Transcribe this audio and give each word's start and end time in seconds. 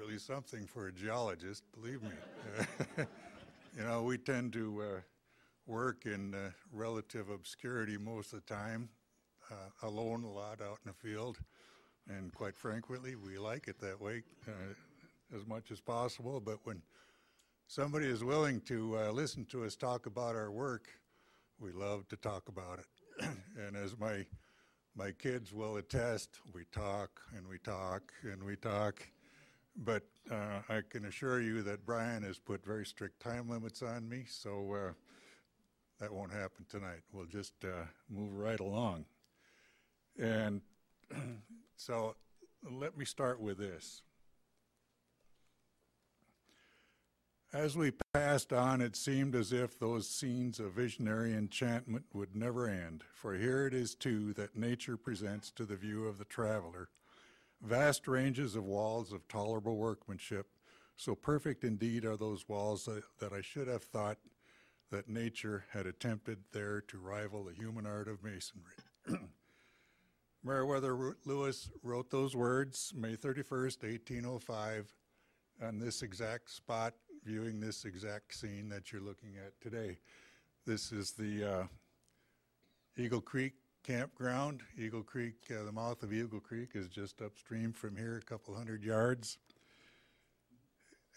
really 0.00 0.18
something 0.18 0.66
for 0.66 0.86
a 0.86 0.92
geologist, 0.92 1.62
believe 1.74 2.02
me. 2.02 2.08
you 3.76 3.84
know, 3.84 4.02
we 4.02 4.16
tend 4.16 4.50
to 4.50 4.82
uh, 4.82 5.00
work 5.66 6.06
in 6.06 6.34
uh, 6.34 6.50
relative 6.72 7.28
obscurity 7.28 7.98
most 7.98 8.32
of 8.32 8.42
the 8.42 8.54
time, 8.54 8.88
uh, 9.50 9.86
alone 9.86 10.24
a 10.24 10.30
lot 10.30 10.62
out 10.62 10.78
in 10.84 10.90
the 10.90 10.94
field, 10.94 11.38
and 12.08 12.32
quite 12.32 12.56
frankly, 12.56 13.14
we 13.14 13.36
like 13.36 13.68
it 13.68 13.78
that 13.78 14.00
way 14.00 14.22
uh, 14.48 15.36
as 15.36 15.46
much 15.46 15.70
as 15.70 15.80
possible. 15.80 16.40
But 16.40 16.60
when 16.64 16.80
somebody 17.66 18.06
is 18.06 18.24
willing 18.24 18.62
to 18.62 18.96
uh, 18.96 19.10
listen 19.10 19.44
to 19.46 19.64
us 19.64 19.76
talk 19.76 20.06
about 20.06 20.34
our 20.34 20.50
work, 20.50 20.88
we 21.60 21.72
love 21.72 22.08
to 22.08 22.16
talk 22.16 22.48
about 22.48 22.78
it. 22.78 23.26
and 23.66 23.76
as 23.76 23.98
my 23.98 24.24
my 24.96 25.12
kids 25.12 25.52
will 25.52 25.76
attest, 25.76 26.40
we 26.54 26.64
talk 26.72 27.20
and 27.36 27.46
we 27.46 27.58
talk 27.58 28.12
and 28.22 28.42
we 28.42 28.56
talk. 28.56 29.06
But 29.82 30.02
uh, 30.30 30.60
I 30.68 30.82
can 30.88 31.06
assure 31.06 31.40
you 31.40 31.62
that 31.62 31.86
Brian 31.86 32.22
has 32.22 32.38
put 32.38 32.64
very 32.64 32.84
strict 32.84 33.20
time 33.20 33.48
limits 33.48 33.82
on 33.82 34.06
me, 34.08 34.24
so 34.28 34.74
uh, 34.74 34.92
that 35.98 36.12
won't 36.12 36.32
happen 36.32 36.66
tonight. 36.68 37.00
We'll 37.12 37.26
just 37.26 37.54
uh, 37.64 37.86
move 38.10 38.34
right 38.34 38.60
along. 38.60 39.06
And 40.18 40.60
so 41.76 42.14
let 42.70 42.98
me 42.98 43.06
start 43.06 43.40
with 43.40 43.56
this. 43.56 44.02
As 47.52 47.76
we 47.76 47.92
passed 48.12 48.52
on, 48.52 48.80
it 48.80 48.94
seemed 48.94 49.34
as 49.34 49.52
if 49.52 49.78
those 49.78 50.08
scenes 50.08 50.60
of 50.60 50.72
visionary 50.72 51.34
enchantment 51.34 52.04
would 52.12 52.36
never 52.36 52.68
end, 52.68 53.02
for 53.12 53.34
here 53.34 53.66
it 53.66 53.74
is 53.74 53.96
too 53.96 54.32
that 54.34 54.56
nature 54.56 54.96
presents 54.96 55.50
to 55.52 55.64
the 55.64 55.74
view 55.74 56.06
of 56.06 56.18
the 56.18 56.24
traveler 56.24 56.90
vast 57.62 58.08
ranges 58.08 58.56
of 58.56 58.64
walls 58.64 59.12
of 59.12 59.26
tolerable 59.28 59.76
workmanship. 59.76 60.46
So 60.96 61.14
perfect 61.14 61.64
indeed 61.64 62.04
are 62.04 62.16
those 62.16 62.48
walls 62.48 62.84
that, 62.84 63.02
that 63.20 63.32
I 63.32 63.40
should 63.40 63.68
have 63.68 63.82
thought 63.82 64.18
that 64.90 65.08
nature 65.08 65.64
had 65.72 65.86
attempted 65.86 66.38
there 66.52 66.80
to 66.82 66.98
rival 66.98 67.44
the 67.44 67.54
human 67.54 67.86
art 67.86 68.08
of 68.08 68.22
masonry. 68.22 68.74
Meriwether 70.42 71.16
Lewis 71.24 71.70
wrote 71.82 72.10
those 72.10 72.34
words 72.34 72.92
May 72.96 73.14
31st, 73.14 73.82
1805, 73.82 74.92
on 75.62 75.78
this 75.78 76.02
exact 76.02 76.50
spot 76.50 76.94
viewing 77.24 77.60
this 77.60 77.84
exact 77.84 78.34
scene 78.34 78.68
that 78.70 78.92
you're 78.92 79.02
looking 79.02 79.34
at 79.44 79.52
today. 79.60 79.98
This 80.66 80.92
is 80.92 81.12
the 81.12 81.44
uh, 81.44 81.64
Eagle 82.96 83.20
Creek 83.20 83.54
campground. 83.82 84.62
Eagle 84.78 85.02
Creek, 85.02 85.34
uh, 85.50 85.64
the 85.64 85.72
mouth 85.72 86.02
of 86.02 86.12
Eagle 86.12 86.40
Creek 86.40 86.70
is 86.74 86.88
just 86.88 87.22
upstream 87.22 87.72
from 87.72 87.96
here, 87.96 88.16
a 88.16 88.22
couple 88.22 88.54
hundred 88.54 88.82
yards. 88.82 89.38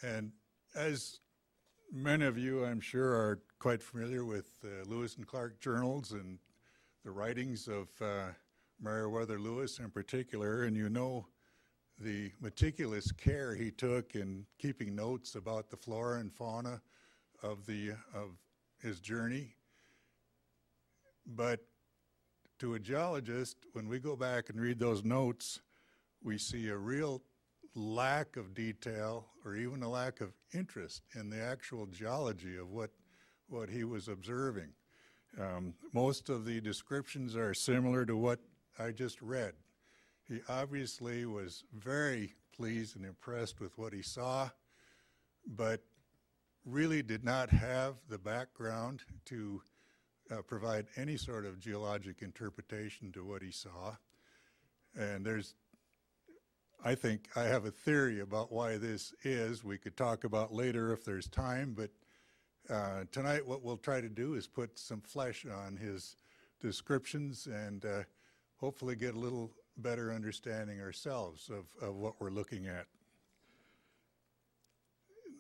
And 0.02 0.32
as 0.76 1.20
many 1.92 2.26
of 2.26 2.38
you, 2.38 2.66
I'm 2.66 2.82
sure, 2.82 3.14
are 3.14 3.42
quite 3.60 3.84
familiar 3.84 4.26
with 4.26 4.48
uh, 4.64 4.90
Lewis 4.90 5.18
and 5.18 5.28
Clark 5.28 5.60
journals 5.60 6.12
and 6.12 6.40
the 7.04 7.12
writings 7.12 7.68
of 7.68 7.90
uh, 8.02 8.28
Meriwether 8.82 9.40
Lewis 9.40 9.80
in 9.80 9.90
particular, 9.90 10.64
and 10.64 10.76
you 10.76 10.90
know 10.90 11.28
the 12.00 12.32
meticulous 12.42 13.12
care 13.12 13.56
he 13.56 13.72
took 13.72 14.16
in 14.16 14.46
keeping 14.58 14.96
notes 14.96 15.36
about 15.36 15.70
the 15.70 15.78
flora 15.78 16.20
and 16.20 16.34
fauna 16.34 16.82
of 17.42 17.66
the 17.66 17.92
of 18.14 18.32
his 18.82 19.00
journey. 19.00 19.56
But 21.26 21.60
to 22.60 22.76
a 22.76 22.80
geologist, 22.80 23.58
when 23.74 23.88
we 23.88 24.00
go 24.00 24.16
back 24.16 24.50
and 24.50 24.60
read 24.60 24.80
those 24.80 25.04
notes, 25.04 25.60
we 26.24 26.38
see 26.38 26.70
a 26.70 26.78
real 26.78 27.22
lack 27.76 28.38
of 28.38 28.54
detail 28.54 29.26
or 29.44 29.56
even 29.56 29.84
a 29.84 29.90
lack 29.90 30.22
of 30.22 30.34
interest 30.54 31.02
in 31.16 31.30
the 31.30 31.42
actual 31.42 31.86
geology 31.88 32.58
of 32.58 32.70
what 32.70 32.92
what 33.50 33.70
he 33.70 33.84
was 33.84 34.08
observing. 34.08 34.70
Um, 35.40 35.74
most 35.94 36.30
of 36.30 36.46
the 36.46 36.62
descriptions 36.62 37.36
are 37.36 37.54
similar 37.54 38.06
to 38.06 38.16
what 38.16 38.40
I 38.80 38.92
just 38.92 39.22
read. 39.22 39.54
He 40.28 40.40
obviously 40.48 41.26
was 41.26 41.64
very 41.74 42.36
pleased 42.56 42.96
and 42.96 43.06
impressed 43.06 43.60
with 43.60 43.78
what 43.78 43.94
he 43.94 44.02
saw, 44.02 44.50
but 45.46 45.82
really 46.66 47.04
did 47.04 47.24
not 47.24 47.50
have 47.50 47.96
the 48.10 48.18
background 48.18 49.02
to 49.26 49.62
uh, 50.34 50.42
provide 50.42 50.88
any 50.96 51.18
sort 51.18 51.46
of 51.46 51.60
geologic 51.60 52.22
interpretation 52.22 53.12
to 53.12 53.24
what 53.24 53.42
he 53.42 53.52
saw. 53.52 53.96
And 54.98 55.26
there's, 55.26 55.56
I 56.84 56.96
think, 56.96 57.30
I 57.36 57.44
have 57.44 57.66
a 57.66 57.72
theory 57.72 58.20
about 58.20 58.52
why 58.52 58.78
this 58.78 59.14
is. 59.24 59.64
We 59.64 59.78
could 59.78 59.98
talk 59.98 60.24
about 60.24 60.54
later 60.54 60.94
if 60.94 61.04
there's 61.04 61.28
time, 61.28 61.76
but 61.76 61.90
uh, 62.74 63.04
tonight 63.12 63.46
what 63.46 63.64
we'll 63.64 63.78
try 63.78 64.02
to 64.02 64.10
do 64.10 64.36
is 64.36 64.48
put 64.48 64.80
some 64.80 65.02
flesh 65.02 65.46
on 65.46 65.78
his 65.78 66.16
descriptions 66.62 67.48
and 67.48 67.86
uh, 67.86 68.04
hopefully 68.58 68.96
get 68.96 69.16
a 69.16 69.20
little 69.20 69.52
better 69.78 70.14
understanding 70.14 70.80
ourselves 70.80 71.50
of, 71.50 71.66
of 71.86 71.96
what 71.96 72.14
we're 72.20 72.30
looking 72.30 72.68
at. 72.68 72.86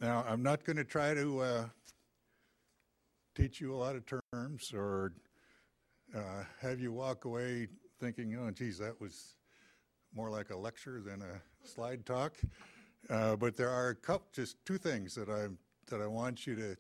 Now, 0.02 0.26
I'm 0.28 0.44
not 0.44 0.66
going 0.66 0.76
to 0.78 0.84
try 0.84 1.14
to 1.14 1.40
uh, 1.40 1.66
teach 3.36 3.60
you 3.60 3.74
a 3.74 3.78
lot 3.78 3.96
of 3.96 4.04
terms 4.06 4.72
or 4.74 5.14
uh, 6.16 6.44
have 6.62 6.80
you 6.80 6.92
walk 6.92 7.26
away 7.26 7.68
thinking, 8.00 8.38
oh, 8.40 8.52
geez, 8.52 8.78
that 8.78 9.00
was 9.00 9.36
more 10.14 10.30
like 10.30 10.50
a 10.52 10.58
lecture 10.58 11.02
than 11.02 11.22
a 11.22 11.42
slide 11.68 12.06
talk. 12.06 12.34
Uh, 13.10 13.36
but 13.36 13.58
there 13.58 13.70
are 13.70 13.90
a 13.90 13.96
couple, 13.96 14.28
just 14.34 14.58
two 14.66 14.78
things 14.78 15.16
that 15.16 15.30
I 15.30 15.48
that 15.90 16.02
I 16.02 16.08
want 16.08 16.48
you 16.48 16.56
to 16.56 16.76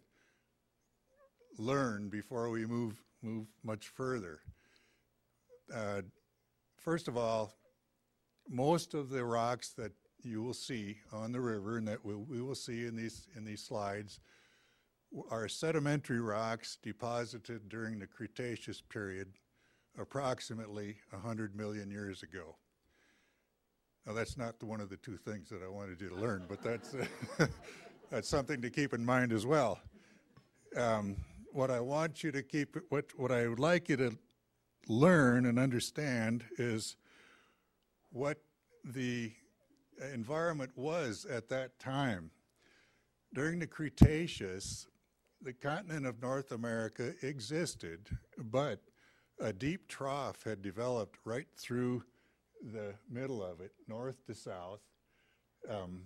learn 1.58 2.09
before 2.09 2.50
we 2.50 2.66
move 2.66 3.03
move 3.22 3.47
much 3.64 3.88
further. 3.88 4.40
Uh, 5.74 6.02
First 6.84 7.08
of 7.08 7.16
all, 7.16 7.53
most 8.50 8.94
of 8.94 9.09
the 9.09 9.24
rocks 9.24 9.70
that 9.78 9.94
you 10.22 10.44
will 10.44 10.53
see 10.53 10.97
on 11.14 11.31
the 11.31 11.40
river 11.40 11.78
and 11.78 11.88
that 11.88 12.03
we, 12.03 12.14
we 12.14 12.41
will 12.41 12.56
see 12.56 12.85
in 12.85 12.94
these, 12.97 13.25
in 13.38 13.46
these 13.46 13.64
slides 13.64 14.20
are 15.29 15.47
sedimentary 15.47 16.19
rocks 16.19 16.78
deposited 16.81 17.69
during 17.69 18.00
the 18.00 18.07
Cretaceous 18.07 18.81
period 18.81 19.28
approximately 19.97 20.97
100 21.12 21.56
million 21.56 21.91
years 21.91 22.24
ago. 22.24 22.56
Now 24.06 24.13
that's 24.13 24.38
not 24.38 24.62
one 24.63 24.81
of 24.81 24.90
the 24.90 24.97
two 24.97 25.18
things 25.18 25.50
that 25.50 25.62
I 25.63 25.69
wanted 25.69 26.02
you 26.02 26.09
to 26.09 26.16
learn, 26.16 26.46
but 26.47 26.63
that's, 26.63 26.96
that's 28.12 28.28
something 28.28 28.62
to 28.62 28.69
keep 28.69 28.94
in 28.94 29.06
mind 29.06 29.31
as 29.31 29.46
well. 29.46 29.79
Um, 30.75 31.16
what 31.52 31.69
I 31.69 31.79
want 31.79 32.23
you 32.23 32.31
to 32.31 32.41
keep, 32.41 32.75
what, 32.90 33.06
what 33.16 33.31
I 33.31 33.47
would 33.47 33.59
like 33.59 33.90
you 33.90 33.97
to 33.97 34.18
learn 34.88 35.46
and 35.46 35.59
understand 35.59 36.44
is 36.57 36.97
what 38.12 38.40
the 38.84 39.31
environment 40.13 40.72
was 40.75 41.25
at 41.25 41.50
that 41.50 41.79
time. 41.79 42.31
During 43.34 43.59
the 43.59 43.68
Cretaceous, 43.68 44.88
the 45.44 45.54
continent 45.54 46.06
of 46.06 46.22
North 46.22 46.52
America 46.52 47.14
existed, 47.22 48.09
but 48.38 48.80
a 49.40 49.52
deep 49.52 49.88
trough 49.88 50.44
had 50.44 50.62
developed 50.62 51.20
right 51.26 51.48
through 51.58 52.04
the 52.72 52.94
middle 53.09 53.44
of 53.44 53.59
it, 53.59 53.74
north 53.88 54.26
to 54.26 54.34
south. 54.34 54.80
Um, 55.70 56.03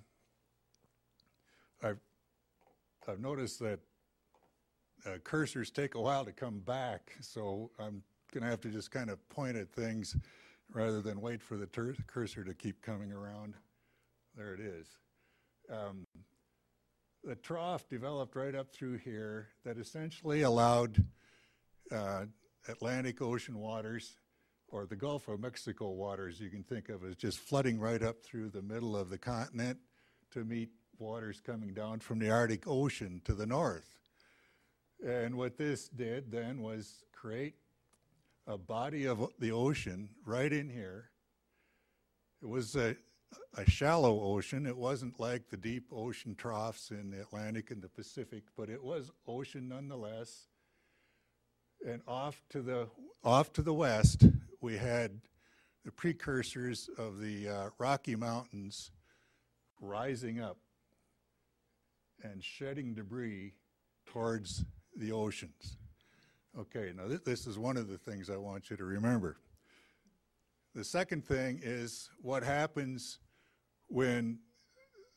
I've, 1.83 1.99
I've 3.07 3.19
noticed 3.19 3.59
that 3.59 3.79
uh, 5.05 5.17
cursors 5.23 5.71
take 5.71 5.95
a 5.95 6.01
while 6.01 6.25
to 6.25 6.31
come 6.31 6.59
back, 6.59 7.15
so 7.21 7.69
I'm 7.79 8.01
going 8.33 8.43
to 8.43 8.49
have 8.49 8.61
to 8.61 8.69
just 8.69 8.89
kind 8.89 9.09
of 9.09 9.29
point 9.29 9.55
at 9.55 9.69
things 9.69 10.15
rather 10.73 11.01
than 11.01 11.21
wait 11.21 11.41
for 11.41 11.57
the 11.57 11.67
cursor 12.07 12.43
to 12.43 12.53
keep 12.53 12.81
coming 12.81 13.11
around. 13.11 13.53
There 14.35 14.53
it 14.53 14.59
is. 14.59 14.87
Um, 15.71 16.05
the 17.27 17.35
trough 17.35 17.89
developed 17.89 18.37
right 18.37 18.55
up 18.55 18.71
through 18.71 18.97
here 18.99 19.49
that 19.65 19.77
essentially 19.77 20.43
allowed 20.43 21.03
uh, 21.91 22.23
Atlantic 22.69 23.21
Ocean 23.21 23.59
waters 23.59 24.15
or 24.69 24.85
the 24.85 24.95
Gulf 24.95 25.27
of 25.27 25.41
Mexico 25.41 25.89
waters 25.89 26.39
you 26.39 26.49
can 26.49 26.63
think 26.63 26.87
of 26.87 27.03
as 27.03 27.17
just 27.17 27.39
flooding 27.39 27.81
right 27.81 28.01
up 28.01 28.23
through 28.23 28.49
the 28.49 28.61
middle 28.61 28.95
of 28.95 29.09
the 29.09 29.17
continent 29.17 29.77
to 30.31 30.45
meet 30.45 30.69
waters 30.99 31.41
coming 31.45 31.73
down 31.73 31.99
from 31.99 32.17
the 32.17 32.29
Arctic 32.29 32.65
Ocean 32.65 33.21
to 33.25 33.33
the 33.33 33.45
north. 33.45 33.97
And 35.05 35.35
what 35.35 35.57
this 35.57 35.89
did 35.89 36.31
then 36.31 36.61
was 36.61 37.03
create 37.11 37.55
a 38.47 38.57
body 38.57 39.05
of 39.05 39.33
the 39.37 39.51
ocean 39.51 40.07
right 40.25 40.53
in 40.53 40.69
here. 40.69 41.09
It 42.41 42.47
was 42.47 42.77
a, 42.77 42.95
a 43.55 43.69
shallow 43.69 44.21
ocean. 44.21 44.65
It 44.65 44.77
wasn't 44.77 45.19
like 45.19 45.49
the 45.49 45.57
deep 45.57 45.87
ocean 45.91 46.35
troughs 46.35 46.91
in 46.91 47.11
the 47.11 47.21
Atlantic 47.21 47.71
and 47.71 47.81
the 47.81 47.89
Pacific, 47.89 48.43
but 48.55 48.69
it 48.69 48.83
was 48.83 49.11
ocean 49.27 49.67
nonetheless. 49.67 50.47
And 51.85 52.01
off 52.07 52.41
to 52.49 52.61
the 52.61 52.87
off 53.23 53.53
to 53.53 53.61
the 53.61 53.73
west, 53.73 54.25
we 54.61 54.77
had 54.77 55.21
the 55.85 55.91
precursors 55.91 56.89
of 56.97 57.19
the 57.19 57.47
uh, 57.47 57.69
Rocky 57.77 58.15
Mountains, 58.15 58.91
rising 59.79 60.39
up 60.39 60.57
and 62.23 62.43
shedding 62.43 62.93
debris 62.93 63.53
towards 64.05 64.65
the 64.95 65.11
oceans. 65.11 65.77
Okay, 66.57 66.91
now 66.95 67.07
th- 67.07 67.23
this 67.23 67.45
is 67.45 67.59
one 67.59 67.77
of 67.77 67.87
the 67.87 67.97
things 67.97 68.29
I 68.29 68.37
want 68.37 68.69
you 68.69 68.77
to 68.77 68.83
remember. 68.83 69.37
The 70.77 70.83
second 70.83 71.25
thing 71.25 71.59
is 71.63 72.07
what 72.21 72.43
happens 72.43 73.17
when 73.87 74.37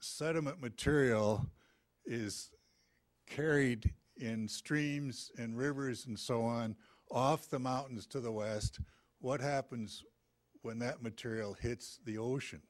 sediment 0.00 0.58
material 0.58 1.44
is 2.06 2.50
carried 3.26 3.92
in 4.16 4.48
streams 4.48 5.30
and 5.36 5.58
rivers 5.58 6.06
and 6.06 6.18
so 6.18 6.40
on 6.44 6.76
off 7.10 7.50
the 7.50 7.58
mountains 7.58 8.06
to 8.06 8.20
the 8.20 8.32
west. 8.32 8.80
What 9.18 9.42
happens 9.42 10.02
when 10.62 10.78
that 10.78 11.02
material 11.02 11.52
hits 11.52 11.98
the 12.06 12.16
ocean? 12.16 12.62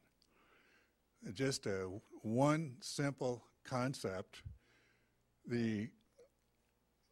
Just 1.32 1.66
a 1.66 1.88
one 2.22 2.74
simple 2.80 3.44
concept. 3.64 4.42
The 5.46 5.90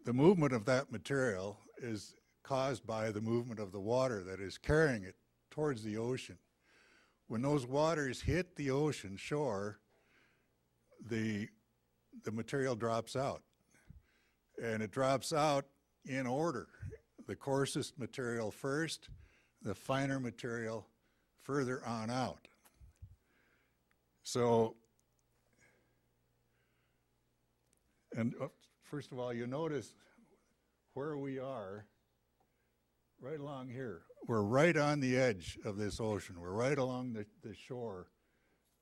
the 0.05 0.13
movement 0.13 0.55
of 0.55 0.65
that 0.65 0.91
material 0.91 1.61
is 1.81 2.17
caused 2.43 2.85
by 2.85 3.13
the 3.13 3.21
movement 3.21 3.61
of 3.61 3.71
the 3.71 3.79
water 3.79 4.25
that 4.25 4.41
is 4.41 4.59
carrying 4.59 5.05
it 5.05 5.15
towards 5.59 5.83
the 5.83 5.97
ocean. 5.97 6.39
When 7.27 7.43
those 7.43 7.67
waters 7.67 8.21
hit 8.21 8.55
the 8.55 8.71
ocean 8.71 9.17
shore, 9.17 9.81
the, 11.11 11.49
the 12.23 12.31
material 12.31 12.77
drops 12.77 13.17
out. 13.17 13.43
And 14.63 14.85
it 14.85 14.93
drops 14.93 15.33
out 15.33 15.65
in 16.07 16.29
order. 16.29 16.69
The 17.27 17.35
coarsest 17.35 17.99
material 17.99 18.53
first, 18.53 19.09
the 19.61 19.75
finer 19.75 20.21
material 20.21 20.87
further 21.43 21.85
on 21.85 22.09
out. 22.09 22.47
So, 24.23 24.77
and 28.17 28.33
uh, 28.41 28.47
first 28.85 29.11
of 29.11 29.19
all, 29.19 29.33
you 29.33 29.49
notice 29.49 29.93
where 30.95 31.17
we 31.17 31.41
are 31.41 31.85
right 33.21 33.41
along 33.41 33.69
here. 33.69 34.03
We're 34.27 34.43
right 34.43 34.77
on 34.77 35.01
the 35.01 35.17
edge 35.17 35.59
of 35.65 35.77
this 35.77 36.01
ocean. 36.01 36.37
We're 36.41 36.53
right 36.53 36.79
along 36.79 37.15
the, 37.15 37.27
the 37.43 37.55
shore 37.55 38.09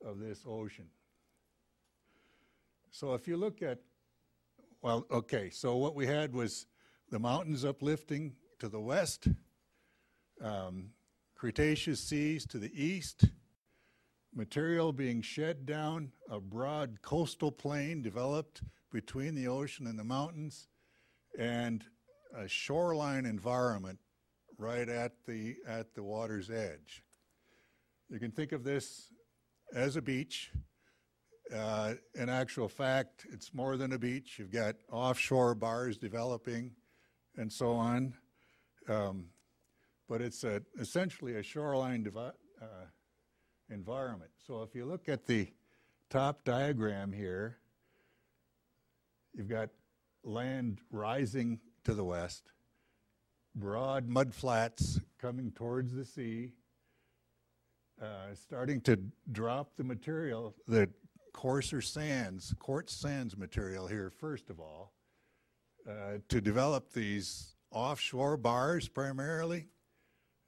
of 0.05 0.19
this 0.19 0.43
ocean. 0.47 0.89
So 2.91 3.13
if 3.13 3.27
you 3.27 3.37
look 3.37 3.61
at, 3.61 3.79
well, 4.81 5.05
okay, 5.11 5.49
so 5.49 5.75
what 5.77 5.95
we 5.95 6.05
had 6.05 6.33
was 6.33 6.67
the 7.09 7.19
mountains 7.19 7.65
uplifting 7.65 8.33
to 8.59 8.69
the 8.69 8.81
west, 8.81 9.27
um, 10.41 10.91
Cretaceous 11.35 11.99
seas 11.99 12.47
to 12.47 12.57
the 12.57 12.71
east, 12.73 13.25
material 14.33 14.91
being 14.91 15.21
shed 15.21 15.67
down 15.67 16.11
a 16.31 16.39
broad 16.39 16.99
coastal 17.03 17.51
plain 17.51 18.01
developed 18.01 18.63
between 18.91 19.35
the 19.35 19.47
ocean 19.47 19.85
and 19.85 19.99
the 19.99 20.03
mountains, 20.03 20.67
and 21.37 21.83
a 22.35 22.47
shoreline 22.47 23.27
environment 23.27 23.99
right 24.57 24.89
at 24.89 25.13
the, 25.27 25.55
at 25.67 25.93
the 25.93 26.03
water's 26.03 26.49
edge. 26.49 27.03
You 28.09 28.19
can 28.19 28.31
think 28.31 28.51
of 28.51 28.63
this 28.63 29.11
as 29.73 29.95
a 29.95 30.01
beach. 30.01 30.51
Uh, 31.53 31.93
in 32.15 32.29
actual 32.29 32.67
fact, 32.67 33.25
it's 33.31 33.53
more 33.53 33.77
than 33.77 33.93
a 33.93 33.99
beach. 33.99 34.37
You've 34.37 34.51
got 34.51 34.75
offshore 34.91 35.55
bars 35.55 35.97
developing 35.97 36.71
and 37.37 37.51
so 37.51 37.71
on. 37.71 38.13
Um, 38.89 39.25
but 40.09 40.21
it's 40.21 40.43
a, 40.43 40.61
essentially 40.79 41.35
a 41.35 41.43
shoreline 41.43 42.05
uh, 42.15 42.65
environment. 43.69 44.31
So 44.45 44.63
if 44.63 44.73
you 44.73 44.85
look 44.85 45.09
at 45.09 45.25
the 45.25 45.47
top 46.09 46.43
diagram 46.43 47.11
here, 47.11 47.57
you've 49.33 49.49
got 49.49 49.69
land 50.23 50.79
rising 50.91 51.59
to 51.83 51.93
the 51.93 52.03
west, 52.03 52.43
broad 53.57 54.07
mud 54.07 54.33
flats 54.33 55.01
coming 55.19 55.51
towards 55.51 55.93
the 55.93 56.05
sea, 56.05 56.53
uh, 58.01 58.33
starting 58.35 58.79
to 58.81 58.99
drop 59.31 59.75
the 59.75 59.83
material, 59.83 60.53
the 60.67 60.87
coarser 61.33 61.81
sands, 61.81 62.53
quartz 62.59 62.93
sands 62.93 63.35
material 63.35 63.87
here, 63.87 64.11
first 64.11 64.49
of 64.49 64.59
all, 64.59 64.93
uh, 65.89 66.19
to 66.29 66.39
develop 66.39 66.93
these 66.93 67.55
offshore 67.71 68.37
bars 68.37 68.87
primarily. 68.87 69.65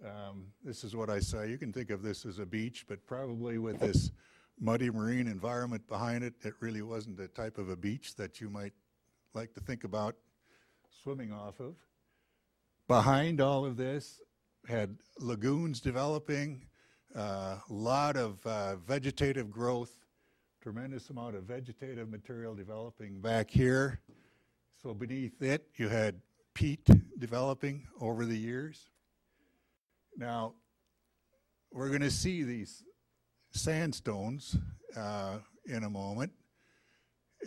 Um, 0.06 0.46
this 0.64 0.84
is 0.84 0.96
what 0.96 1.10
I 1.10 1.20
say. 1.20 1.50
You 1.50 1.58
can 1.58 1.74
think 1.74 1.90
of 1.90 2.04
this 2.04 2.26
as 2.26 2.40
a 2.40 2.46
beach, 2.46 2.86
but 2.88 3.06
probably 3.06 3.58
with 3.58 3.80
this 3.80 4.12
muddy 4.60 4.90
marine 4.90 5.28
environment 5.28 5.88
behind 5.88 6.24
it, 6.24 6.34
it 6.44 6.54
really 6.60 6.82
wasn't 6.82 7.18
the 7.18 7.28
type 7.28 7.58
of 7.58 7.70
a 7.70 7.76
beach 7.76 8.16
that 8.16 8.40
you 8.40 8.50
might 8.50 8.74
like 9.34 9.54
to 9.56 9.60
think 9.60 9.84
about 9.84 10.16
swimming 11.04 11.34
off 11.34 11.60
of. 11.60 11.76
Behind 12.90 13.40
all 13.40 13.66
of 13.66 13.78
this, 13.78 14.20
had 14.68 14.98
lagoons 15.20 15.80
developing, 15.80 16.66
a 17.16 17.20
uh, 17.20 17.60
lot 17.70 18.18
of 18.18 18.44
uh, 18.48 18.78
vegetative 18.78 19.52
growth, 19.52 19.92
tremendous 20.60 21.12
amount 21.12 21.36
of 21.36 21.44
vegetative 21.44 22.10
material 22.10 22.56
developing 22.56 23.22
back 23.22 23.52
here. 23.52 24.00
So 24.82 24.96
beneath 24.96 25.40
it, 25.44 25.68
you 25.76 25.88
had 25.88 26.20
peat 26.56 26.90
developing 27.20 27.86
over 28.02 28.26
the 28.26 28.36
years. 28.36 28.90
Now, 30.18 30.56
we're 31.72 31.90
going 31.90 32.02
to 32.02 32.10
see 32.10 32.42
these 32.42 32.84
sandstones 33.52 34.58
uh, 34.98 35.38
in 35.68 35.84
a 35.84 35.90
moment. 35.92 36.32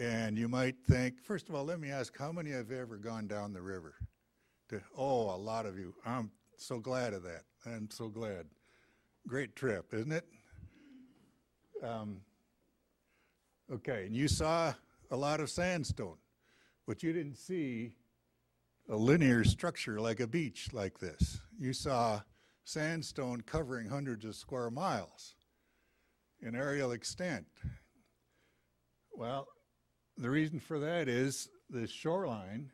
And 0.00 0.38
you 0.38 0.48
might 0.48 0.76
think, 0.88 1.20
first 1.20 1.48
of 1.48 1.56
all, 1.56 1.64
let 1.64 1.80
me 1.80 1.90
ask, 1.90 2.16
how 2.16 2.30
many 2.30 2.52
have 2.52 2.70
ever 2.70 2.96
gone 2.96 3.26
down 3.26 3.52
the 3.52 3.60
river? 3.60 3.96
To, 4.72 4.80
oh, 4.96 5.34
a 5.34 5.36
lot 5.36 5.66
of 5.66 5.78
you. 5.78 5.94
I'm 6.06 6.30
so 6.56 6.78
glad 6.78 7.12
of 7.12 7.24
that. 7.24 7.42
I'm 7.66 7.90
so 7.90 8.08
glad. 8.08 8.46
Great 9.28 9.54
trip, 9.54 9.92
isn't 9.92 10.12
it? 10.12 10.24
Um, 11.82 12.22
okay, 13.70 14.06
and 14.06 14.16
you 14.16 14.28
saw 14.28 14.72
a 15.10 15.16
lot 15.16 15.40
of 15.40 15.50
sandstone, 15.50 16.16
but 16.86 17.02
you 17.02 17.12
didn't 17.12 17.36
see 17.36 17.96
a 18.88 18.96
linear 18.96 19.44
structure 19.44 20.00
like 20.00 20.20
a 20.20 20.26
beach 20.26 20.70
like 20.72 20.98
this. 20.98 21.42
You 21.58 21.74
saw 21.74 22.22
sandstone 22.64 23.42
covering 23.42 23.90
hundreds 23.90 24.24
of 24.24 24.36
square 24.36 24.70
miles 24.70 25.34
in 26.40 26.54
areal 26.54 26.94
extent. 26.94 27.44
Well, 29.12 29.48
the 30.16 30.30
reason 30.30 30.60
for 30.60 30.78
that 30.78 31.08
is 31.10 31.50
the 31.68 31.86
shoreline 31.86 32.70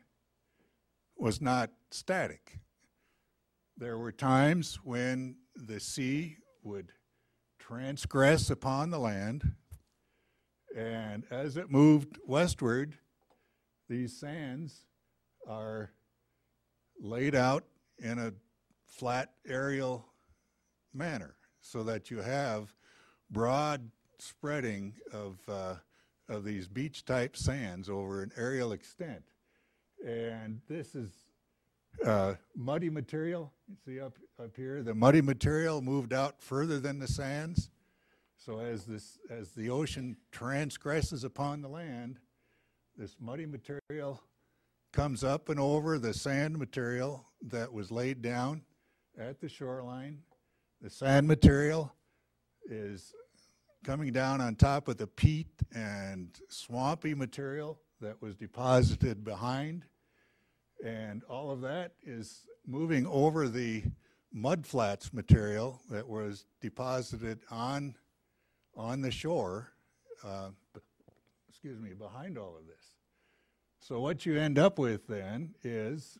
was 1.19 1.41
not 1.41 1.69
static. 1.91 2.59
There 3.77 3.97
were 3.97 4.11
times 4.11 4.79
when 4.83 5.35
the 5.55 5.79
sea 5.79 6.37
would 6.63 6.91
transgress 7.59 8.49
upon 8.49 8.89
the 8.89 8.99
land, 8.99 9.55
and 10.75 11.25
as 11.29 11.57
it 11.57 11.69
moved 11.69 12.17
westward, 12.25 12.97
these 13.89 14.17
sands 14.17 14.85
are 15.47 15.91
laid 17.01 17.35
out 17.35 17.65
in 17.97 18.17
a 18.17 18.33
flat 18.85 19.33
areal 19.47 20.03
manner 20.93 21.35
so 21.61 21.83
that 21.83 22.09
you 22.09 22.19
have 22.19 22.73
broad 23.29 23.91
spreading 24.19 24.93
of, 25.11 25.37
uh, 25.49 25.75
of 26.27 26.43
these 26.43 26.67
beach 26.67 27.03
type 27.03 27.35
sands 27.35 27.89
over 27.89 28.21
an 28.21 28.31
areal 28.37 28.73
extent. 28.73 29.23
And 30.05 30.61
this 30.67 30.95
is 30.95 31.11
uh, 32.05 32.35
muddy 32.55 32.89
material. 32.89 33.51
You 33.67 33.75
see 33.85 33.99
up, 33.99 34.13
up 34.41 34.55
here, 34.55 34.81
the 34.83 34.93
muddy 34.93 35.21
material 35.21 35.81
moved 35.81 36.13
out 36.13 36.41
further 36.41 36.79
than 36.79 36.99
the 36.99 37.07
sands. 37.07 37.69
So 38.37 38.59
as, 38.59 38.85
this, 38.85 39.19
as 39.29 39.51
the 39.51 39.69
ocean 39.69 40.15
transgresses 40.31 41.23
upon 41.23 41.61
the 41.61 41.67
land, 41.67 42.19
this 42.97 43.17
muddy 43.19 43.45
material 43.45 44.23
comes 44.93 45.23
up 45.23 45.49
and 45.49 45.59
over 45.59 45.99
the 45.99 46.13
sand 46.13 46.57
material 46.57 47.25
that 47.41 47.71
was 47.71 47.91
laid 47.91 48.21
down 48.21 48.61
at 49.17 49.39
the 49.39 49.49
shoreline. 49.49 50.19
The 50.81 50.89
sand 50.89 51.27
material 51.27 51.93
is 52.69 53.13
coming 53.83 54.11
down 54.11 54.41
on 54.41 54.55
top 54.55 54.87
of 54.87 54.97
the 54.97 55.07
peat 55.07 55.47
and 55.73 56.29
swampy 56.49 57.13
material 57.13 57.79
that 58.01 58.21
was 58.21 58.35
deposited 58.35 59.23
behind. 59.23 59.85
And 60.83 61.23
all 61.29 61.51
of 61.51 61.61
that 61.61 61.93
is 62.03 62.45
moving 62.65 63.05
over 63.07 63.47
the 63.49 63.83
mudflats 64.35 65.13
material 65.13 65.81
that 65.89 66.07
was 66.07 66.45
deposited 66.61 67.39
on, 67.51 67.95
on 68.75 69.01
the 69.01 69.11
shore, 69.11 69.73
uh, 70.23 70.49
excuse 71.49 71.79
me, 71.79 71.93
behind 71.93 72.37
all 72.37 72.55
of 72.57 72.65
this. 72.67 72.93
So 73.79 73.99
what 73.99 74.25
you 74.25 74.37
end 74.37 74.59
up 74.59 74.79
with 74.79 75.07
then 75.07 75.55
is 75.63 76.17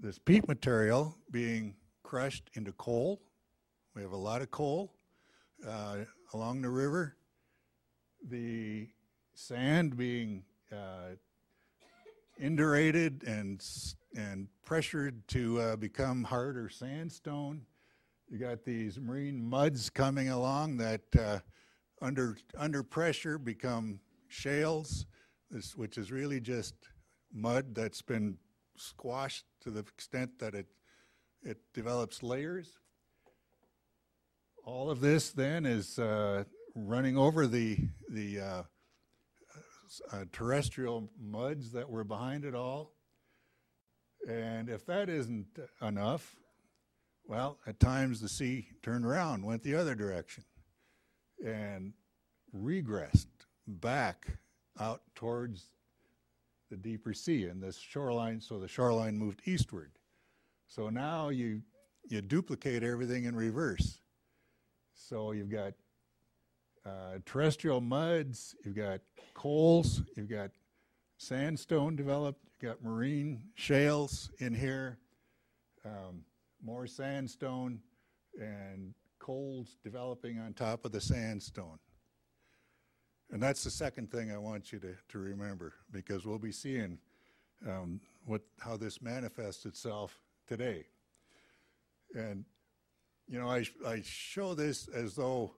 this 0.00 0.18
peat 0.18 0.46
material 0.48 1.16
being 1.30 1.74
crushed 2.02 2.50
into 2.54 2.72
coal. 2.72 3.22
We 3.94 4.02
have 4.02 4.12
a 4.12 4.16
lot 4.16 4.42
of 4.42 4.50
coal. 4.50 4.92
uh, 5.66 5.98
along 6.34 6.62
the 6.62 6.70
river. 6.70 7.16
The 8.28 8.88
sand 9.34 9.96
being 9.96 10.44
uh, 10.72 11.16
indurated 12.40 13.26
and 13.26 13.64
and 14.14 14.48
pressured 14.64 15.26
to 15.28 15.60
uh, 15.60 15.76
become 15.76 16.24
harder 16.24 16.68
sandstone. 16.68 17.62
You 18.28 18.38
got 18.38 18.64
these 18.64 18.98
marine 18.98 19.42
muds 19.42 19.90
coming 19.90 20.28
along 20.28 20.78
that 20.78 21.02
uh, 21.18 21.38
under 22.00 22.36
under 22.56 22.82
pressure 22.82 23.38
become 23.38 24.00
shales, 24.28 25.06
this, 25.50 25.76
which 25.76 25.98
is 25.98 26.10
really 26.10 26.40
just 26.40 26.74
mud 27.32 27.74
that's 27.74 28.02
been 28.02 28.38
squashed 28.76 29.44
to 29.60 29.70
the 29.70 29.80
extent 29.80 30.38
that 30.38 30.54
it 30.54 30.66
it 31.42 31.58
develops 31.74 32.22
layers. 32.22 32.78
All 34.64 34.90
of 34.90 35.00
this 35.00 35.30
then 35.30 35.66
is 35.66 35.98
uh, 35.98 36.44
running 36.74 37.16
over 37.16 37.46
the 37.46 37.78
the 38.08 38.64
uh, 40.12 40.24
terrestrial 40.32 41.10
muds 41.20 41.72
that 41.72 41.88
were 41.88 42.04
behind 42.04 42.44
it 42.44 42.54
all. 42.54 42.92
And 44.28 44.68
if 44.68 44.86
that 44.86 45.08
isn't 45.08 45.58
enough, 45.80 46.36
well, 47.26 47.58
at 47.66 47.80
times 47.80 48.20
the 48.20 48.28
sea 48.28 48.68
turned 48.82 49.04
around, 49.04 49.44
went 49.44 49.62
the 49.62 49.74
other 49.74 49.94
direction, 49.94 50.44
and 51.44 51.92
regressed 52.54 53.26
back 53.66 54.26
out 54.78 55.02
towards 55.14 55.66
the 56.70 56.76
deeper 56.76 57.12
sea 57.12 57.46
and 57.46 57.62
the 57.62 57.72
shoreline. 57.72 58.40
So 58.40 58.58
the 58.58 58.68
shoreline 58.68 59.18
moved 59.18 59.42
eastward. 59.44 59.92
So 60.66 60.88
now 60.88 61.28
you 61.28 61.62
you 62.08 62.20
duplicate 62.20 62.82
everything 62.82 63.24
in 63.24 63.36
reverse. 63.36 64.00
So 64.94 65.32
you've 65.32 65.50
got 65.50 65.74
uh, 66.84 67.18
terrestrial 67.24 67.80
muds, 67.80 68.54
you've 68.64 68.76
got 68.76 69.00
coals, 69.34 70.02
you've 70.16 70.30
got 70.30 70.50
sandstone 71.18 71.94
developed, 71.94 72.40
you've 72.60 72.70
got 72.70 72.82
marine 72.82 73.42
shales 73.54 74.30
in 74.38 74.54
here, 74.54 74.98
um, 75.84 76.22
more 76.62 76.86
sandstone, 76.86 77.80
and 78.40 78.94
coals 79.18 79.76
developing 79.84 80.38
on 80.40 80.52
top 80.52 80.84
of 80.84 80.92
the 80.92 81.00
sandstone. 81.00 81.78
And 83.30 83.42
that's 83.42 83.64
the 83.64 83.70
second 83.70 84.10
thing 84.10 84.30
I 84.30 84.38
want 84.38 84.72
you 84.72 84.78
to, 84.80 84.94
to 85.08 85.18
remember 85.18 85.72
because 85.90 86.26
we'll 86.26 86.38
be 86.38 86.52
seeing 86.52 86.98
um, 87.66 88.00
what, 88.26 88.42
how 88.58 88.76
this 88.76 89.00
manifests 89.00 89.64
itself 89.64 90.20
today. 90.46 90.86
And, 92.14 92.44
you 93.26 93.38
know, 93.38 93.48
I, 93.48 93.64
I 93.86 94.02
show 94.04 94.54
this 94.54 94.88
as 94.88 95.14
though 95.14 95.54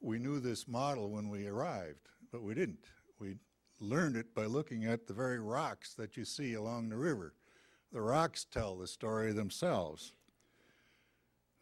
we 0.00 0.18
knew 0.18 0.40
this 0.40 0.68
model 0.68 1.10
when 1.10 1.28
we 1.28 1.46
arrived, 1.46 2.08
but 2.30 2.42
we 2.42 2.54
didn't. 2.54 2.86
We 3.18 3.36
learned 3.80 4.16
it 4.16 4.34
by 4.34 4.46
looking 4.46 4.84
at 4.84 5.06
the 5.06 5.14
very 5.14 5.40
rocks 5.40 5.94
that 5.94 6.16
you 6.16 6.24
see 6.24 6.54
along 6.54 6.88
the 6.88 6.96
river. 6.96 7.34
The 7.92 8.00
rocks 8.00 8.44
tell 8.44 8.76
the 8.76 8.86
story 8.86 9.32
themselves. 9.32 10.12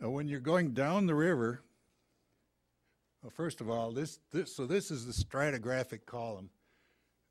Now, 0.00 0.10
when 0.10 0.28
you're 0.28 0.40
going 0.40 0.72
down 0.72 1.06
the 1.06 1.14
river, 1.14 1.62
well, 3.22 3.30
first 3.30 3.60
of 3.60 3.70
all, 3.70 3.92
this, 3.92 4.20
this 4.32 4.54
so 4.54 4.66
this 4.66 4.90
is 4.90 5.06
the 5.06 5.12
stratigraphic 5.12 6.04
column 6.06 6.50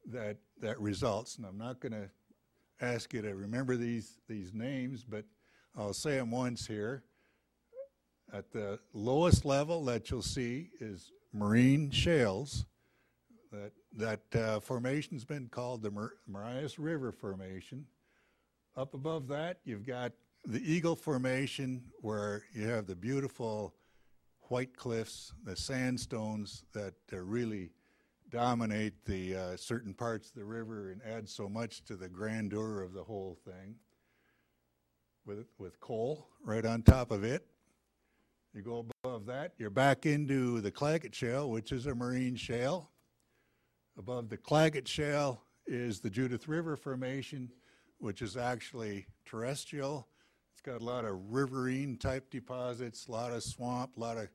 that 0.08 0.38
that 0.62 0.80
results, 0.80 1.38
and 1.38 1.46
I'm 1.46 1.58
not 1.58 1.80
going 1.80 1.92
to 1.92 2.10
ask 2.82 3.14
you 3.14 3.22
to 3.22 3.36
remember 3.36 3.76
these 3.76 4.18
these 4.28 4.54
names, 4.54 5.04
but 5.04 5.26
I'll 5.78 5.94
say 5.94 6.18
them 6.18 6.32
once 6.32 6.66
here. 6.66 7.04
At 8.34 8.52
the 8.52 8.80
lowest 8.94 9.46
level 9.46 9.86
that 9.86 10.10
you'll 10.10 10.22
see 10.22 10.70
is 10.80 11.12
marine 11.32 11.92
shales. 11.92 12.66
That, 13.52 13.72
that 13.96 14.36
uh, 14.36 14.60
formation's 14.60 15.24
been 15.24 15.48
called 15.48 15.82
the 15.82 15.92
Mar- 15.92 16.14
Marias 16.28 16.78
River 16.78 17.12
Formation. 17.12 17.86
Up 18.76 18.94
above 18.94 19.28
that, 19.30 19.60
you've 19.64 19.86
got 19.86 20.12
the 20.46 20.60
Eagle 20.60 20.96
Formation, 20.96 21.82
where 22.02 22.44
you 22.54 22.68
have 22.68 22.88
the 22.88 22.96
beautiful 22.96 23.74
white 24.50 24.76
cliffs, 24.76 25.34
the 25.44 25.56
sandstones 25.56 26.66
that 26.74 26.96
uh, 27.14 27.18
really 27.18 27.72
dominate 28.30 29.06
the 29.06 29.36
uh, 29.36 29.56
certain 29.56 29.94
parts 29.94 30.30
of 30.30 30.36
the 30.36 30.44
river 30.44 30.92
and 30.92 31.02
add 31.04 31.30
so 31.30 31.48
much 31.48 31.84
to 31.86 31.96
the 31.96 32.10
grandeur 32.10 32.82
of 32.82 32.94
the 32.94 33.04
whole 33.04 33.38
thing. 33.46 33.76
With, 35.26 35.46
with 35.58 35.80
coal 35.80 36.28
right 36.44 36.66
on 36.66 36.84
top 36.84 37.10
of 37.10 37.24
it. 37.24 37.48
You 38.56 38.62
go 38.62 38.86
above 39.04 39.26
that, 39.26 39.52
you're 39.58 39.70
back 39.70 40.06
into 40.06 40.62
the 40.62 40.72
Claggett 40.72 41.14
Shale, 41.14 41.50
which 41.50 41.74
is 41.74 41.88
a 41.88 41.94
marine 41.94 42.38
shale. 42.38 42.90
Above 43.98 44.30
the 44.30 44.38
Claggett 44.38 44.88
Shale 44.88 45.44
is 45.68 46.00
the 46.00 46.10
Judith 46.10 46.48
River 46.48 46.78
Formation, 46.78 47.52
which 47.98 48.22
is 48.22 48.38
actually 48.38 49.08
terrestrial. 49.26 50.08
It's 50.54 50.62
got 50.62 50.80
a 50.80 50.86
lot 50.86 51.04
of 51.04 51.34
riverine 51.34 51.98
type 51.98 52.30
deposits, 52.30 53.08
a 53.08 53.12
lot 53.12 53.34
of 53.34 53.44
swamp, 53.44 53.98
a 53.98 54.00
lot 54.00 54.16
of, 54.16 54.30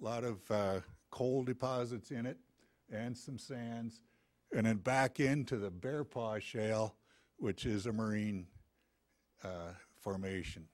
lot 0.00 0.22
of 0.22 0.48
uh, 0.48 0.80
coal 1.10 1.42
deposits 1.42 2.12
in 2.12 2.24
it, 2.24 2.38
and 2.92 3.18
some 3.18 3.36
sands. 3.36 4.00
And 4.52 4.64
then 4.64 4.76
back 4.76 5.18
into 5.18 5.56
the 5.56 5.72
Bear 5.72 6.04
Paw 6.04 6.38
Shale, 6.38 6.94
which 7.38 7.66
is 7.66 7.86
a 7.86 7.92
marine 7.92 8.46
uh, 9.42 9.72
formation 10.00 10.68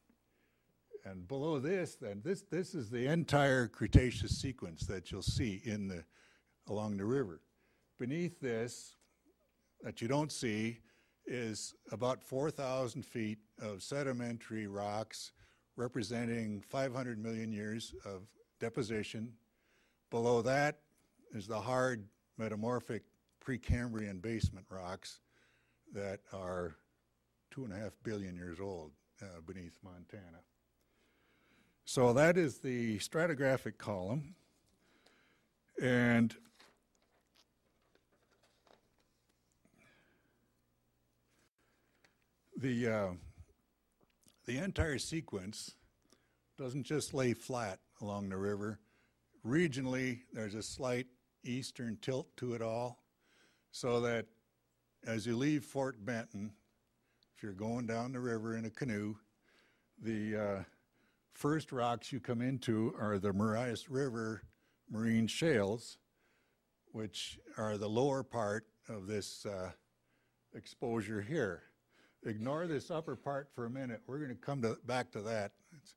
and 1.04 1.26
below 1.26 1.58
this, 1.58 1.96
then 1.96 2.20
this 2.24 2.42
this 2.50 2.74
is 2.74 2.90
the 2.90 3.06
entire 3.06 3.66
Cretaceous 3.66 4.40
sequence 4.40 4.86
that 4.86 5.10
you'll 5.10 5.22
see 5.22 5.60
in 5.64 5.88
the 5.88 6.04
along 6.68 6.96
the 6.96 7.04
river. 7.04 7.40
Beneath 7.98 8.40
this, 8.40 8.96
that 9.82 10.00
you 10.00 10.08
don't 10.08 10.30
see, 10.30 10.78
is 11.26 11.74
about 11.90 12.22
4,000 12.22 13.04
feet 13.04 13.38
of 13.60 13.82
sedimentary 13.82 14.66
rocks 14.66 15.32
representing 15.76 16.60
500 16.68 17.18
million 17.18 17.52
years 17.52 17.94
of 18.04 18.22
deposition. 18.60 19.32
Below 20.10 20.42
that 20.42 20.80
is 21.32 21.46
the 21.46 21.60
hard 21.60 22.06
metamorphic 22.38 23.02
Precambrian 23.44 24.20
basement 24.20 24.66
rocks 24.68 25.20
that 25.92 26.20
are 26.32 26.76
two 27.50 27.64
and 27.64 27.72
a 27.72 27.76
half 27.76 27.92
billion 28.02 28.36
years 28.36 28.60
old 28.60 28.92
uh, 29.20 29.40
beneath 29.46 29.78
Montana. 29.82 30.40
So 31.84 32.12
that 32.12 32.36
is 32.36 32.58
the 32.58 32.98
stratigraphic 32.98 33.76
column. 33.76 34.34
And 35.82 36.34
the, 42.56 42.88
uh, 42.88 43.08
the 44.46 44.58
entire 44.58 44.98
sequence 44.98 45.72
doesn't 46.56 46.84
just 46.84 47.12
lay 47.14 47.34
flat 47.34 47.80
along 48.00 48.28
the 48.28 48.36
river. 48.36 48.78
Regionally, 49.44 50.20
there's 50.32 50.54
a 50.54 50.62
slight 50.62 51.06
eastern 51.42 51.98
tilt 52.00 52.28
to 52.36 52.54
it 52.54 52.62
all, 52.62 53.02
so 53.72 54.00
that 54.00 54.26
as 55.04 55.26
you 55.26 55.36
leave 55.36 55.64
Fort 55.64 56.04
Benton, 56.04 56.52
if 57.36 57.42
you're 57.42 57.52
going 57.52 57.86
down 57.86 58.12
the 58.12 58.20
river 58.20 58.56
in 58.56 58.64
a 58.66 58.70
canoe, 58.70 59.16
the 60.00 60.36
uh, 60.36 60.62
first 61.34 61.72
rocks 61.72 62.12
you 62.12 62.20
come 62.20 62.40
into 62.40 62.94
are 62.98 63.18
the 63.18 63.32
Marias 63.32 63.88
River 63.88 64.42
marine 64.90 65.26
shales, 65.26 65.98
which 66.92 67.38
are 67.56 67.78
the 67.78 67.88
lower 67.88 68.22
part 68.22 68.66
of 68.88 69.06
this 69.06 69.46
uh, 69.46 69.70
exposure 70.54 71.22
here. 71.22 71.62
Ignore 72.24 72.66
this 72.66 72.90
upper 72.90 73.16
part 73.16 73.48
for 73.54 73.66
a 73.66 73.70
minute. 73.70 74.00
We're 74.06 74.18
going 74.18 74.30
to 74.30 74.36
come 74.36 74.62
back 74.86 75.10
to 75.12 75.22
that. 75.22 75.52
It's 75.76 75.94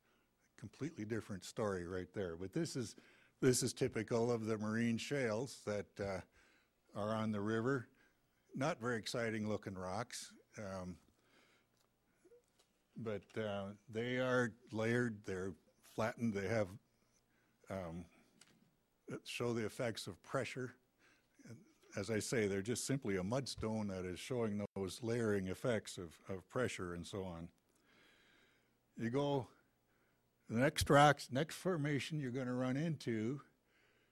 a 0.58 0.60
completely 0.60 1.06
different 1.06 1.44
story 1.46 1.86
right 1.86 2.12
there. 2.16 2.36
But 2.36 2.54
this 2.54 2.76
is 2.76 2.96
this 3.42 3.62
is 3.62 3.74
typical 3.74 4.32
of 4.32 4.46
the 4.46 4.58
marine 4.58 4.98
shales 4.98 5.60
that 5.66 5.86
uh, 6.00 6.22
are 7.00 7.14
on 7.14 7.32
the 7.32 7.42
river. 7.42 7.90
Not 8.56 8.80
very 8.80 8.98
exciting 8.98 9.48
looking 9.48 9.76
rocks. 9.76 10.32
Um, 10.58 10.96
but 12.98 13.22
uh, 13.38 13.66
they 13.92 14.18
are 14.18 14.52
layered, 14.72 15.18
they're 15.26 15.54
flattened, 15.96 16.34
they 16.34 16.48
have 16.48 16.68
um, 17.70 18.06
show 19.26 19.54
the 19.54 19.66
effects 19.66 20.08
of 20.08 20.22
pressure. 20.24 20.74
As 21.98 22.10
I 22.10 22.20
say, 22.20 22.48
they're 22.48 22.62
just 22.62 22.86
simply 22.86 23.16
a 23.18 23.24
mudstone 23.24 23.88
that 23.90 24.06
is 24.06 24.20
showing 24.20 24.66
those 24.76 25.00
layering 25.02 25.48
effects 25.48 25.98
of, 25.98 26.18
of 26.30 26.48
pressure 26.50 26.94
and 26.94 27.06
so 27.06 27.24
on. 27.24 27.48
You 28.98 29.10
go, 29.10 29.48
the 30.50 30.58
next 30.58 30.90
rocks, 30.90 31.30
next 31.32 31.56
formation 31.56 32.20
you're 32.20 32.32
going 32.32 32.48
to 32.48 32.54
run 32.54 32.78
into 32.78 33.42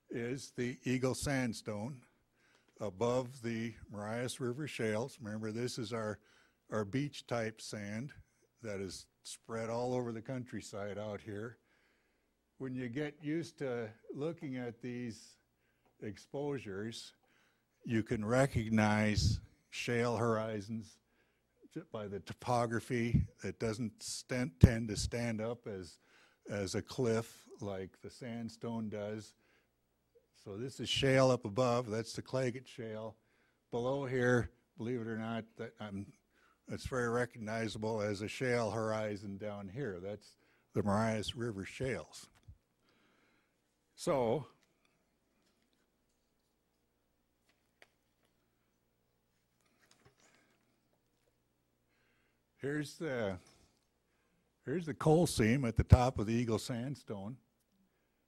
is 0.09 0.53
the 0.55 0.77
Eagle 0.83 1.15
Sandstone 1.15 1.97
above 2.79 3.41
the 3.41 3.73
Marias 3.91 4.39
River 4.39 4.67
Shales. 4.67 5.17
Remember, 5.21 5.51
this 5.51 5.77
is 5.77 5.93
our, 5.93 6.19
our 6.71 6.85
beach 6.85 7.27
type 7.27 7.61
sand 7.61 8.13
that 8.63 8.79
is 8.79 9.05
spread 9.23 9.69
all 9.69 9.93
over 9.93 10.11
the 10.11 10.21
countryside 10.21 10.97
out 10.97 11.21
here. 11.21 11.57
when 12.57 12.73
you 12.75 12.87
get 12.87 13.15
used 13.21 13.57
to 13.57 13.89
looking 14.15 14.57
at 14.57 14.81
these 14.81 15.35
exposures, 16.01 17.13
you 17.83 18.03
can 18.03 18.23
recognize 18.23 19.39
shale 19.69 20.15
horizons 20.15 20.97
by 21.91 22.07
the 22.07 22.19
topography. 22.21 23.25
It 23.43 23.59
doesn't 23.59 23.91
tend 24.29 24.87
to 24.87 24.95
stand 24.95 25.41
up 25.41 25.67
as, 25.67 25.97
as 26.49 26.75
a 26.75 26.81
cliff 26.81 27.43
like 27.59 27.89
the 28.01 28.09
sandstone 28.09 28.89
does. 28.89 29.33
So 30.43 30.55
this 30.55 30.79
is 30.79 30.87
shale 30.87 31.31
up 31.31 31.45
above. 31.45 31.89
That's 31.89 32.13
the 32.13 32.21
Claggett 32.21 32.67
Shale. 32.67 33.15
Below 33.71 34.05
here, 34.05 34.51
believe 34.77 35.01
it 35.01 35.07
or 35.07 35.17
not, 35.17 35.45
that 35.57 35.71
I'm, 35.79 36.05
it's 36.69 36.85
very 36.85 37.09
recognizable 37.09 38.01
as 38.01 38.21
a 38.21 38.27
shale 38.27 38.71
horizon 38.71 39.37
down 39.37 39.69
here. 39.73 39.99
That's 40.01 40.35
the 40.73 40.83
Marias 40.83 41.35
River 41.35 41.65
shales. 41.65 42.27
So 43.95 44.47
here's 52.57 52.95
the 52.95 53.37
here's 54.65 54.85
the 54.85 54.93
coal 54.93 55.27
seam 55.27 55.65
at 55.65 55.75
the 55.75 55.83
top 55.83 56.17
of 56.17 56.27
the 56.27 56.33
Eagle 56.33 56.59
Sandstone, 56.59 57.37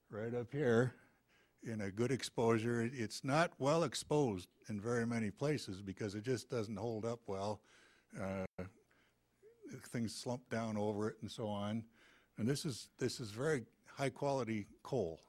right 0.10 0.34
up 0.36 0.52
here 0.52 0.94
in 1.64 1.82
a 1.82 1.90
good 1.90 2.12
exposure. 2.12 2.90
It's 2.94 3.24
not 3.24 3.54
well 3.58 3.84
exposed 3.84 4.50
in 4.70 4.80
very 4.80 5.08
many 5.08 5.32
places 5.32 5.82
because 5.82 6.14
it 6.14 6.24
just 6.24 6.50
doesn't 6.50 6.78
hold 6.78 7.06
up 7.06 7.22
well. 7.26 7.62
Uh, 8.20 8.64
things 9.88 10.16
slump 10.16 10.50
down 10.50 10.78
over 10.78 11.10
it 11.10 11.16
and 11.22 11.30
so 11.30 11.48
on. 11.48 11.84
And 12.38 12.48
this 12.48 12.66
is 12.66 12.90
this 13.00 13.20
is 13.20 13.32
very 13.32 13.64
high 13.88 14.10
quality 14.10 14.68
coal, 14.84 15.22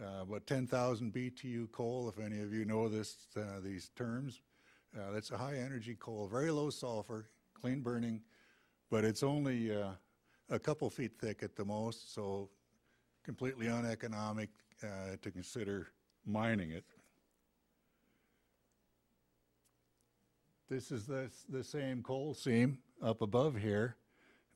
uh, 0.00 0.22
about 0.22 0.46
10,000 0.46 1.12
BTU 1.12 1.72
coal. 1.72 2.08
If 2.08 2.22
any 2.22 2.40
of 2.40 2.52
you 2.52 2.64
know 2.64 2.88
this 2.88 3.28
uh, 3.36 3.60
these 3.62 3.90
terms, 3.96 4.42
uh, 4.96 5.12
that's 5.12 5.30
a 5.30 5.38
high 5.38 5.56
energy 5.56 5.96
coal, 5.98 6.28
very 6.28 6.50
low 6.50 6.70
sulfur, 6.70 7.28
clean 7.54 7.80
burning, 7.80 8.20
but 8.90 9.04
it's 9.04 9.22
only 9.22 9.74
uh, 9.74 9.92
a 10.50 10.58
couple 10.58 10.90
feet 10.90 11.12
thick 11.18 11.42
at 11.42 11.56
the 11.56 11.64
most, 11.64 12.14
so 12.14 12.50
completely 13.24 13.68
uneconomic 13.68 14.50
uh, 14.82 15.16
to 15.22 15.30
consider 15.30 15.88
mining 16.26 16.70
it. 16.72 16.84
This 20.72 20.90
is 20.90 21.04
the, 21.04 21.30
the 21.50 21.62
same 21.62 22.02
coal 22.02 22.32
seam 22.32 22.78
up 23.02 23.20
above 23.20 23.56
here. 23.56 23.96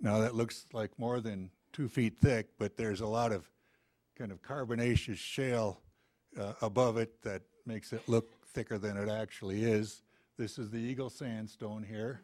Now 0.00 0.20
that 0.20 0.34
looks 0.34 0.64
like 0.72 0.98
more 0.98 1.20
than 1.20 1.50
two 1.74 1.88
feet 1.88 2.16
thick, 2.16 2.48
but 2.58 2.78
there's 2.78 3.02
a 3.02 3.06
lot 3.06 3.32
of 3.32 3.50
kind 4.16 4.32
of 4.32 4.40
carbonaceous 4.40 5.18
shale 5.18 5.82
uh, 6.40 6.54
above 6.62 6.96
it 6.96 7.20
that 7.20 7.42
makes 7.66 7.92
it 7.92 8.00
look 8.08 8.30
thicker 8.46 8.78
than 8.78 8.96
it 8.96 9.10
actually 9.10 9.62
is. 9.64 10.04
This 10.38 10.58
is 10.58 10.70
the 10.70 10.78
Eagle 10.78 11.10
Sandstone 11.10 11.82
here. 11.82 12.22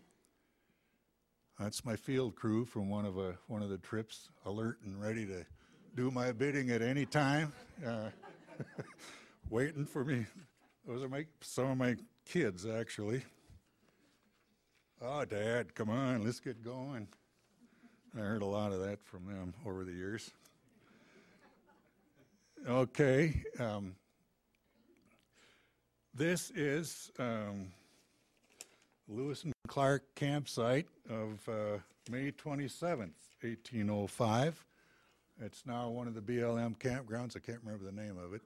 That's 1.58 1.84
my 1.84 1.94
field 1.94 2.34
crew 2.34 2.64
from 2.64 2.88
one 2.88 3.04
of 3.04 3.18
a, 3.18 3.36
one 3.46 3.60
of 3.62 3.68
the 3.68 3.76
trips, 3.76 4.30
alert 4.46 4.78
and 4.86 4.98
ready 4.98 5.26
to 5.26 5.44
do 5.94 6.10
my 6.10 6.32
bidding 6.32 6.70
at 6.70 6.80
any 6.80 7.04
time, 7.04 7.52
uh, 7.86 8.08
waiting 9.50 9.84
for 9.84 10.02
me. 10.02 10.24
Those 10.88 11.02
are 11.02 11.10
my 11.10 11.26
some 11.42 11.72
of 11.72 11.76
my 11.76 11.96
kids 12.24 12.64
actually. 12.64 13.20
Oh, 15.04 15.24
Dad, 15.24 15.74
come 15.74 15.90
on, 15.90 16.24
let's 16.24 16.38
get 16.38 16.62
going. 16.62 17.08
I 18.16 18.20
heard 18.20 18.42
a 18.42 18.46
lot 18.46 18.70
of 18.70 18.78
that 18.86 19.02
from 19.02 19.26
them 19.26 19.52
over 19.66 19.82
the 19.82 19.90
years. 19.90 20.30
Okay, 22.68 23.42
um, 23.58 23.96
this 26.14 26.52
is 26.54 27.10
um, 27.18 27.72
Lewis 29.08 29.42
and 29.42 29.52
Clark 29.66 30.04
campsite 30.14 30.86
of 31.10 31.48
uh, 31.48 31.78
May 32.08 32.30
27th, 32.30 33.10
1805. 33.40 34.64
It's 35.40 35.66
now 35.66 35.88
one 35.88 36.06
of 36.06 36.14
the 36.14 36.20
BLM 36.20 36.78
campgrounds. 36.78 37.36
I 37.36 37.40
can't 37.40 37.58
remember 37.64 37.84
the 37.84 37.90
name 37.90 38.18
of 38.24 38.34
it. 38.34 38.42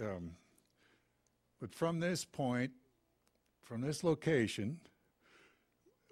Um, 0.00 0.36
but 1.60 1.74
from 1.74 1.98
this 1.98 2.24
point, 2.24 2.70
from 3.64 3.80
this 3.80 4.04
location, 4.04 4.78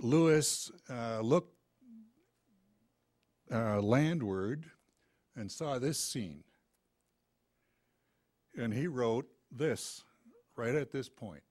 Lewis 0.03 0.69
uh, 0.91 1.21
looked 1.21 1.55
uh, 3.53 3.81
landward 3.81 4.67
and 5.37 5.51
saw 5.51 5.79
this 5.79 5.99
scene. 5.99 6.43
And 8.59 8.75
he 8.75 8.89
wrote 8.89 9.27
this 9.51 10.03
right 10.57 10.75
at 10.75 10.91
this 10.91 11.09
point. 11.09 11.45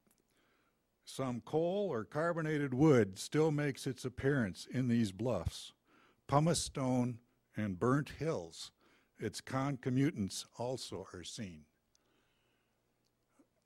Some 1.05 1.41
coal 1.45 1.87
or 1.91 2.03
carbonated 2.03 2.73
wood 2.73 3.17
still 3.17 3.51
makes 3.51 3.87
its 3.87 4.03
appearance 4.03 4.67
in 4.69 4.89
these 4.89 5.13
bluffs. 5.13 5.71
Pumice 6.27 6.61
stone 6.61 7.19
and 7.55 7.79
burnt 7.79 8.09
hills, 8.19 8.71
its 9.17 9.39
concomitants 9.39 10.45
also 10.57 11.07
are 11.13 11.23
seen. 11.23 11.61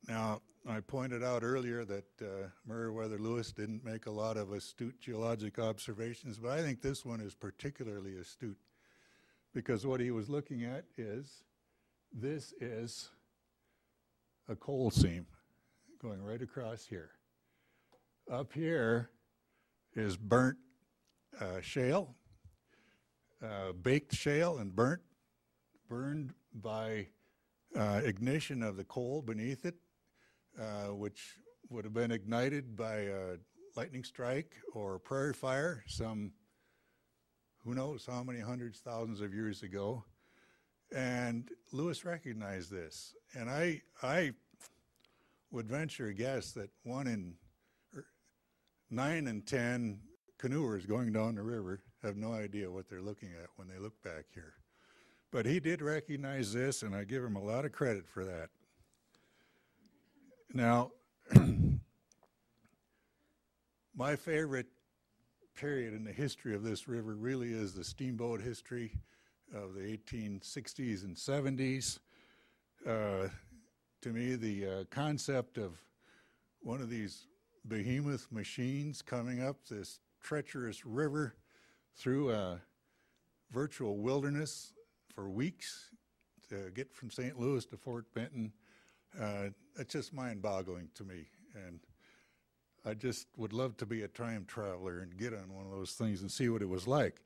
Now, 0.08 0.42
I 0.68 0.80
pointed 0.80 1.24
out 1.24 1.44
earlier 1.44 1.86
that 1.86 2.08
uh, 2.20 2.48
Meriwether 2.66 3.20
Lewis 3.20 3.52
didn't 3.52 3.86
make 3.86 4.08
a 4.08 4.12
lot 4.12 4.36
of 4.36 4.52
astute 4.52 5.00
geologic 5.00 5.60
observations, 5.60 6.40
but 6.40 6.52
I 6.52 6.62
think 6.62 6.82
this 6.82 7.06
one 7.06 7.22
is 7.22 7.36
particularly 7.36 8.18
astute 8.18 8.58
because 9.54 9.86
what 9.86 10.00
he 10.00 10.10
was 10.10 10.28
looking 10.28 10.64
at 10.64 10.86
is 10.98 11.44
this 12.12 12.52
is 12.60 13.10
a 14.50 14.56
coal 14.56 14.90
seam 14.90 15.28
going 16.02 16.24
right 16.24 16.42
across 16.42 16.84
here. 16.84 17.12
Up 18.32 18.52
here 18.52 19.12
is 19.96 20.18
burnt 20.18 20.58
uh, 21.40 21.62
shale, 21.62 22.16
uh, 23.44 23.72
baked 23.74 24.16
shale 24.16 24.58
and 24.58 24.76
burnt, 24.76 25.02
burned 25.88 26.34
by 26.56 27.08
uh, 27.78 28.02
ignition 28.04 28.64
of 28.64 28.78
the 28.78 28.84
coal 28.84 29.22
beneath 29.22 29.64
it, 29.64 29.76
uh, 30.60 30.94
which 30.94 31.36
would 31.70 31.84
have 31.84 31.94
been 31.94 32.12
ignited 32.12 32.76
by 32.76 32.96
a 32.96 33.38
lightning 33.76 34.04
strike 34.04 34.54
or 34.74 35.00
prairie 35.00 35.34
fire 35.34 35.84
some 35.88 36.32
who 37.66 37.74
knows 37.74 38.06
how 38.06 38.24
many 38.24 38.40
hundreds, 38.40 38.80
thousands 38.80 39.22
of 39.22 39.34
years 39.34 39.64
ago. 39.64 40.04
And 40.96 41.50
Lewis 41.72 42.06
recognized 42.06 42.72
this. 42.72 43.16
And 43.34 43.50
I, 43.50 43.82
I 44.04 44.34
would 45.52 45.68
venture 45.68 46.08
a 46.08 46.14
guess 46.14 46.52
that 46.52 46.70
one 46.84 47.08
in 47.08 47.34
er, 47.96 48.06
nine 48.92 49.28
and 49.28 49.46
ten 49.46 50.00
canoers 50.40 50.88
going 50.88 51.12
down 51.12 51.36
the 51.36 51.42
river 51.42 51.82
have 52.04 52.18
no 52.18 52.34
idea 52.34 52.70
what 52.70 52.88
they're 52.88 53.02
looking 53.02 53.30
at 53.42 53.50
when 53.56 53.68
they 53.68 53.80
look 53.80 54.02
back 54.04 54.26
here. 54.34 54.54
But 55.32 55.48
he 55.48 55.60
did 55.60 55.82
recognize 55.82 56.54
this, 56.54 56.84
and 56.84 56.96
I 56.96 57.04
give 57.04 57.24
him 57.24 57.36
a 57.36 57.44
lot 57.44 57.66
of 57.66 57.72
credit 57.72 58.08
for 58.08 58.24
that. 58.26 58.50
Now, 60.56 60.92
my 63.94 64.16
favorite 64.16 64.68
period 65.54 65.94
in 65.94 66.06
the 66.06 66.14
history 66.14 66.56
of 66.56 66.64
this 66.64 66.88
river 66.88 67.14
really 67.14 67.52
is 67.52 67.74
the 67.74 67.84
steamboat 67.84 68.40
history 68.40 68.94
of 69.54 69.74
the 69.74 69.82
1860s 69.82 71.04
and 71.04 71.18
70s. 71.18 72.00
Uh, 72.88 73.28
to 74.02 74.10
me, 74.14 74.36
the 74.36 74.66
uh, 74.66 74.84
concept 74.92 75.58
of 75.58 75.74
one 76.62 76.80
of 76.80 76.90
these 76.90 77.28
behemoth 77.68 78.32
machines 78.32 79.02
coming 79.02 79.44
up 79.44 79.58
this 79.70 80.00
treacherous 80.24 80.86
river 80.86 81.36
through 81.98 82.32
a 82.32 82.62
virtual 83.52 83.98
wilderness 83.98 84.72
for 85.14 85.30
weeks 85.30 85.90
to 86.48 86.72
get 86.74 86.96
from 86.96 87.12
St. 87.12 87.38
Louis 87.38 87.66
to 87.66 87.76
Fort 87.76 88.06
Benton. 88.14 88.54
Uh, 89.20 89.50
it's 89.78 89.94
just 89.94 90.14
mind 90.14 90.42
boggling 90.42 90.90
to 90.96 91.04
me. 91.04 91.28
And 91.68 91.80
I 92.86 92.94
just 92.94 93.28
would 93.38 93.54
love 93.54 93.78
to 93.78 93.86
be 93.86 94.04
a 94.04 94.08
time 94.08 94.46
traveler 94.46 95.00
and 95.00 95.18
get 95.18 95.34
on 95.34 95.54
one 95.54 95.66
of 95.66 95.72
those 95.72 95.94
things 95.94 96.22
and 96.22 96.32
see 96.32 96.50
what 96.50 96.62
it 96.62 96.70
was 96.70 96.88
like. 96.88 97.22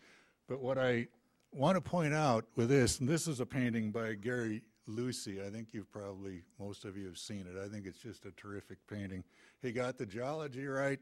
But 0.48 0.62
what 0.62 0.78
I 0.78 1.08
want 1.52 1.76
to 1.76 1.82
point 1.82 2.14
out 2.14 2.46
with 2.56 2.70
this, 2.70 3.00
and 3.00 3.10
this 3.10 3.28
is 3.28 3.40
a 3.40 3.46
painting 3.46 3.92
by 3.92 4.14
Gary 4.14 4.62
Lucy. 4.88 5.42
I 5.42 5.50
think 5.50 5.70
you've 5.74 5.92
probably, 5.92 6.44
most 6.60 6.86
of 6.86 6.98
you 6.98 7.06
have 7.08 7.18
seen 7.18 7.42
it. 7.42 7.60
I 7.64 7.68
think 7.68 7.86
it's 7.86 8.00
just 8.00 8.26
a 8.26 8.32
terrific 8.32 8.78
painting. 8.88 9.24
He 9.62 9.72
got 9.72 9.98
the 9.98 10.06
geology 10.06 10.66
right. 10.66 11.00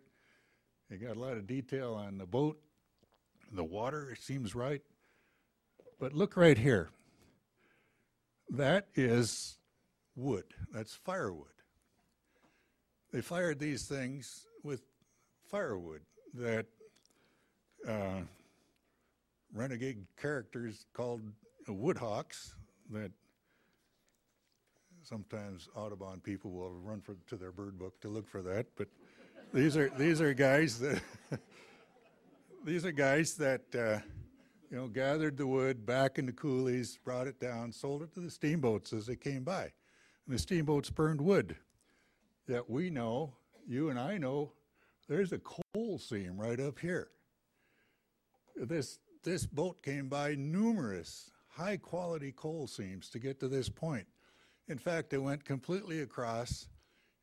He 0.90 0.98
got 0.98 1.18
a 1.18 1.20
lot 1.20 1.34
of 1.34 1.48
detail 1.48 1.94
on 1.94 2.18
the 2.18 2.26
boat 2.26 2.60
the 3.52 3.64
water 3.64 4.10
it 4.12 4.22
seems 4.22 4.56
right. 4.56 4.82
But 6.00 6.14
look 6.14 6.38
right 6.38 6.58
here. 6.58 6.90
That 8.50 8.88
is 8.96 9.57
wood. 10.18 10.46
That's 10.74 10.94
firewood. 10.94 11.48
They 13.14 13.22
fired 13.22 13.60
these 13.60 13.86
things 13.86 14.46
with 14.64 14.82
firewood 15.50 16.02
that 16.34 16.66
uh, 17.88 18.22
renegade 19.54 20.06
characters 20.20 20.86
called 20.94 21.22
woodhawks 21.70 22.54
that 22.92 23.12
sometimes 25.04 25.70
Audubon 25.76 26.20
people 26.20 26.52
will 26.52 26.74
run 26.74 27.00
for, 27.02 27.16
to 27.28 27.36
their 27.38 27.52
bird 27.52 27.78
book 27.80 28.00
to 28.02 28.10
look 28.10 28.28
for 28.28 28.42
that, 28.42 28.66
but 28.76 28.88
these 29.54 29.78
are 29.78 29.90
these 29.98 30.20
are 30.20 30.34
guys 30.34 30.80
that 30.80 31.02
these 32.66 32.86
are 32.86 32.92
guys 32.92 33.36
that 33.36 33.64
uh, 33.74 34.00
you 34.70 34.78
know 34.78 34.88
gathered 34.88 35.38
the 35.38 35.48
wood 35.48 35.86
back 35.86 36.20
in 36.20 36.26
the 36.26 36.34
coulees, 36.34 36.98
brought 37.04 37.28
it 37.28 37.40
down, 37.40 37.72
sold 37.72 38.04
it 38.04 38.14
to 38.14 38.20
the 38.20 38.30
steamboats 38.30 38.92
as 38.92 39.06
they 39.06 39.16
came 39.16 39.44
by, 39.44 39.72
and 40.28 40.36
the 40.36 40.40
steamboats 40.40 40.90
burned 40.90 41.22
wood. 41.22 41.56
Yet 42.48 42.70
we 42.70 42.90
know, 42.90 43.34
you 43.68 43.90
and 43.90 44.00
I 44.00 44.18
know, 44.18 44.52
there's 45.08 45.32
a 45.32 45.40
coal 45.40 45.98
seam 45.98 46.38
right 46.38 46.60
up 46.60 46.80
here. 46.80 47.10
This 48.56 49.00
this 49.24 49.46
boat 49.46 49.84
came 49.84 50.08
by 50.08 50.36
numerous 50.36 51.32
high 51.50 51.78
quality 51.78 52.32
coal 52.32 52.68
seams 52.68 53.10
to 53.10 53.20
get 53.20 53.40
to 53.40 53.48
this 53.48 53.68
point. 53.68 54.08
In 54.68 54.78
fact, 54.78 55.14
it 55.14 55.18
went 55.18 55.44
completely 55.44 56.02
across 56.02 56.68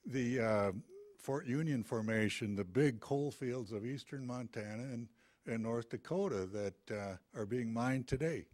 the 0.04 0.40
uh, 0.40 0.72
Fort 1.18 1.46
Union 1.46 1.82
Formation, 1.82 2.56
the 2.56 2.64
big 2.64 3.00
coal 3.00 3.30
fields 3.30 3.72
of 3.72 3.86
eastern 3.86 4.26
Montana 4.26 4.82
and, 4.82 5.08
and 5.46 5.62
North 5.62 5.88
Dakota 5.88 6.46
that 6.46 6.74
uh, 6.90 7.38
are 7.38 7.46
being 7.46 7.72
mined 7.72 8.06
today. 8.06 8.46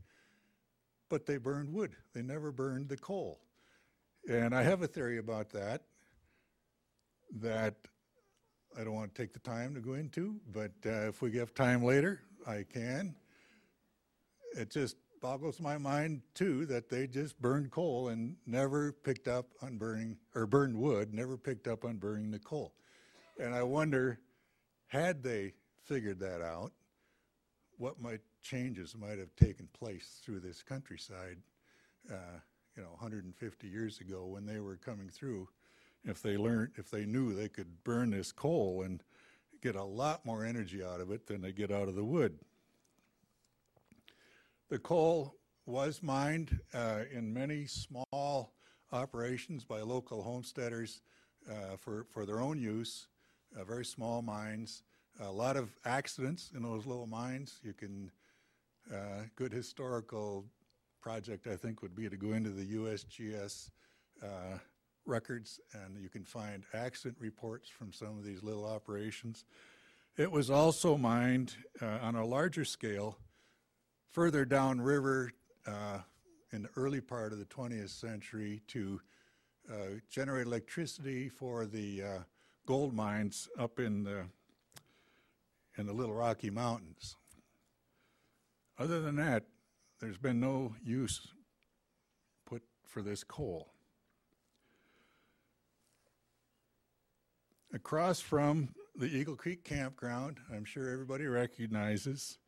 But 1.09 1.27
they 1.27 1.39
burned 1.39 1.73
wood, 1.73 1.97
they 2.15 2.23
never 2.23 2.53
burned 2.53 2.89
the 2.89 2.97
coal. 2.97 3.41
And 4.29 4.55
I 4.55 4.63
have 4.63 4.83
a 4.83 4.87
theory 4.87 5.19
about 5.19 5.51
that 5.51 5.83
that 7.41 7.77
I 8.79 8.85
don't 8.85 8.95
want 8.95 9.15
to 9.15 9.23
take 9.23 9.33
the 9.33 9.41
time 9.41 9.75
to 9.75 9.81
go 9.81 9.95
into, 9.95 10.41
but 10.53 10.73
uh, 10.87 11.09
if 11.09 11.23
we 11.23 11.37
have 11.39 11.55
time 11.55 11.85
later, 11.85 12.21
I 12.47 12.65
can. 12.73 13.15
It 14.57 14.71
just 14.71 14.97
boggles 15.21 15.61
my 15.61 15.77
mind 15.77 16.23
too 16.35 16.67
that 16.67 16.89
they 16.89 17.07
just 17.07 17.41
burned 17.41 17.71
coal 17.71 18.09
and 18.09 18.37
never 18.47 18.93
picked 18.93 19.29
up 19.29 19.47
on 19.63 19.77
burning 19.77 20.17
or 20.35 20.47
burned 20.47 20.77
wood, 20.77 21.13
never 21.13 21.37
picked 21.37 21.69
up 21.69 21.85
on 21.85 21.97
burning 21.97 22.31
the 22.31 22.39
coal. 22.39 22.75
And 23.39 23.55
I 23.55 23.63
wonder, 23.63 24.19
had 24.87 25.23
they 25.23 25.55
figured 25.85 26.21
that 26.21 26.43
out, 26.43 26.73
what 27.79 28.01
might 28.01 28.21
changes 28.43 28.97
might 28.97 29.19
have 29.19 29.35
taken 29.37 29.69
place 29.73 30.21
through 30.25 30.41
this 30.41 30.63
countryside, 30.63 31.39
uh, 32.11 32.39
you 32.81 32.87
know, 32.87 32.93
150 32.93 33.69
years 33.69 34.01
ago 34.01 34.25
when 34.25 34.47
they 34.47 34.59
were 34.59 34.77
coming 34.77 35.11
through. 35.11 35.47
If 36.03 36.23
they 36.23 36.39
learned, 36.39 36.71
if 36.77 36.91
they 36.91 37.05
knew 37.05 37.35
they 37.35 37.51
could 37.51 37.85
burn 37.85 38.11
this 38.11 38.33
coal 38.33 38.85
and 38.87 39.03
get 39.61 39.77
a 39.77 39.85
lot 39.85 40.25
more 40.25 40.47
energy 40.47 40.83
out 40.83 40.99
of 40.99 41.11
it 41.11 41.27
than 41.27 41.43
they 41.43 41.53
get 41.53 41.71
out 41.71 41.89
of 41.89 41.95
the 41.95 42.05
wood. 42.05 42.39
The 44.71 44.79
coal 44.79 45.35
was 45.67 46.03
mined 46.03 46.59
uh, 46.73 47.01
in 47.13 47.35
many 47.35 47.67
small 47.67 48.55
operations 48.93 49.63
by 49.63 49.83
local 49.83 50.23
homesteaders 50.23 51.03
uh, 51.51 51.77
for, 51.77 52.07
for 52.09 52.25
their 52.25 52.41
own 52.41 52.59
use, 52.59 53.09
uh, 53.59 53.63
very 53.65 53.85
small 53.85 54.23
mines. 54.23 54.85
A 55.21 55.31
lot 55.31 55.59
of 55.59 55.69
accidents 55.85 56.51
in 56.57 56.63
those 56.63 56.87
little 56.87 57.07
mines. 57.07 57.61
You 57.63 57.75
can, 57.75 58.11
uh, 58.91 59.25
good 59.37 59.53
historical 59.53 60.47
project, 61.01 61.47
I 61.47 61.57
think, 61.57 61.83
would 61.83 61.95
be 61.95 62.09
to 62.09 62.17
go 62.17 62.33
into 62.33 62.51
the 62.51 62.75
USGS 62.77 63.71
uh, 64.23 64.59
records 65.07 65.61
and 65.73 65.99
you 65.99 66.09
can 66.09 66.25
find 66.25 66.65
accident 66.75 67.17
reports 67.21 67.69
from 67.69 67.93
some 67.93 68.19
of 68.19 68.25
these 68.25 68.43
little 68.43 68.67
operations. 68.67 69.45
It 70.17 70.31
was 70.31 70.51
also 70.51 70.97
mined 70.97 71.55
uh, 71.81 71.99
on 72.03 72.15
a 72.15 72.25
larger 72.25 72.65
scale 72.65 73.17
further 74.11 74.45
downriver 74.45 75.33
uh, 75.67 75.99
in 76.53 76.63
the 76.63 76.69
early 76.77 77.01
part 77.01 77.33
of 77.33 77.39
the 77.39 77.45
20th 77.45 77.91
century 77.91 78.61
to 78.69 79.01
uh, 79.71 79.75
generate 80.11 80.47
electricity 80.47 81.29
for 81.29 81.65
the 81.65 82.03
uh, 82.03 82.19
gold 82.67 82.93
mines 82.93 83.49
up 83.59 83.79
in 83.79 84.03
the, 84.03 84.25
in 85.79 85.87
the 85.87 85.93
Little 85.93 86.15
Rocky 86.15 86.51
Mountains. 86.51 87.17
Other 88.79 89.01
than 89.01 89.17
that, 89.17 89.45
there's 90.01 90.19
been 90.19 90.41
no 90.41 90.75
use 90.83 91.27
put 92.47 92.63
for 92.87 93.03
this 93.03 93.23
coal. 93.23 93.73
Across 97.73 98.21
from 98.21 98.71
the 98.97 99.07
Eagle 99.07 99.37
Creek 99.37 99.65
campground, 99.65 100.39
I'm 100.53 100.65
sure 100.65 100.91
everybody 100.91 101.27
recognizes, 101.27 102.39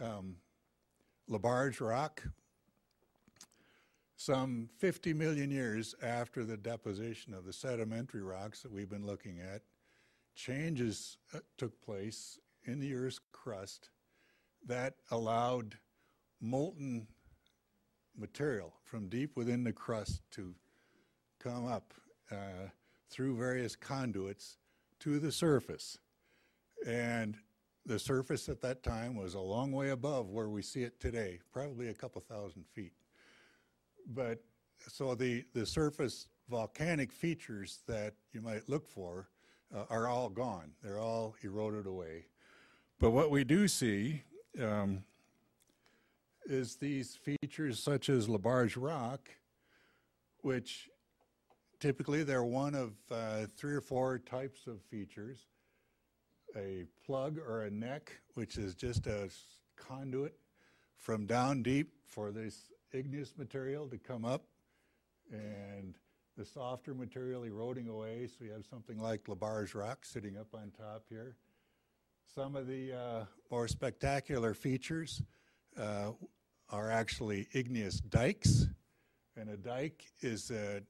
um, 0.00 0.36
LaBarge 1.30 1.80
Rock, 1.80 2.22
some 4.16 4.68
50 4.78 5.12
million 5.12 5.50
years 5.50 5.94
after 6.02 6.44
the 6.44 6.56
deposition 6.56 7.34
of 7.34 7.44
the 7.44 7.52
sedimentary 7.52 8.22
rocks 8.22 8.62
that 8.62 8.72
we've 8.72 8.90
been 8.90 9.06
looking 9.06 9.40
at, 9.40 9.62
changes 10.34 11.18
uh, 11.34 11.38
took 11.56 11.80
place 11.82 12.38
in 12.64 12.80
the 12.80 12.94
Earth's 12.94 13.20
crust 13.32 13.90
that 14.66 14.94
allowed 15.10 15.76
molten 16.40 17.06
material 18.16 18.74
from 18.84 19.08
deep 19.08 19.36
within 19.36 19.64
the 19.64 19.72
crust 19.72 20.22
to 20.32 20.54
come 21.38 21.66
up 21.66 21.92
uh, 22.30 22.68
through 23.10 23.36
various 23.36 23.76
conduits 23.76 24.58
to 25.00 25.18
the 25.18 25.32
surface. 25.32 25.98
And 26.86 27.36
the 27.86 27.98
surface 27.98 28.48
at 28.48 28.60
that 28.62 28.82
time 28.82 29.14
was 29.14 29.34
a 29.34 29.40
long 29.40 29.72
way 29.72 29.90
above 29.90 30.30
where 30.30 30.48
we 30.48 30.62
see 30.62 30.82
it 30.82 31.00
today, 31.00 31.40
probably 31.52 31.88
a 31.88 31.94
couple 31.94 32.20
thousand 32.22 32.64
feet. 32.72 32.92
But 34.06 34.42
so 34.88 35.14
the, 35.14 35.44
the 35.54 35.66
surface 35.66 36.28
volcanic 36.48 37.12
features 37.12 37.80
that 37.86 38.14
you 38.32 38.40
might 38.40 38.68
look 38.68 38.86
for 38.86 39.28
uh, 39.74 39.84
are 39.90 40.08
all 40.08 40.28
gone. 40.28 40.72
They're 40.82 40.98
all 40.98 41.34
eroded 41.42 41.86
away. 41.86 42.26
But 42.98 43.10
what 43.10 43.30
we 43.30 43.44
do 43.44 43.66
see 43.68 44.22
um, 44.62 45.04
is 46.46 46.76
these 46.76 47.16
features 47.16 47.82
such 47.82 48.08
as 48.08 48.28
LaBarge 48.28 48.76
Rock, 48.76 49.30
which 50.42 50.88
typically 51.80 52.22
they're 52.22 52.44
one 52.44 52.74
of 52.74 52.92
uh, 53.10 53.46
three 53.56 53.74
or 53.74 53.80
four 53.80 54.18
types 54.18 54.66
of 54.66 54.80
features 54.82 55.46
a 56.56 56.84
plug 57.04 57.38
or 57.38 57.62
a 57.62 57.70
neck, 57.70 58.12
which 58.34 58.58
is 58.58 58.74
just 58.74 59.06
a 59.08 59.28
conduit 59.76 60.38
from 60.96 61.26
down 61.26 61.62
deep 61.62 61.92
for 62.06 62.30
this 62.30 62.70
igneous 62.92 63.34
material 63.36 63.88
to 63.88 63.98
come 63.98 64.24
up 64.24 64.44
and 65.32 65.96
the 66.36 66.44
softer 66.44 66.94
material 66.94 67.42
eroding 67.42 67.88
away. 67.88 68.28
So 68.28 68.44
you 68.44 68.52
have 68.52 68.64
something 68.64 68.98
like 68.98 69.24
LaBarge 69.24 69.74
rock 69.74 70.04
sitting 70.04 70.36
up 70.36 70.48
on 70.54 70.70
top 70.70 71.04
here. 71.08 71.36
Some 72.34 72.56
of 72.56 72.66
the 72.66 72.92
uh, 72.92 73.24
more 73.50 73.68
spectacular 73.68 74.54
features 74.54 75.22
uh, 75.78 76.12
are 76.70 76.90
actually 76.90 77.48
igneous 77.52 78.00
dikes. 78.00 78.66
And 79.36 79.50
a 79.50 79.56
dike 79.56 80.04
is, 80.20 80.50
a, 80.50 80.82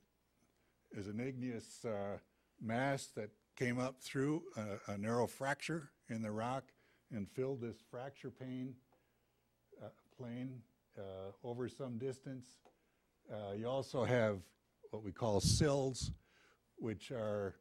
is 0.93 1.09
an 1.09 1.21
igneous 1.21 1.85
uh, 1.85 2.19
mass 2.61 3.07
that 3.17 3.31
came 3.57 3.79
up 3.79 4.01
through 4.01 4.43
a, 4.57 4.93
a 4.93 4.99
narrow 4.99 5.27
fracture 5.27 5.91
in 6.09 6.23
the 6.23 6.31
rock 6.31 6.65
and 7.11 7.29
filled 7.31 7.61
this 7.61 7.77
fracture 7.91 8.31
pane, 8.31 8.75
uh, 9.83 9.89
plane 10.17 10.61
uh, 10.99 11.33
over 11.43 11.69
some 11.69 11.99
distance. 11.99 12.47
Uh, 13.33 13.53
you 13.57 13.67
also 13.67 14.05
have 14.05 14.39
what 14.91 15.03
we 15.03 15.13
call 15.13 15.41
sills, 15.41 16.13
which 16.77 17.11
are 17.11 17.55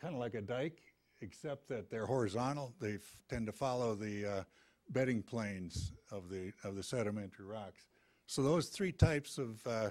kind 0.00 0.14
of 0.14 0.20
like 0.20 0.34
a 0.34 0.40
dike, 0.40 0.80
except 1.20 1.68
that 1.68 1.90
they're 1.90 2.06
horizontal. 2.06 2.74
They 2.80 2.98
tend 3.28 3.46
to 3.46 3.52
follow 3.52 3.94
the 3.94 4.26
uh, 4.26 4.42
bedding 4.90 5.22
planes 5.22 5.92
of 6.10 6.28
the 6.28 6.52
of 6.64 6.76
the 6.76 6.82
sedimentary 6.82 7.46
rocks. 7.46 7.88
So 8.26 8.42
those 8.42 8.68
three 8.68 8.92
types 8.92 9.36
of, 9.36 9.66
uh, 9.66 9.90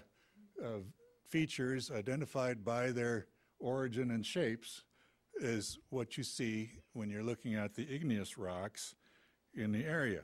of 0.64 0.86
features 1.28 1.92
identified 1.92 2.64
by 2.64 2.92
their 2.92 3.28
origin 3.60 4.12
and 4.12 4.26
shapes 4.26 4.84
is 5.40 5.78
what 5.90 6.18
you 6.18 6.24
see 6.24 6.72
when 6.94 7.10
you're 7.10 7.24
looking 7.24 7.56
at 7.56 7.76
the 7.76 7.88
igneous 7.94 8.38
rocks 8.38 8.96
in 9.54 9.72
the 9.72 9.86
area. 9.86 10.22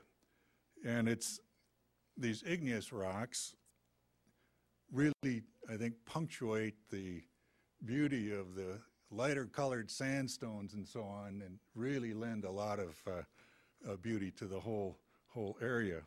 And 0.86 1.08
it's 1.08 1.40
these 2.18 2.44
igneous 2.46 2.92
rocks 2.92 3.56
really, 4.92 5.44
I 5.70 5.76
think, 5.78 5.94
punctuate 6.06 6.76
the 6.90 7.22
beauty 7.86 8.34
of 8.34 8.56
the 8.56 8.80
lighter 9.12 9.46
colored 9.46 9.90
sandstones 9.90 10.74
and 10.74 10.88
so 10.88 11.04
on 11.04 11.42
and 11.46 11.60
really 11.76 12.14
lend 12.14 12.46
a 12.46 12.52
lot 12.52 12.80
of 12.80 12.96
uh, 13.08 13.22
uh, 13.88 13.96
beauty 13.96 14.32
to 14.32 14.46
the 14.46 14.60
whole, 14.60 14.98
whole 15.28 15.58
area. 15.62 16.02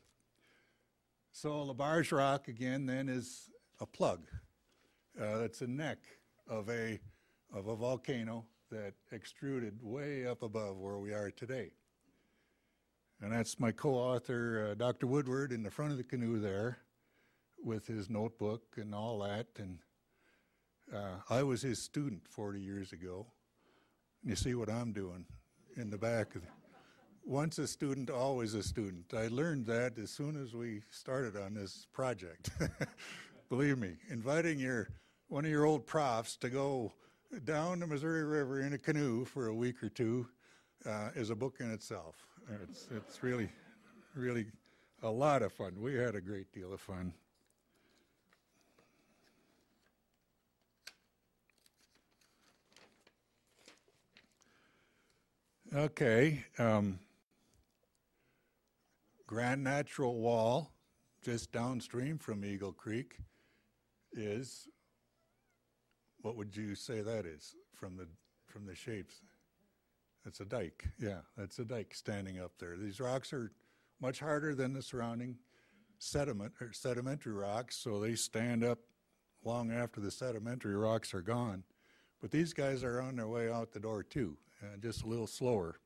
So 1.32 1.50
LaBarge 1.50 2.16
rock, 2.16 2.48
again, 2.48 2.86
then 2.86 3.08
is 3.08 3.50
a 3.80 3.86
plug. 3.86 4.20
Uh, 5.20 5.38
that's 5.38 5.60
a 5.60 5.66
neck 5.66 5.98
of 6.48 6.68
a 6.70 7.00
of 7.52 7.66
a 7.66 7.74
volcano 7.74 8.44
that 8.70 8.94
extruded 9.12 9.78
way 9.82 10.26
up 10.26 10.42
above 10.42 10.76
where 10.76 10.98
we 10.98 11.12
are 11.12 11.30
today. 11.30 11.72
And 13.20 13.32
that's 13.32 13.58
my 13.58 13.72
co-author, 13.72 14.70
uh, 14.70 14.74
Dr. 14.74 15.06
Woodward, 15.06 15.52
in 15.52 15.62
the 15.62 15.70
front 15.70 15.92
of 15.92 15.98
the 15.98 16.04
canoe 16.04 16.38
there 16.38 16.78
with 17.62 17.86
his 17.86 18.08
notebook 18.08 18.62
and 18.76 18.94
all 18.94 19.18
that. 19.20 19.46
And 19.58 19.78
uh, 20.94 21.16
I 21.28 21.42
was 21.42 21.60
his 21.62 21.82
student 21.82 22.22
40 22.28 22.60
years 22.60 22.92
ago. 22.92 23.26
And 24.22 24.30
you 24.30 24.36
see 24.36 24.54
what 24.54 24.70
I'm 24.70 24.92
doing 24.92 25.26
in 25.76 25.90
the 25.90 25.98
back. 25.98 26.34
Of 26.34 26.42
the, 26.42 26.48
once 27.24 27.58
a 27.58 27.66
student, 27.66 28.10
always 28.10 28.54
a 28.54 28.62
student. 28.62 29.12
I 29.14 29.28
learned 29.28 29.66
that 29.66 29.98
as 29.98 30.10
soon 30.10 30.40
as 30.40 30.54
we 30.54 30.82
started 30.90 31.36
on 31.36 31.54
this 31.54 31.86
project. 31.92 32.50
Believe 33.48 33.78
me, 33.78 33.94
inviting 34.10 34.58
your 34.58 34.88
one 35.28 35.44
of 35.44 35.50
your 35.50 35.64
old 35.64 35.86
profs 35.86 36.36
to 36.36 36.50
go 36.50 36.92
down 37.44 37.78
the 37.78 37.86
Missouri 37.86 38.24
River 38.24 38.60
in 38.60 38.72
a 38.72 38.78
canoe 38.78 39.24
for 39.24 39.46
a 39.46 39.54
week 39.54 39.82
or 39.82 39.88
two 39.88 40.26
uh, 40.86 41.10
is 41.14 41.30
a 41.30 41.36
book 41.36 41.56
in 41.60 41.70
itself. 41.70 42.16
It's, 42.64 42.88
it's 42.90 43.22
really, 43.22 43.48
really 44.14 44.46
a 45.02 45.10
lot 45.10 45.42
of 45.42 45.52
fun. 45.52 45.74
We 45.80 45.94
had 45.94 46.16
a 46.16 46.20
great 46.20 46.52
deal 46.52 46.72
of 46.72 46.80
fun. 46.80 47.12
Okay. 55.72 56.44
Um, 56.58 56.98
Grand 59.30 59.62
Natural 59.62 60.18
Wall, 60.18 60.72
just 61.22 61.52
downstream 61.52 62.18
from 62.18 62.44
Eagle 62.44 62.72
Creek, 62.72 63.18
is 64.12 64.66
what 66.20 66.34
would 66.34 66.56
you 66.56 66.74
say 66.74 67.00
that 67.00 67.24
is 67.24 67.54
from 67.72 67.96
the 67.96 68.08
from 68.48 68.66
the 68.66 68.74
shapes? 68.74 69.22
That's 70.24 70.40
a 70.40 70.44
dike. 70.44 70.88
Yeah, 70.98 71.20
that's 71.36 71.60
a 71.60 71.64
dike 71.64 71.94
standing 71.94 72.40
up 72.40 72.50
there. 72.58 72.76
These 72.76 72.98
rocks 72.98 73.32
are 73.32 73.52
much 74.00 74.18
harder 74.18 74.52
than 74.56 74.72
the 74.72 74.82
surrounding 74.82 75.36
sediment 76.00 76.54
or 76.60 76.72
sedimentary 76.72 77.32
rocks, 77.32 77.76
so 77.76 78.00
they 78.00 78.16
stand 78.16 78.64
up 78.64 78.80
long 79.44 79.70
after 79.70 80.00
the 80.00 80.10
sedimentary 80.10 80.74
rocks 80.74 81.14
are 81.14 81.22
gone. 81.22 81.62
But 82.20 82.32
these 82.32 82.52
guys 82.52 82.82
are 82.82 83.00
on 83.00 83.14
their 83.14 83.28
way 83.28 83.48
out 83.48 83.70
the 83.70 83.78
door 83.78 84.02
too, 84.02 84.36
uh, 84.60 84.76
just 84.78 85.04
a 85.04 85.06
little 85.06 85.28
slower. 85.28 85.78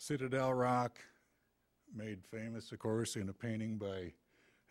Citadel 0.00 0.54
Rock, 0.54 0.98
made 1.94 2.24
famous, 2.24 2.72
of 2.72 2.78
course, 2.78 3.16
in 3.16 3.28
a 3.28 3.34
painting 3.34 3.76
by 3.76 4.14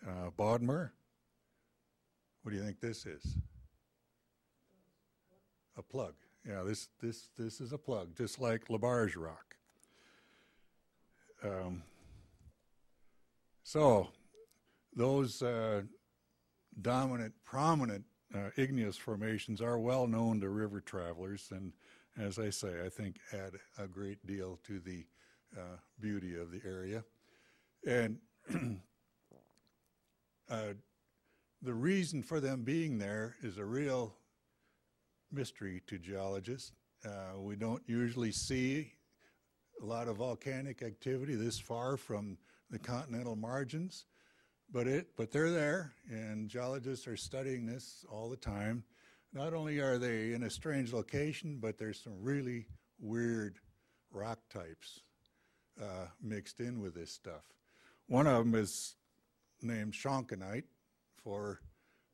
uh, 0.09 0.31
Bodmer. 0.35 0.89
What 2.41 2.51
do 2.51 2.57
you 2.57 2.63
think 2.63 2.79
this 2.79 3.05
is? 3.05 3.37
A 5.77 5.83
plug. 5.83 6.15
Yeah, 6.47 6.63
this 6.63 6.89
this 6.99 7.29
this 7.37 7.61
is 7.61 7.73
a 7.73 7.77
plug, 7.77 8.15
just 8.17 8.41
like 8.41 8.69
Labarge 8.69 9.15
Rock. 9.15 9.55
Um, 11.43 11.83
so, 13.61 14.07
those 14.95 15.43
uh, 15.43 15.83
dominant, 16.81 17.35
prominent 17.45 18.03
uh, 18.33 18.49
igneous 18.57 18.97
formations 18.97 19.61
are 19.61 19.77
well 19.77 20.07
known 20.07 20.41
to 20.41 20.49
river 20.49 20.81
travelers, 20.81 21.49
and 21.51 21.73
as 22.17 22.39
I 22.39 22.49
say, 22.49 22.83
I 22.83 22.89
think 22.89 23.17
add 23.31 23.51
a 23.77 23.85
great 23.87 24.25
deal 24.25 24.59
to 24.63 24.79
the 24.79 25.05
beauty 25.99 26.38
of 26.38 26.51
the 26.51 26.62
area. 26.65 27.03
And 27.85 28.17
uh, 30.49 30.73
the 31.62 31.73
reason 31.73 32.23
for 32.23 32.39
them 32.39 32.63
being 32.63 32.97
there 32.97 33.35
is 33.41 33.57
a 33.57 33.65
real 33.65 34.15
mystery 35.31 35.81
to 35.88 35.99
geologists. 35.99 36.71
Uh, 37.05 37.39
we 37.39 37.55
don't 37.55 37.83
usually 37.85 38.31
see 38.31 38.93
a 39.81 39.85
lot 39.85 40.07
of 40.07 40.17
volcanic 40.17 40.81
activity 40.81 41.35
this 41.35 41.59
far 41.59 41.97
from 41.97 42.38
the 42.69 42.79
continental 42.79 43.35
margins, 43.35 44.05
but 44.71 44.88
it 44.88 45.07
but 45.15 45.31
they're 45.31 45.51
there, 45.51 45.93
and 46.09 46.49
geologists 46.49 47.07
are 47.07 47.17
studying 47.17 47.65
this 47.65 48.05
all 48.12 48.29
the 48.29 48.38
time. 48.38 48.83
Not 49.31 49.53
only 49.53 49.79
are 49.79 49.97
they 49.97 50.33
in 50.33 50.43
a 50.43 50.49
strange 50.49 50.91
location, 50.91 51.59
but 51.62 51.77
there's 51.77 52.03
some 52.03 52.21
really 52.21 52.67
weird 52.99 53.59
rock 54.12 54.39
types 54.51 55.01
uh, 55.81 56.07
mixed 56.21 56.59
in 56.59 56.79
with 56.79 56.95
this 56.95 57.11
stuff. 57.11 57.43
One 58.07 58.27
of 58.27 58.45
them 58.45 58.55
is 58.55 58.95
named 59.61 59.93
Shonkinite, 59.93 60.63
for 61.23 61.59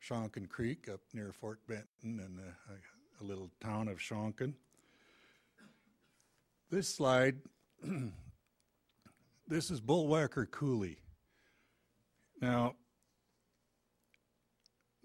Shonkin 0.03 0.49
Creek 0.49 0.89
up 0.91 0.99
near 1.13 1.31
Fort 1.31 1.59
Benton 1.67 2.19
and 2.19 2.39
a, 2.39 3.23
a 3.23 3.23
little 3.23 3.49
town 3.61 3.87
of 3.87 3.97
Shonkin. 3.97 4.53
This 6.69 6.87
slide, 6.93 7.37
this 9.47 9.71
is 9.71 9.79
Bullwhacker 9.79 10.49
Coulee. 10.49 10.97
Now, 12.41 12.75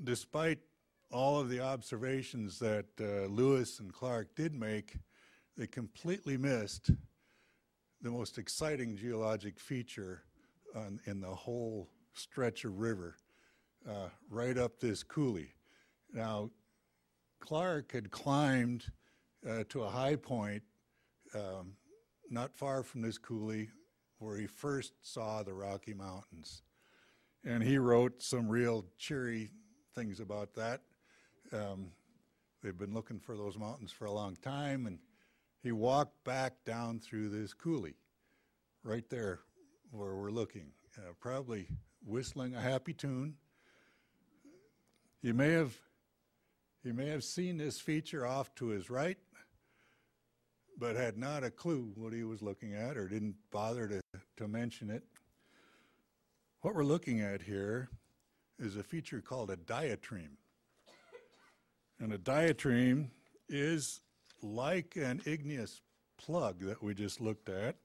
despite 0.02 0.58
all 1.10 1.38
of 1.38 1.48
the 1.48 1.60
observations 1.60 2.58
that 2.58 2.86
uh, 3.00 3.26
Lewis 3.26 3.80
and 3.80 3.92
Clark 3.92 4.34
did 4.34 4.54
make, 4.54 4.96
they 5.56 5.66
completely 5.66 6.36
missed 6.36 6.90
the 8.02 8.10
most 8.10 8.38
exciting 8.38 8.96
geologic 8.96 9.58
feature 9.58 10.22
on, 10.74 11.00
in 11.06 11.20
the 11.20 11.28
whole 11.28 11.88
stretch 12.14 12.64
of 12.64 12.78
river, 12.78 13.16
uh, 13.88 14.08
right 14.28 14.56
up 14.56 14.80
this 14.80 15.02
coulee. 15.02 15.54
Now, 16.12 16.50
Clark 17.40 17.92
had 17.92 18.10
climbed 18.10 18.84
uh, 19.48 19.64
to 19.68 19.82
a 19.82 19.88
high 19.88 20.16
point 20.16 20.62
um, 21.34 21.72
not 22.30 22.54
far 22.54 22.82
from 22.82 23.02
this 23.02 23.18
coulee 23.18 23.68
where 24.18 24.36
he 24.36 24.46
first 24.46 24.92
saw 25.02 25.42
the 25.42 25.54
Rocky 25.54 25.94
Mountains. 25.94 26.62
And 27.44 27.62
he 27.62 27.78
wrote 27.78 28.22
some 28.22 28.48
real 28.48 28.84
cheery 28.98 29.50
things 29.94 30.20
about 30.20 30.54
that. 30.54 30.82
Um, 31.52 31.92
they've 32.62 32.76
been 32.76 32.92
looking 32.92 33.18
for 33.18 33.36
those 33.36 33.56
mountains 33.56 33.92
for 33.92 34.04
a 34.04 34.12
long 34.12 34.36
time, 34.36 34.86
and 34.86 34.98
he 35.62 35.72
walked 35.72 36.24
back 36.24 36.64
down 36.64 36.98
through 36.98 37.28
this 37.28 37.52
coulee, 37.52 37.96
right 38.82 39.08
there 39.10 39.40
where 39.90 40.14
we're 40.14 40.30
looking, 40.30 40.72
uh, 40.96 41.12
probably 41.20 41.68
whistling 42.04 42.54
a 42.54 42.60
happy 42.60 42.94
tune. 42.94 43.34
You 45.22 45.34
may 45.34 45.50
have 45.50 45.76
he 46.82 46.92
may 46.92 47.08
have 47.08 47.24
seen 47.24 47.58
this 47.58 47.78
feature 47.78 48.26
off 48.26 48.54
to 48.54 48.68
his 48.68 48.88
right, 48.88 49.18
but 50.78 50.96
had 50.96 51.18
not 51.18 51.44
a 51.44 51.50
clue 51.50 51.92
what 51.94 52.14
he 52.14 52.24
was 52.24 52.40
looking 52.40 52.74
at 52.74 52.96
or 52.96 53.06
didn't 53.06 53.36
bother 53.50 53.86
to, 53.86 54.00
to 54.38 54.48
mention 54.48 54.88
it. 54.88 55.04
What 56.62 56.74
we're 56.74 56.84
looking 56.84 57.20
at 57.20 57.42
here 57.42 57.90
is 58.58 58.76
a 58.76 58.82
feature 58.82 59.20
called 59.20 59.50
a 59.50 59.56
diatreme. 59.56 60.38
And 61.98 62.14
a 62.14 62.18
diatreme 62.18 63.10
is 63.46 64.00
like 64.42 64.96
an 64.96 65.22
igneous 65.26 65.82
plug 66.18 66.60
that 66.60 66.82
we 66.82 66.94
just 66.94 67.20
looked 67.20 67.48
at, 67.48 67.76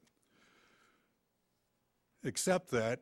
except 2.23 2.71
that 2.71 3.01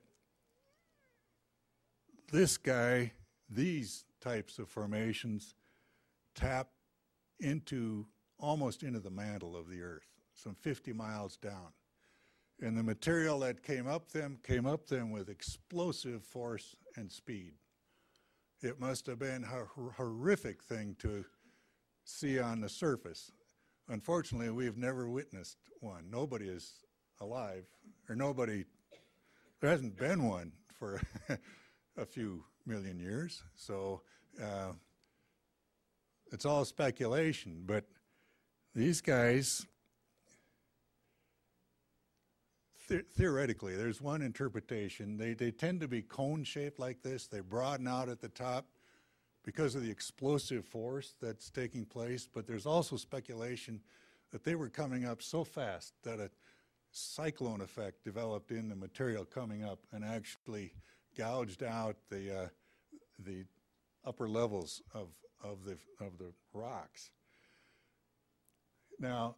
this 2.31 2.57
guy, 2.57 3.11
these 3.49 4.05
types 4.21 4.59
of 4.59 4.67
formations 4.69 5.55
tap 6.35 6.69
into 7.39 8.05
almost 8.39 8.83
into 8.83 8.99
the 8.99 9.09
mantle 9.09 9.55
of 9.55 9.69
the 9.69 9.81
earth, 9.81 10.07
some 10.33 10.55
50 10.55 10.93
miles 10.93 11.37
down. 11.37 11.73
And 12.61 12.77
the 12.77 12.83
material 12.83 13.39
that 13.39 13.63
came 13.63 13.87
up 13.87 14.11
them 14.11 14.39
came 14.43 14.65
up 14.65 14.87
them 14.87 15.11
with 15.11 15.29
explosive 15.29 16.23
force 16.23 16.75
and 16.95 17.11
speed. 17.11 17.53
It 18.61 18.79
must 18.79 19.07
have 19.07 19.19
been 19.19 19.43
a 19.43 19.65
horrific 19.95 20.63
thing 20.63 20.95
to 20.99 21.25
see 22.05 22.39
on 22.39 22.61
the 22.61 22.69
surface. 22.69 23.31
Unfortunately, 23.89 24.49
we've 24.49 24.77
never 24.77 25.09
witnessed 25.09 25.57
one. 25.81 26.05
Nobody 26.09 26.47
is 26.47 26.71
alive, 27.19 27.65
or 28.09 28.15
nobody, 28.15 28.65
there 29.59 29.69
hasn't 29.69 29.97
been 29.97 30.23
one 30.27 30.53
for 30.79 31.01
a 31.97 32.05
few 32.05 32.45
million 32.65 32.99
years. 32.99 33.43
So 33.55 34.01
uh, 34.41 34.71
it's 36.31 36.45
all 36.45 36.63
speculation. 36.65 37.63
But 37.65 37.85
these 38.73 39.01
guys, 39.01 39.65
the- 42.87 43.05
theoretically, 43.15 43.75
there's 43.75 44.01
one 44.01 44.21
interpretation. 44.21 45.17
They, 45.17 45.33
they 45.33 45.51
tend 45.51 45.81
to 45.81 45.87
be 45.87 46.01
cone 46.01 46.43
shaped 46.45 46.79
like 46.79 47.01
this, 47.03 47.27
they 47.27 47.41
broaden 47.41 47.87
out 47.87 48.09
at 48.09 48.21
the 48.21 48.29
top 48.29 48.65
because 49.43 49.75
of 49.75 49.83
the 49.83 49.91
explosive 49.91 50.65
force 50.65 51.15
that's 51.21 51.49
taking 51.49 51.85
place. 51.85 52.27
But 52.31 52.47
there's 52.47 52.65
also 52.65 52.95
speculation 52.95 53.81
that 54.31 54.43
they 54.43 54.55
were 54.55 54.69
coming 54.69 55.05
up 55.05 55.21
so 55.21 55.43
fast 55.43 55.93
that 56.03 56.19
a 56.19 56.29
cyclone 56.91 57.61
effect 57.61 58.03
developed 58.03 58.51
in 58.51 58.69
the 58.69 58.75
material 58.75 59.25
coming 59.25 59.63
up 59.63 59.79
and 59.91 60.03
actually 60.03 60.73
gouged 61.17 61.63
out 61.63 61.95
the 62.09 62.43
uh, 62.43 62.47
the 63.19 63.45
upper 64.05 64.27
levels 64.27 64.81
of 64.93 65.09
of 65.43 65.65
the 65.65 65.77
of 66.03 66.17
the 66.17 66.31
rocks. 66.53 67.11
Now, 68.99 69.35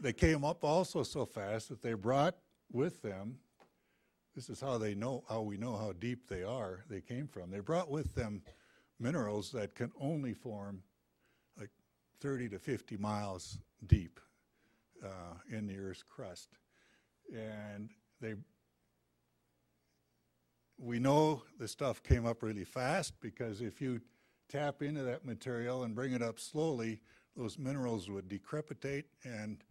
they 0.00 0.12
came 0.12 0.44
up 0.44 0.64
also 0.64 1.02
so 1.02 1.26
fast 1.26 1.68
that 1.68 1.82
they 1.82 1.94
brought 1.94 2.36
with 2.72 3.02
them 3.02 3.38
this 4.34 4.50
is 4.50 4.60
how 4.60 4.78
they 4.78 4.94
know 4.94 5.22
how 5.28 5.42
we 5.42 5.56
know 5.56 5.76
how 5.76 5.92
deep 5.92 6.28
they 6.28 6.42
are. 6.42 6.84
They 6.90 7.00
came 7.00 7.28
from. 7.28 7.50
They 7.50 7.60
brought 7.60 7.88
with 7.88 8.14
them 8.14 8.42
minerals 8.98 9.50
that 9.52 9.74
can 9.74 9.90
only 10.00 10.32
form 10.32 10.82
like 11.58 11.70
30 12.20 12.50
to 12.50 12.58
50 12.58 12.96
miles 12.96 13.58
deep 13.86 14.20
uh, 15.04 15.34
in 15.50 15.66
the 15.66 15.78
Earth's 15.78 16.02
crust, 16.02 16.48
and 17.32 17.90
they. 18.20 18.34
We 20.76 20.98
know 20.98 21.42
the 21.58 21.68
stuff 21.68 22.02
came 22.02 22.26
up 22.26 22.42
really 22.42 22.64
fast 22.64 23.20
because 23.20 23.60
if 23.60 23.80
you 23.80 24.00
tap 24.48 24.82
into 24.82 25.02
that 25.04 25.24
material 25.24 25.84
and 25.84 25.94
bring 25.94 26.12
it 26.12 26.22
up 26.22 26.40
slowly, 26.40 27.00
those 27.36 27.58
minerals 27.58 28.10
would 28.10 28.28
decrepitate 28.28 29.04
and 29.22 29.62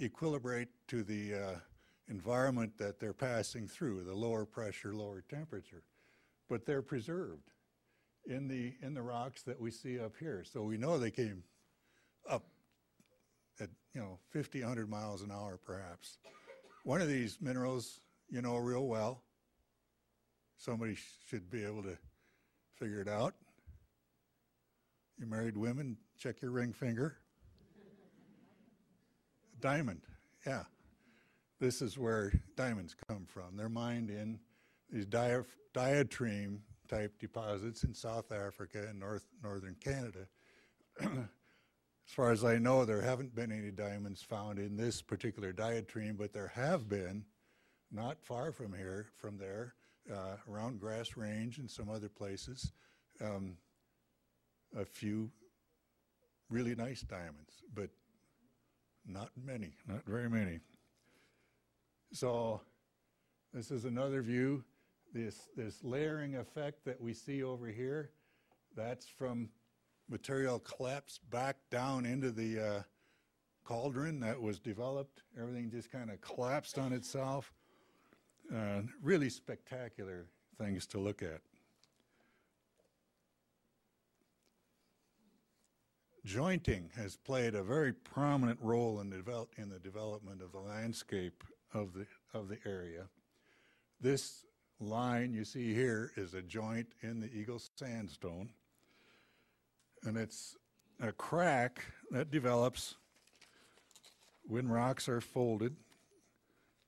equilibrate 0.00 0.68
to 0.88 1.02
the 1.02 1.34
uh, 1.34 1.54
environment 2.08 2.78
that 2.78 3.00
they're 3.00 3.12
passing 3.12 3.66
through, 3.66 4.04
the 4.04 4.14
lower 4.14 4.44
pressure, 4.44 4.94
lower 4.94 5.24
temperature. 5.28 5.82
But 6.48 6.66
they're 6.66 6.82
preserved 6.82 7.50
in 8.26 8.48
the, 8.48 8.74
in 8.80 8.94
the 8.94 9.02
rocks 9.02 9.42
that 9.42 9.60
we 9.60 9.70
see 9.70 10.00
up 10.00 10.14
here. 10.18 10.44
So 10.50 10.62
we 10.62 10.76
know 10.76 10.98
they 10.98 11.10
came 11.10 11.44
up 12.28 12.44
at, 13.60 13.68
you 13.92 14.00
know, 14.00 14.18
50, 14.30 14.60
100 14.60 14.88
miles 14.88 15.22
an 15.22 15.30
hour 15.30 15.58
perhaps. 15.64 16.18
One 16.84 17.00
of 17.00 17.08
these 17.08 17.38
minerals, 17.40 18.00
you 18.28 18.42
know 18.42 18.56
real 18.56 18.86
well. 18.86 19.22
Somebody 20.56 20.94
sh- 20.94 21.18
should 21.28 21.50
be 21.50 21.64
able 21.64 21.82
to 21.82 21.96
figure 22.78 23.00
it 23.00 23.08
out. 23.08 23.34
You 25.18 25.26
married 25.26 25.56
women, 25.56 25.96
check 26.18 26.42
your 26.42 26.50
ring 26.50 26.72
finger. 26.72 27.16
Diamond, 29.60 30.02
yeah. 30.46 30.64
This 31.60 31.80
is 31.80 31.96
where 31.96 32.32
diamonds 32.56 32.94
come 33.08 33.24
from. 33.26 33.56
They're 33.56 33.68
mined 33.68 34.10
in 34.10 34.38
these 34.90 35.06
diatreme 35.06 36.62
type 36.94 37.18
deposits 37.18 37.82
in 37.82 37.92
South 37.92 38.30
Africa 38.30 38.86
and 38.88 39.00
North 39.00 39.26
northern 39.42 39.74
Canada. 39.82 40.26
as 41.00 41.08
far 42.06 42.30
as 42.30 42.44
I 42.44 42.56
know, 42.56 42.84
there 42.84 43.00
haven't 43.00 43.34
been 43.34 43.50
any 43.50 43.70
diamonds 43.70 44.22
found 44.22 44.58
in 44.58 44.76
this 44.76 45.02
particular 45.02 45.52
diatreme, 45.52 46.16
but 46.16 46.32
there 46.32 46.52
have 46.54 46.88
been, 46.88 47.24
not 47.90 48.22
far 48.22 48.52
from 48.52 48.72
here, 48.72 49.08
from 49.16 49.38
there, 49.38 49.74
uh, 50.12 50.36
around 50.48 50.78
Grass 50.78 51.16
Range 51.16 51.58
and 51.58 51.68
some 51.68 51.90
other 51.90 52.08
places, 52.08 52.72
um, 53.20 53.56
a 54.76 54.84
few 54.84 55.30
really 56.48 56.76
nice 56.76 57.00
diamonds, 57.00 57.62
but 57.74 57.90
not 59.06 59.30
many, 59.42 59.72
not 59.88 60.04
very 60.06 60.30
many. 60.30 60.60
So 62.12 62.60
this 63.52 63.72
is 63.72 63.84
another 63.84 64.22
view. 64.22 64.62
This, 65.14 65.48
this 65.56 65.84
layering 65.84 66.34
effect 66.34 66.84
that 66.86 67.00
we 67.00 67.14
see 67.14 67.44
over 67.44 67.68
here, 67.68 68.10
that's 68.76 69.06
from 69.06 69.48
material 70.10 70.58
collapsed 70.58 71.20
back 71.30 71.56
down 71.70 72.04
into 72.04 72.32
the 72.32 72.58
uh, 72.58 72.82
cauldron 73.64 74.18
that 74.20 74.42
was 74.42 74.58
developed. 74.58 75.22
Everything 75.40 75.70
just 75.70 75.92
kind 75.92 76.10
of 76.10 76.20
collapsed 76.20 76.78
on 76.78 76.92
itself. 76.92 77.52
Uh, 78.52 78.80
really 79.00 79.30
spectacular 79.30 80.26
things 80.58 80.84
to 80.88 80.98
look 80.98 81.22
at. 81.22 81.40
Jointing 86.24 86.90
has 86.96 87.16
played 87.16 87.54
a 87.54 87.62
very 87.62 87.92
prominent 87.92 88.58
role 88.60 89.00
in 89.00 89.10
develop, 89.10 89.52
in 89.58 89.68
the 89.68 89.78
development 89.78 90.42
of 90.42 90.50
the 90.50 90.58
landscape 90.58 91.44
of 91.72 91.92
the, 91.92 92.06
of 92.32 92.48
the 92.48 92.58
area. 92.66 93.04
This 94.00 94.44
line 94.80 95.32
you 95.32 95.44
see 95.44 95.74
here 95.74 96.12
is 96.16 96.34
a 96.34 96.42
joint 96.42 96.88
in 97.02 97.20
the 97.20 97.30
Eagle 97.32 97.60
sandstone, 97.76 98.50
and 100.04 100.16
it's 100.16 100.56
a 101.00 101.12
crack 101.12 101.84
that 102.10 102.30
develops 102.30 102.96
when 104.46 104.68
rocks 104.68 105.08
are 105.08 105.20
folded. 105.20 105.76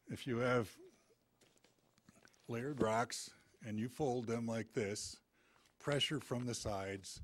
If 0.08 0.26
you 0.26 0.38
have 0.38 0.70
layered 2.48 2.80
rocks 2.80 3.30
and 3.66 3.78
you 3.78 3.88
fold 3.88 4.26
them 4.26 4.46
like 4.46 4.72
this, 4.72 5.16
pressure 5.80 6.20
from 6.20 6.46
the 6.46 6.54
sides, 6.54 7.20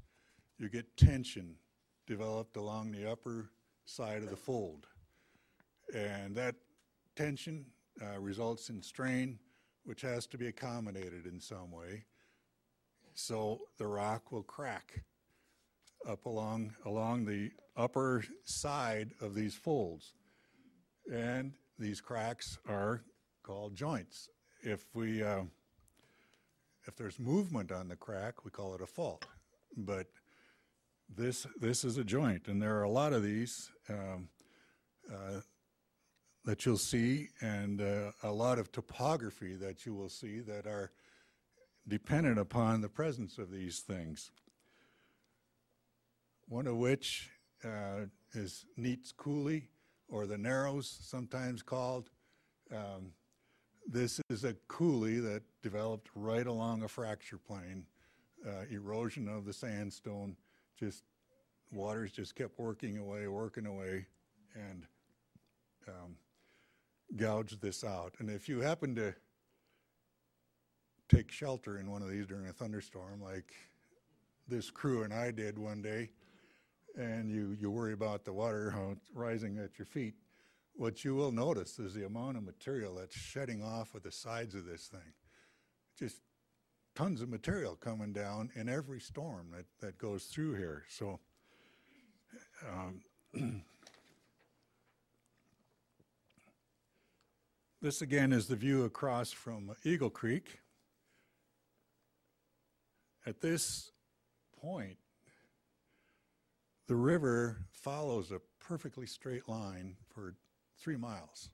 you 0.58 0.68
get 0.68 0.96
tension 0.96 1.56
developed 2.06 2.56
along 2.56 2.92
the 2.92 3.10
upper 3.10 3.50
side 3.84 4.22
of 4.22 4.30
the 4.30 4.36
fold. 4.36 4.86
And 5.94 6.34
that 6.36 6.54
tension 7.16 7.66
uh, 8.00 8.18
results 8.18 8.70
in 8.70 8.82
strain, 8.82 9.38
which 9.84 10.02
has 10.02 10.26
to 10.28 10.38
be 10.38 10.48
accommodated 10.48 11.26
in 11.26 11.40
some 11.40 11.70
way. 11.70 12.04
So 13.14 13.60
the 13.78 13.86
rock 13.86 14.32
will 14.32 14.42
crack 14.42 15.02
up 16.08 16.24
along, 16.26 16.74
along 16.84 17.24
the 17.24 17.50
upper 17.76 18.24
side 18.44 19.10
of 19.20 19.34
these 19.34 19.54
folds. 19.54 20.14
And 21.12 21.52
these 21.78 22.00
cracks 22.00 22.58
are 22.68 23.02
called 23.42 23.74
joints. 23.74 24.28
If 24.62 24.86
we, 24.94 25.22
uh, 25.22 25.42
if 26.86 26.96
there's 26.96 27.18
movement 27.18 27.72
on 27.72 27.88
the 27.88 27.96
crack, 27.96 28.44
we 28.44 28.50
call 28.50 28.74
it 28.74 28.80
a 28.80 28.86
fault. 28.86 29.26
But 29.76 30.06
this, 31.08 31.46
this 31.60 31.84
is 31.84 31.98
a 31.98 32.04
joint, 32.04 32.48
and 32.48 32.62
there 32.62 32.76
are 32.78 32.84
a 32.84 32.90
lot 32.90 33.12
of 33.12 33.22
these. 33.22 33.70
Um, 33.88 34.28
uh, 35.12 35.40
that 36.44 36.66
you'll 36.66 36.76
see 36.76 37.28
and 37.40 37.80
uh, 37.80 38.10
a 38.22 38.30
lot 38.30 38.58
of 38.58 38.72
topography 38.72 39.54
that 39.54 39.86
you 39.86 39.94
will 39.94 40.08
see 40.08 40.40
that 40.40 40.66
are 40.66 40.90
dependent 41.88 42.38
upon 42.38 42.80
the 42.80 42.88
presence 42.88 43.38
of 43.38 43.50
these 43.50 43.80
things. 43.80 44.30
One 46.48 46.66
of 46.66 46.76
which 46.76 47.30
uh, 47.64 48.06
is 48.34 48.66
Neats 48.76 49.12
Coulee, 49.12 49.68
or 50.08 50.26
the 50.26 50.36
Narrows, 50.36 50.98
sometimes 51.00 51.62
called. 51.62 52.10
Um, 52.70 53.12
this 53.88 54.20
is 54.28 54.44
a 54.44 54.54
coulee 54.68 55.18
that 55.20 55.42
developed 55.62 56.10
right 56.14 56.46
along 56.46 56.82
a 56.82 56.88
fracture 56.88 57.38
plane. 57.38 57.86
Uh, 58.46 58.64
erosion 58.70 59.28
of 59.28 59.44
the 59.44 59.52
sandstone, 59.52 60.36
just 60.78 61.04
waters 61.70 62.10
just 62.10 62.34
kept 62.34 62.58
working 62.58 62.98
away, 62.98 63.28
working 63.28 63.66
away, 63.66 64.06
and 64.54 64.84
um, 65.86 66.16
gouge 67.16 67.58
this 67.60 67.84
out. 67.84 68.14
And 68.18 68.30
if 68.30 68.48
you 68.48 68.60
happen 68.60 68.94
to 68.96 69.14
take 71.08 71.30
shelter 71.30 71.78
in 71.78 71.90
one 71.90 72.02
of 72.02 72.08
these 72.08 72.26
during 72.26 72.48
a 72.48 72.52
thunderstorm, 72.52 73.20
like 73.22 73.52
this 74.48 74.70
crew 74.70 75.02
and 75.02 75.12
I 75.12 75.30
did 75.30 75.58
one 75.58 75.82
day, 75.82 76.10
and 76.96 77.30
you, 77.30 77.56
you 77.58 77.70
worry 77.70 77.92
about 77.92 78.24
the 78.24 78.32
water 78.32 78.74
rising 79.14 79.58
at 79.58 79.78
your 79.78 79.86
feet, 79.86 80.14
what 80.74 81.04
you 81.04 81.14
will 81.14 81.32
notice 81.32 81.78
is 81.78 81.94
the 81.94 82.06
amount 82.06 82.38
of 82.38 82.44
material 82.44 82.94
that's 82.94 83.16
shedding 83.16 83.62
off 83.62 83.94
of 83.94 84.02
the 84.02 84.12
sides 84.12 84.54
of 84.54 84.64
this 84.64 84.86
thing. 84.86 85.12
Just 85.98 86.22
tons 86.94 87.20
of 87.20 87.28
material 87.28 87.76
coming 87.76 88.12
down 88.12 88.50
in 88.54 88.68
every 88.68 89.00
storm 89.00 89.48
that, 89.54 89.66
that 89.80 89.98
goes 89.98 90.24
through 90.24 90.54
here. 90.54 90.84
So 90.88 91.20
um, 92.70 93.64
This 97.82 98.00
again 98.00 98.32
is 98.32 98.46
the 98.46 98.54
view 98.54 98.84
across 98.84 99.32
from 99.32 99.74
Eagle 99.82 100.08
Creek. 100.08 100.60
At 103.26 103.40
this 103.40 103.90
point, 104.60 104.98
the 106.86 106.94
river 106.94 107.66
follows 107.72 108.30
a 108.30 108.40
perfectly 108.60 109.04
straight 109.04 109.48
line 109.48 109.96
for 110.14 110.36
three 110.78 110.96
miles. 110.96 111.50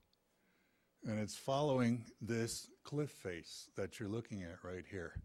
And 1.03 1.19
it's 1.19 1.35
following 1.35 2.05
this 2.21 2.67
cliff 2.83 3.09
face 3.09 3.67
that 3.75 3.99
you're 3.99 4.07
looking 4.07 4.43
at 4.43 4.63
right 4.63 4.85
here. 4.87 5.23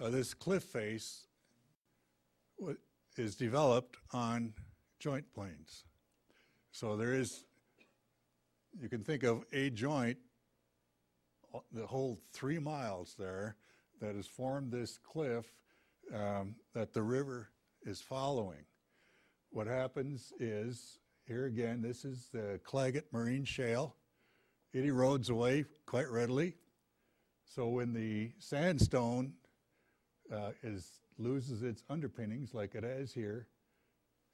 Uh, 0.00 0.10
this 0.10 0.34
cliff 0.34 0.64
face 0.64 1.28
is 3.16 3.36
developed 3.36 3.98
on 4.12 4.52
joint 4.98 5.32
planes. 5.32 5.84
So 6.72 6.96
there 6.96 7.14
is 7.14 7.44
you 8.80 8.88
can 8.88 9.04
think 9.04 9.22
of 9.22 9.44
a 9.52 9.70
joint, 9.70 10.18
uh, 11.54 11.60
the 11.72 11.86
whole 11.86 12.18
three 12.32 12.58
miles 12.58 13.14
there, 13.18 13.56
that 14.00 14.14
has 14.14 14.26
formed 14.26 14.72
this 14.72 14.98
cliff 14.98 15.46
um, 16.14 16.54
that 16.74 16.92
the 16.92 17.02
river 17.02 17.48
is 17.84 18.00
following. 18.00 18.64
What 19.50 19.66
happens 19.66 20.32
is, 20.38 20.98
here 21.26 21.46
again, 21.46 21.82
this 21.82 22.04
is 22.04 22.28
the 22.32 22.60
Claggett 22.64 23.12
Marine 23.12 23.44
Shale. 23.44 23.96
It 24.72 24.84
erodes 24.84 25.30
away 25.30 25.64
quite 25.86 26.10
readily. 26.10 26.54
So 27.44 27.68
when 27.68 27.94
the 27.94 28.32
sandstone 28.38 29.32
uh, 30.32 30.50
is, 30.62 31.00
loses 31.16 31.62
its 31.62 31.82
underpinnings, 31.88 32.52
like 32.52 32.74
it 32.74 32.84
has 32.84 33.12
here, 33.12 33.48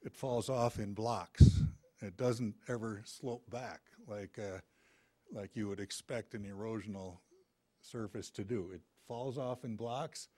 it 0.02 0.14
falls 0.14 0.50
off 0.50 0.78
in 0.78 0.92
blocks. 0.92 1.60
It 2.04 2.16
doesn't 2.16 2.54
ever 2.68 3.02
slope 3.04 3.50
back 3.50 3.80
like, 4.06 4.38
uh, 4.38 4.58
like 5.32 5.56
you 5.56 5.68
would 5.68 5.80
expect 5.80 6.34
an 6.34 6.44
erosional 6.44 7.18
surface 7.80 8.30
to 8.30 8.44
do. 8.44 8.70
It 8.72 8.82
falls 9.06 9.38
off 9.38 9.64
in 9.64 9.76
blocks, 9.76 10.28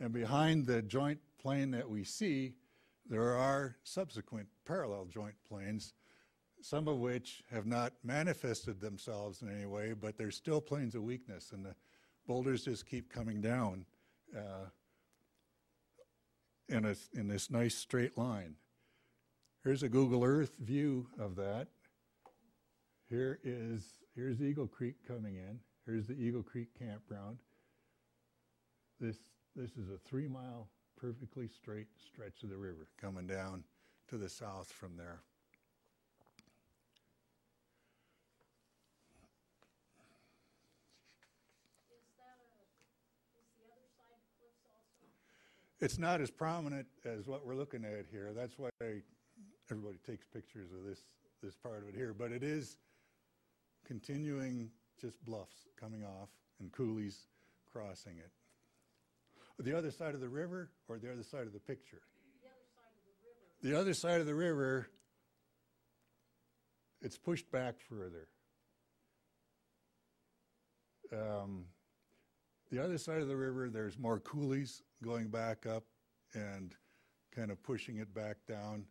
and 0.00 0.12
behind 0.12 0.66
the 0.66 0.82
joint 0.82 1.18
plane 1.38 1.70
that 1.72 1.88
we 1.88 2.04
see, 2.04 2.54
there 3.08 3.34
are 3.34 3.76
subsequent 3.84 4.48
parallel 4.64 5.06
joint 5.06 5.36
planes, 5.48 5.94
some 6.60 6.88
of 6.88 6.98
which 6.98 7.42
have 7.50 7.66
not 7.66 7.92
manifested 8.02 8.80
themselves 8.80 9.42
in 9.42 9.48
any 9.54 9.66
way, 9.66 9.92
but 9.92 10.16
they're 10.16 10.30
still 10.30 10.60
planes 10.60 10.94
of 10.94 11.02
weakness, 11.02 11.52
and 11.52 11.64
the 11.64 11.74
boulders 12.26 12.64
just 12.64 12.86
keep 12.86 13.12
coming 13.12 13.40
down 13.40 13.86
uh, 14.36 14.66
in, 16.68 16.84
a, 16.84 16.94
in 17.14 17.28
this 17.28 17.50
nice 17.50 17.74
straight 17.74 18.18
line. 18.18 18.56
Here's 19.66 19.82
a 19.82 19.88
Google 19.88 20.22
Earth 20.22 20.52
view 20.60 21.08
of 21.18 21.34
that. 21.34 21.66
Here 23.10 23.40
is 23.42 23.82
here's 24.14 24.40
Eagle 24.40 24.68
Creek 24.68 24.94
coming 25.08 25.34
in. 25.34 25.58
Here's 25.84 26.06
the 26.06 26.14
Eagle 26.14 26.44
Creek 26.44 26.68
campground. 26.78 27.38
This 29.00 29.16
this 29.56 29.72
is 29.72 29.90
a 29.90 29.98
three 30.08 30.28
mile 30.28 30.68
perfectly 30.96 31.48
straight 31.48 31.88
stretch 31.98 32.44
of 32.44 32.50
the 32.50 32.56
river 32.56 32.86
coming 32.96 33.26
down 33.26 33.64
to 34.08 34.16
the 34.16 34.28
south 34.28 34.70
from 34.70 34.96
there. 34.96 35.22
It's 45.80 45.98
not 45.98 46.20
as 46.20 46.30
prominent 46.30 46.86
as 47.04 47.26
what 47.26 47.44
we're 47.44 47.56
looking 47.56 47.84
at 47.84 48.06
here. 48.12 48.30
That's 48.32 48.56
why 48.56 48.70
everybody 49.70 49.98
takes 50.06 50.26
pictures 50.26 50.70
of 50.72 50.84
this 50.84 51.00
this 51.42 51.54
part 51.54 51.82
of 51.82 51.88
it 51.88 51.94
here. 51.94 52.12
But 52.12 52.32
it 52.32 52.42
is 52.42 52.76
continuing 53.86 54.70
just 55.00 55.22
bluffs 55.24 55.68
coming 55.78 56.04
off 56.04 56.28
and 56.60 56.72
coulees 56.72 57.26
crossing 57.72 58.18
it. 58.18 58.30
The 59.58 59.76
other 59.76 59.90
side 59.90 60.14
of 60.14 60.20
the 60.20 60.28
river 60.28 60.70
or 60.88 60.98
the 60.98 61.10
other 61.10 61.22
side 61.22 61.46
of 61.46 61.52
the 61.52 61.60
picture? 61.60 62.02
The 63.62 63.78
other 63.78 63.94
side 63.94 64.20
of 64.20 64.26
the 64.26 64.34
river. 64.34 64.88
The 64.90 64.96
it's 67.06 67.16
pushed 67.16 67.50
back 67.50 67.76
further. 67.88 68.28
Um, 71.12 71.66
the 72.70 72.82
other 72.82 72.98
side 72.98 73.22
of 73.22 73.28
the 73.28 73.36
river, 73.36 73.70
there's 73.70 73.98
more 73.98 74.18
coulees 74.18 74.82
going 75.04 75.28
back 75.28 75.66
up 75.66 75.84
and 76.34 76.74
kind 77.34 77.50
of 77.50 77.62
pushing 77.62 77.98
it 77.98 78.12
back 78.12 78.38
down, 78.48 78.84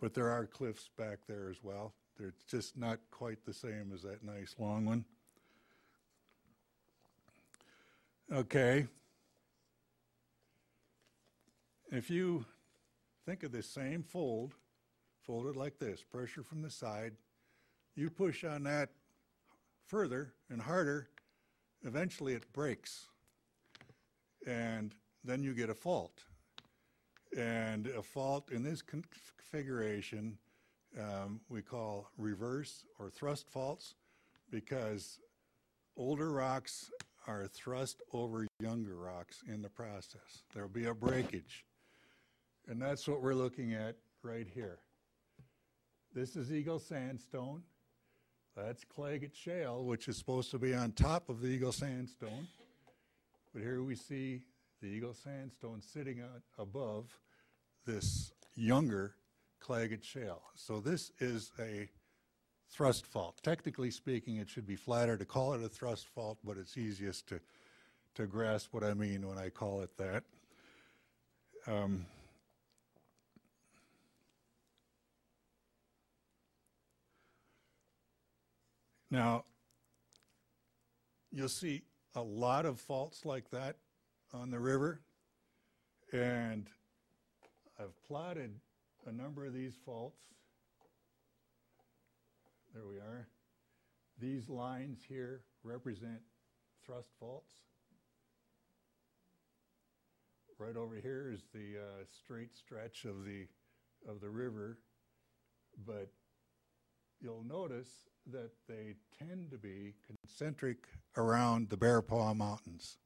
but 0.00 0.14
there 0.14 0.30
are 0.30 0.46
cliffs 0.46 0.90
back 0.96 1.18
there 1.26 1.48
as 1.50 1.62
well. 1.62 1.94
They're 2.18 2.34
just 2.48 2.76
not 2.76 2.98
quite 3.10 3.44
the 3.44 3.54
same 3.54 3.90
as 3.94 4.02
that 4.02 4.22
nice 4.22 4.54
long 4.58 4.84
one. 4.84 5.04
Okay. 8.32 8.86
If 11.90 12.10
you 12.10 12.44
think 13.26 13.42
of 13.42 13.52
this 13.52 13.68
same 13.68 14.02
fold, 14.02 14.54
folded 15.22 15.56
like 15.56 15.78
this, 15.78 16.02
pressure 16.02 16.42
from 16.42 16.62
the 16.62 16.70
side, 16.70 17.12
you 17.94 18.10
push 18.10 18.44
on 18.44 18.64
that 18.64 18.90
further 19.86 20.32
and 20.50 20.60
harder, 20.60 21.08
eventually 21.84 22.34
it 22.34 22.52
breaks. 22.52 23.06
And 24.46 24.94
then 25.22 25.42
you 25.42 25.54
get 25.54 25.70
a 25.70 25.74
fault. 25.74 26.24
And 27.36 27.88
a 27.88 28.02
fault 28.02 28.50
in 28.52 28.62
this 28.62 28.82
configuration 28.82 30.38
um, 30.98 31.40
we 31.48 31.62
call 31.62 32.08
reverse 32.16 32.84
or 32.98 33.10
thrust 33.10 33.48
faults 33.48 33.94
because 34.50 35.18
older 35.96 36.30
rocks 36.30 36.90
are 37.26 37.46
thrust 37.46 38.02
over 38.12 38.46
younger 38.60 38.96
rocks 38.96 39.42
in 39.48 39.62
the 39.62 39.68
process. 39.68 40.42
There'll 40.52 40.68
be 40.68 40.86
a 40.86 40.94
breakage. 40.94 41.64
And 42.68 42.80
that's 42.80 43.08
what 43.08 43.22
we're 43.22 43.34
looking 43.34 43.74
at 43.74 43.96
right 44.22 44.46
here. 44.52 44.78
This 46.14 46.36
is 46.36 46.52
Eagle 46.52 46.78
Sandstone. 46.78 47.62
That's 48.56 48.84
Claggett 48.84 49.34
Shale, 49.34 49.84
which 49.84 50.06
is 50.06 50.16
supposed 50.16 50.52
to 50.52 50.58
be 50.58 50.74
on 50.74 50.92
top 50.92 51.28
of 51.28 51.40
the 51.40 51.48
Eagle 51.48 51.72
Sandstone. 51.72 52.46
But 53.52 53.62
here 53.62 53.82
we 53.82 53.96
see 53.96 54.42
the 54.84 54.90
Eagle 54.90 55.14
Sandstone 55.14 55.80
sitting 55.80 56.22
above 56.58 57.06
this 57.86 58.32
younger 58.54 59.14
Claggett 59.58 60.04
Shale. 60.04 60.42
So 60.56 60.78
this 60.78 61.10
is 61.20 61.52
a 61.58 61.88
thrust 62.70 63.06
fault. 63.06 63.40
Technically 63.42 63.90
speaking, 63.90 64.36
it 64.36 64.50
should 64.50 64.66
be 64.66 64.76
flatter 64.76 65.16
to 65.16 65.24
call 65.24 65.54
it 65.54 65.64
a 65.64 65.70
thrust 65.70 66.08
fault, 66.08 66.36
but 66.44 66.58
it's 66.58 66.76
easiest 66.76 67.26
to, 67.28 67.40
to 68.16 68.26
grasp 68.26 68.74
what 68.74 68.84
I 68.84 68.92
mean 68.92 69.26
when 69.26 69.38
I 69.38 69.48
call 69.48 69.80
it 69.80 69.96
that. 69.96 70.22
Um, 71.66 72.04
now, 79.10 79.44
you'll 81.32 81.48
see 81.48 81.84
a 82.14 82.22
lot 82.22 82.66
of 82.66 82.78
faults 82.78 83.24
like 83.24 83.48
that 83.48 83.76
on 84.34 84.50
the 84.50 84.58
river, 84.58 85.00
and 86.12 86.68
I've 87.78 87.94
plotted 88.06 88.50
a 89.06 89.12
number 89.12 89.46
of 89.46 89.54
these 89.54 89.74
faults. 89.84 90.20
There 92.74 92.86
we 92.86 92.96
are. 92.96 93.28
These 94.18 94.48
lines 94.48 95.00
here 95.08 95.42
represent 95.62 96.20
thrust 96.84 97.10
faults. 97.20 97.52
Right 100.58 100.76
over 100.76 100.96
here 100.96 101.30
is 101.32 101.42
the 101.52 101.80
uh, 101.80 102.04
straight 102.10 102.56
stretch 102.56 103.04
of 103.04 103.24
the 103.24 103.46
of 104.08 104.20
the 104.20 104.30
river, 104.30 104.78
but 105.86 106.10
you'll 107.20 107.44
notice 107.44 107.88
that 108.30 108.50
they 108.68 108.94
tend 109.18 109.50
to 109.50 109.58
be 109.58 109.94
concentric 110.06 110.86
around 111.16 111.70
the 111.70 111.76
Bear 111.76 112.02
Paw 112.02 112.34
Mountains. 112.34 112.98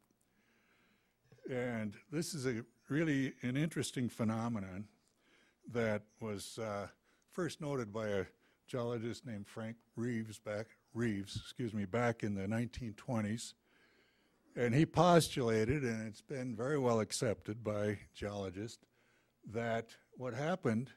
And 1.49 1.95
this 2.13 2.35
is 2.35 2.47
a 2.47 2.63
really 2.91 3.33
an 3.41 3.57
interesting 3.57 4.11
phenomenon 4.11 4.85
that 5.73 6.03
was 6.21 6.59
uh, 6.59 6.89
first 7.33 7.63
noted 7.63 7.91
by 7.91 8.09
a 8.09 8.25
geologist 8.67 9.25
named 9.25 9.49
Frank 9.49 9.77
Reeves 9.97 10.39
back 10.39 10.67
Reeves, 10.93 11.37
excuse 11.37 11.73
me, 11.73 11.87
back 11.87 12.23
in 12.23 12.35
the 12.35 12.43
1920s. 12.43 13.55
And 14.57 14.75
he 14.75 14.85
postulated, 14.85 15.85
and 15.85 16.07
it's 16.07 16.21
been 16.21 16.55
very 16.55 16.79
well 16.79 17.01
accepted 17.01 17.65
by 17.65 17.99
geologists, 18.15 18.85
that 19.51 19.89
what 20.19 20.35
happened 20.35 20.91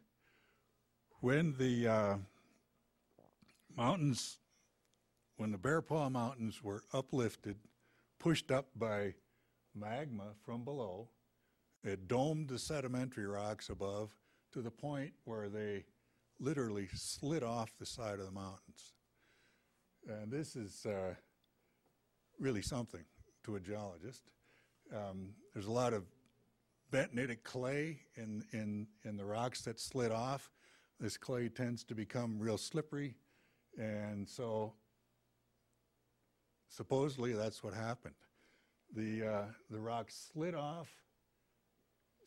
when 1.22 1.56
the 1.58 1.88
uh, 1.88 2.16
mountains, 3.78 4.40
when 5.38 5.52
the 5.52 5.58
Bear 5.58 5.82
Paw 5.82 6.10
Mountains 6.10 6.62
were 6.62 6.84
uplifted, 6.92 7.56
pushed 8.20 8.52
up 8.52 8.68
by 8.76 9.14
magma 9.76 10.34
from 10.46 10.64
below, 10.64 11.10
it 11.84 12.08
domed 12.08 12.50
the 12.50 12.60
sedimentary 12.60 13.26
rocks 13.26 13.70
above, 13.70 14.16
to 14.52 14.62
the 14.62 14.72
point 14.72 15.14
where 15.24 15.50
they 15.50 15.86
literally 16.40 16.90
slid 16.94 17.44
off 17.44 17.72
the 17.80 17.86
side 17.86 18.20
of 18.20 18.26
the 18.26 18.32
mountains. 18.32 18.94
And 20.08 20.32
this 20.32 20.56
is 20.56 20.86
uh, 20.86 21.14
really 22.40 22.62
something 22.62 23.04
to 23.46 23.56
a 23.56 23.60
geologist. 23.60 24.24
Um, 24.94 25.30
there's 25.54 25.68
a 25.68 25.72
lot 25.72 25.94
of 25.94 26.04
bentonitic 26.92 27.44
clay 27.44 28.00
in, 28.16 28.44
in, 28.52 28.88
in 29.06 29.16
the 29.16 29.26
rocks 29.26 29.62
that 29.62 29.80
slid 29.80 30.12
off. 30.12 30.52
This 31.00 31.18
clay 31.18 31.48
tends 31.48 31.84
to 31.86 31.96
become 31.96 32.38
real 32.38 32.58
slippery, 32.58 33.16
and 33.78 34.28
so 34.28 34.74
supposedly 36.68 37.34
that's 37.34 37.64
what 37.64 37.74
happened. 37.74 38.14
The, 38.94 39.26
uh, 39.26 39.46
the 39.70 39.80
rocks 39.80 40.30
slid 40.34 40.54
off 40.54 40.90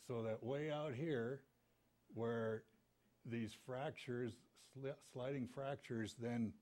so 0.06 0.22
that 0.22 0.42
way 0.42 0.70
out 0.70 0.94
here, 0.94 1.40
where 2.14 2.62
these 3.26 3.52
fractures, 3.66 4.32
sli 4.78 4.92
sliding 5.12 5.46
fractures, 5.46 6.14
then 6.20 6.52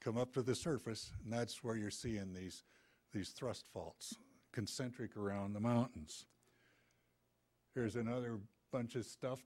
come 0.00 0.16
up 0.16 0.32
to 0.34 0.42
the 0.42 0.54
surface, 0.54 1.10
and 1.24 1.32
that's 1.32 1.62
where 1.62 1.76
you're 1.76 1.90
seeing 1.90 2.32
these, 2.32 2.64
these 3.12 3.30
thrust 3.30 3.66
faults, 3.72 4.14
concentric 4.52 5.16
around 5.16 5.52
the 5.52 5.60
mountains. 5.60 6.26
Here's 7.74 7.96
another 7.96 8.38
bunch 8.72 8.94
of 8.94 9.04
stuff. 9.04 9.40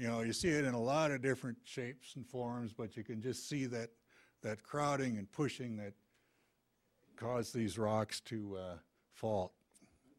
You 0.00 0.08
know, 0.08 0.20
you 0.22 0.32
see 0.32 0.48
it 0.48 0.64
in 0.64 0.74
a 0.74 0.80
lot 0.80 1.10
of 1.10 1.22
different 1.22 1.58
shapes 1.64 2.16
and 2.16 2.26
forms, 2.26 2.72
but 2.72 2.96
you 2.96 3.04
can 3.04 3.20
just 3.20 3.48
see 3.48 3.66
that, 3.66 3.90
that 4.42 4.62
crowding 4.62 5.18
and 5.18 5.30
pushing 5.30 5.76
that 5.76 5.92
caused 7.16 7.54
these 7.54 7.78
rocks 7.78 8.20
to 8.20 8.56
uh, 8.56 8.74
fault. 9.14 9.52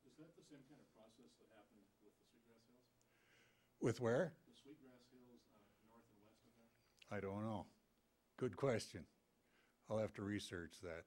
Is 0.07 0.17
that 0.17 0.31
the 0.35 0.47
same 0.47 0.63
kind 0.71 0.79
of 0.79 0.89
process 0.95 1.31
that 1.37 1.51
happened 1.51 1.83
with 2.01 2.15
the 2.15 2.23
Sweetgrass 2.31 2.63
Hills? 2.71 2.87
With 3.83 3.99
where? 4.01 4.31
Uh, 4.31 4.55
north 5.91 6.07
and 6.09 6.17
west 6.23 6.41
of 6.47 6.55
there. 6.55 6.71
I 7.11 7.19
don't 7.19 7.43
know. 7.43 7.65
Good 8.37 8.55
question. 8.55 9.03
I'll 9.89 9.99
have 9.99 10.13
to 10.15 10.23
research 10.23 10.73
that. 10.81 11.03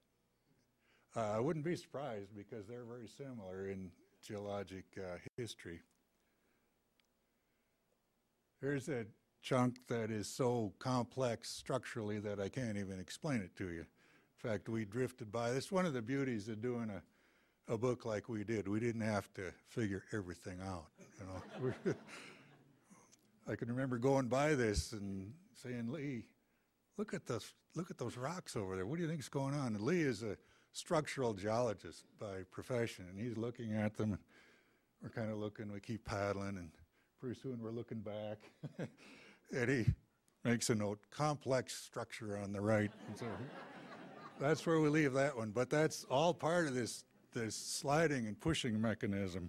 Uh, 1.16 1.36
I 1.36 1.40
wouldn't 1.40 1.64
be 1.64 1.74
surprised 1.74 2.36
because 2.36 2.66
they're 2.66 2.84
very 2.84 3.08
similar 3.08 3.68
in 3.68 3.90
geologic 4.22 4.84
uh, 4.96 5.16
history. 5.36 5.80
Here's 8.60 8.88
a 8.88 9.06
chunk 9.42 9.78
that 9.88 10.10
is 10.10 10.28
so 10.28 10.72
complex 10.78 11.50
structurally 11.50 12.18
that 12.18 12.40
I 12.40 12.48
can't 12.48 12.76
even 12.76 13.00
explain 13.00 13.40
it 13.40 13.56
to 13.56 13.68
you. 13.68 13.80
In 13.80 14.50
fact, 14.50 14.68
we 14.68 14.84
drifted 14.84 15.32
by. 15.32 15.52
That's 15.52 15.72
one 15.72 15.86
of 15.86 15.92
the 15.94 16.02
beauties 16.02 16.48
of 16.48 16.60
doing 16.60 16.90
a, 16.90 17.02
a 17.68 17.76
book 17.76 18.04
like 18.04 18.28
we 18.28 18.44
did. 18.44 18.66
We 18.66 18.80
didn't 18.80 19.02
have 19.02 19.32
to 19.34 19.52
figure 19.68 20.02
everything 20.12 20.58
out. 20.64 20.86
You 21.20 21.26
know, 21.26 21.94
I 23.52 23.56
can 23.56 23.68
remember 23.68 23.98
going 23.98 24.28
by 24.28 24.54
this 24.54 24.92
and 24.92 25.32
saying, 25.54 25.90
"Lee, 25.92 26.24
look 26.96 27.14
at 27.14 27.26
those 27.26 27.52
look 27.74 27.90
at 27.90 27.98
those 27.98 28.16
rocks 28.16 28.56
over 28.56 28.74
there. 28.74 28.86
What 28.86 28.96
do 28.96 29.02
you 29.02 29.08
think's 29.08 29.28
going 29.28 29.54
on?" 29.54 29.74
And 29.74 29.82
Lee 29.82 30.00
is 30.00 30.22
a 30.22 30.36
structural 30.72 31.34
geologist 31.34 32.04
by 32.18 32.42
profession, 32.50 33.06
and 33.10 33.18
he's 33.18 33.36
looking 33.36 33.74
at 33.74 33.96
them. 33.96 34.12
And 34.12 34.20
we're 35.02 35.10
kind 35.10 35.30
of 35.30 35.38
looking. 35.38 35.70
We 35.70 35.80
keep 35.80 36.04
paddling, 36.04 36.56
and 36.56 36.70
pretty 37.20 37.38
soon 37.40 37.60
we're 37.62 37.70
looking 37.70 38.00
back. 38.00 38.38
and 39.52 39.70
he 39.70 39.86
makes 40.44 40.70
a 40.70 40.74
note: 40.74 41.00
complex 41.10 41.74
structure 41.74 42.38
on 42.38 42.52
the 42.52 42.60
right. 42.60 42.90
So 43.14 43.26
that's 44.40 44.64
where 44.66 44.80
we 44.80 44.88
leave 44.88 45.12
that 45.14 45.36
one. 45.36 45.50
But 45.50 45.68
that's 45.68 46.04
all 46.04 46.32
part 46.32 46.66
of 46.66 46.74
this 46.74 47.04
this 47.38 47.54
sliding 47.54 48.26
and 48.26 48.38
pushing 48.38 48.80
mechanism. 48.80 49.48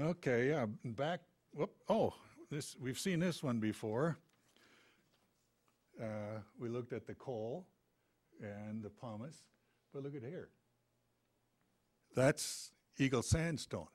Okay, 0.00 0.48
yeah, 0.48 0.66
back. 0.84 1.20
Whoop, 1.54 1.70
oh, 1.90 2.14
this 2.50 2.74
we've 2.80 2.98
seen 2.98 3.20
this 3.20 3.42
one 3.42 3.58
before. 3.58 4.16
Uh, 6.00 6.40
we 6.58 6.70
looked 6.70 6.94
at 6.94 7.06
the 7.06 7.14
coal 7.14 7.66
and 8.40 8.82
the 8.82 8.88
pumice, 8.88 9.44
but 9.92 10.02
look 10.02 10.14
at 10.14 10.22
here. 10.22 10.48
That's 12.14 12.72
Eagle 12.98 13.22
Sandstone. 13.22 13.88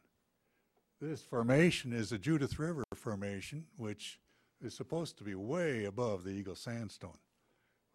This 1.02 1.22
formation 1.22 1.92
is 1.92 2.12
the 2.12 2.20
Judith 2.20 2.60
River 2.60 2.84
Formation, 2.96 3.66
which 3.78 4.20
is 4.62 4.76
supposed 4.76 5.18
to 5.18 5.24
be 5.24 5.34
way 5.34 5.86
above 5.86 6.24
the 6.24 6.32
Eagle 6.32 6.56
Sandstone. 6.56 7.18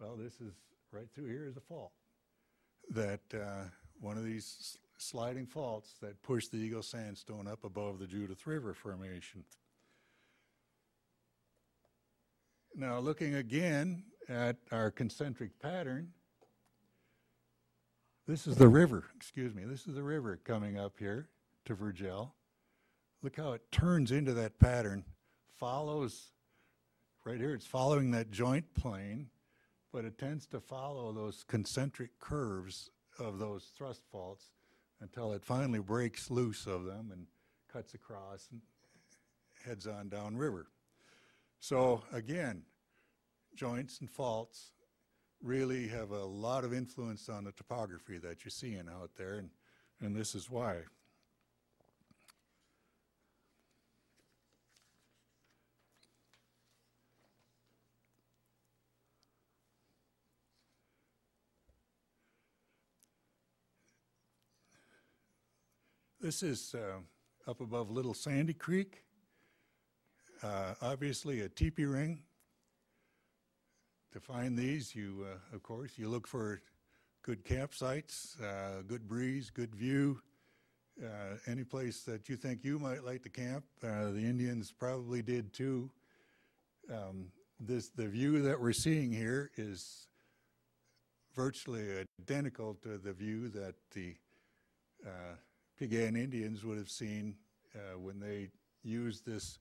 Well, 0.00 0.16
this 0.16 0.40
is 0.40 0.54
right 0.90 1.08
through 1.14 1.28
here 1.28 1.46
is 1.46 1.56
a 1.56 1.60
fault 1.60 1.92
that 2.90 3.20
uh, 3.34 3.64
one 4.00 4.16
of 4.16 4.24
these 4.24 4.76
sliding 4.98 5.46
faults 5.46 5.94
that 6.00 6.22
push 6.22 6.46
the 6.48 6.58
Eagle 6.58 6.82
Sandstone 6.82 7.46
up 7.46 7.64
above 7.64 7.98
the 7.98 8.06
Judith 8.06 8.46
River 8.46 8.74
Formation. 8.74 9.44
Now, 12.74 12.98
looking 12.98 13.34
again 13.34 14.04
at 14.28 14.56
our 14.70 14.90
concentric 14.90 15.58
pattern, 15.60 16.12
this 18.26 18.46
is 18.46 18.56
the 18.56 18.68
river, 18.68 19.04
excuse 19.16 19.54
me, 19.54 19.64
this 19.64 19.86
is 19.86 19.94
the 19.94 20.02
river 20.02 20.38
coming 20.44 20.78
up 20.78 20.94
here 20.98 21.28
to 21.64 21.74
Virgelle. 21.74 22.34
Look 23.22 23.36
how 23.36 23.52
it 23.52 23.62
turns 23.70 24.10
into 24.10 24.32
that 24.34 24.58
pattern, 24.58 25.04
follows, 25.58 26.30
right 27.24 27.38
here, 27.38 27.54
it's 27.54 27.66
following 27.66 28.12
that 28.12 28.30
joint 28.30 28.72
plane, 28.74 29.28
but 29.92 30.04
it 30.04 30.18
tends 30.18 30.46
to 30.46 30.60
follow 30.60 31.12
those 31.12 31.44
concentric 31.46 32.18
curves 32.18 32.90
of 33.18 33.38
those 33.38 33.70
thrust 33.76 34.02
faults 34.10 34.50
until 35.00 35.32
it 35.32 35.44
finally 35.44 35.80
breaks 35.80 36.30
loose 36.30 36.66
of 36.66 36.84
them 36.84 37.10
and 37.12 37.26
cuts 37.72 37.94
across 37.94 38.48
and 38.50 38.60
heads 39.64 39.86
on 39.86 40.08
downriver. 40.08 40.66
So 41.60 42.02
again, 42.12 42.62
joints 43.54 44.00
and 44.00 44.10
faults 44.10 44.72
really 45.42 45.88
have 45.88 46.10
a 46.10 46.24
lot 46.24 46.64
of 46.64 46.72
influence 46.72 47.28
on 47.28 47.44
the 47.44 47.52
topography 47.52 48.18
that 48.18 48.44
you're 48.44 48.50
seeing 48.50 48.88
out 48.88 49.10
there, 49.16 49.34
and, 49.34 49.50
and 50.00 50.14
this 50.14 50.34
is 50.34 50.48
why. 50.48 50.78
This 66.32 66.42
is 66.42 66.74
uh, 66.74 67.50
up 67.50 67.60
above 67.60 67.90
Little 67.90 68.14
Sandy 68.14 68.54
Creek. 68.54 69.04
Uh, 70.42 70.72
obviously, 70.80 71.42
a 71.42 71.48
teepee 71.50 71.84
ring. 71.84 72.20
To 74.14 74.18
find 74.18 74.56
these, 74.56 74.94
you, 74.94 75.26
uh, 75.30 75.54
of 75.54 75.62
course, 75.62 75.90
you 75.98 76.08
look 76.08 76.26
for 76.26 76.62
good 77.20 77.44
campsites, 77.44 78.42
uh, 78.42 78.80
good 78.86 79.06
breeze, 79.06 79.50
good 79.50 79.74
view. 79.74 80.22
Uh, 81.04 81.36
any 81.46 81.64
place 81.64 82.02
that 82.04 82.30
you 82.30 82.36
think 82.36 82.64
you 82.64 82.78
might 82.78 83.04
like 83.04 83.22
to 83.24 83.28
camp, 83.28 83.64
uh, 83.84 84.04
the 84.12 84.24
Indians 84.24 84.72
probably 84.72 85.20
did 85.20 85.52
too. 85.52 85.90
Um, 86.90 87.26
this 87.60 87.90
the 87.90 88.08
view 88.08 88.40
that 88.40 88.58
we're 88.58 88.72
seeing 88.72 89.12
here 89.12 89.50
is 89.58 90.06
virtually 91.36 92.06
identical 92.22 92.72
to 92.84 92.96
the 92.96 93.12
view 93.12 93.50
that 93.50 93.74
the 93.94 94.14
Piegan 95.82 96.16
Indians 96.16 96.64
would 96.64 96.78
have 96.78 96.88
seen 96.88 97.34
uh, 97.74 97.98
when 97.98 98.20
they 98.20 98.50
used 98.84 99.26
this 99.26 99.58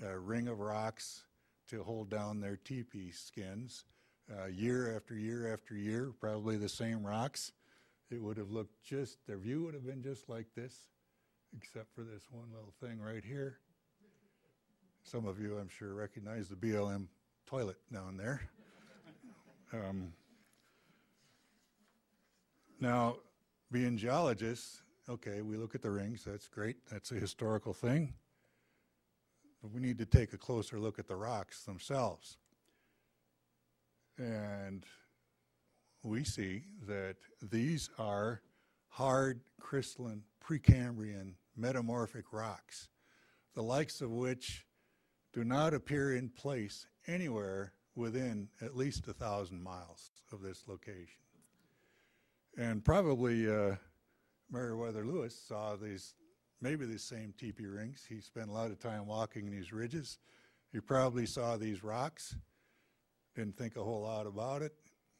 uh, 0.00 0.14
ring 0.14 0.46
of 0.46 0.60
rocks 0.60 1.24
to 1.68 1.82
hold 1.82 2.08
down 2.08 2.40
their 2.40 2.56
teepee 2.56 3.10
skins. 3.10 3.84
Uh, 4.30 4.46
year 4.46 4.94
after 4.94 5.16
year 5.16 5.52
after 5.52 5.74
year, 5.74 6.12
probably 6.20 6.56
the 6.56 6.68
same 6.68 7.04
rocks. 7.04 7.50
It 8.12 8.22
would 8.22 8.36
have 8.36 8.52
looked 8.52 8.80
just, 8.84 9.18
their 9.26 9.38
view 9.38 9.64
would 9.64 9.74
have 9.74 9.84
been 9.84 10.04
just 10.04 10.28
like 10.28 10.46
this, 10.54 10.86
except 11.56 11.92
for 11.96 12.02
this 12.02 12.22
one 12.30 12.46
little 12.52 12.74
thing 12.80 13.00
right 13.00 13.24
here. 13.24 13.58
Some 15.02 15.26
of 15.26 15.40
you, 15.40 15.58
I'm 15.58 15.68
sure, 15.68 15.94
recognize 15.94 16.48
the 16.48 16.54
BLM 16.54 17.06
toilet 17.44 17.78
down 17.92 18.16
there. 18.16 18.40
Um, 19.72 20.12
now, 22.80 23.16
being 23.72 23.96
geologists, 23.96 24.82
okay, 25.08 25.42
we 25.42 25.56
look 25.56 25.74
at 25.74 25.82
the 25.82 25.90
rings, 25.90 26.24
that's 26.24 26.48
great, 26.48 26.76
that's 26.90 27.12
a 27.12 27.16
historical 27.16 27.72
thing. 27.72 28.14
But 29.62 29.72
we 29.72 29.80
need 29.80 29.98
to 29.98 30.06
take 30.06 30.32
a 30.32 30.38
closer 30.38 30.78
look 30.78 30.98
at 30.98 31.08
the 31.08 31.16
rocks 31.16 31.64
themselves. 31.64 32.38
And 34.18 34.84
we 36.02 36.24
see 36.24 36.64
that 36.86 37.16
these 37.42 37.90
are 37.98 38.42
hard 38.88 39.40
crystalline 39.60 40.22
Precambrian 40.44 41.34
metamorphic 41.56 42.32
rocks, 42.32 42.88
the 43.54 43.62
likes 43.62 44.00
of 44.00 44.10
which 44.10 44.64
do 45.32 45.44
not 45.44 45.74
appear 45.74 46.14
in 46.14 46.28
place 46.28 46.86
anywhere 47.06 47.72
within 47.94 48.48
at 48.60 48.76
least 48.76 49.08
a 49.08 49.12
thousand 49.12 49.62
miles 49.62 50.10
of 50.32 50.42
this 50.42 50.64
location. 50.66 51.20
And 52.56 52.84
probably 52.84 53.50
uh, 53.50 53.76
Meriwether 54.50 55.04
Lewis 55.04 55.36
saw 55.36 55.76
these, 55.76 56.14
maybe 56.60 56.86
the 56.86 56.98
same 56.98 57.34
teepee 57.38 57.66
rings. 57.66 58.04
He 58.08 58.20
spent 58.20 58.48
a 58.48 58.52
lot 58.52 58.70
of 58.70 58.78
time 58.78 59.06
walking 59.06 59.50
these 59.50 59.72
ridges. 59.72 60.18
He 60.72 60.80
probably 60.80 61.26
saw 61.26 61.56
these 61.56 61.82
rocks, 61.82 62.36
didn't 63.34 63.56
think 63.56 63.76
a 63.76 63.84
whole 63.84 64.02
lot 64.02 64.26
about 64.26 64.62
it. 64.62 64.72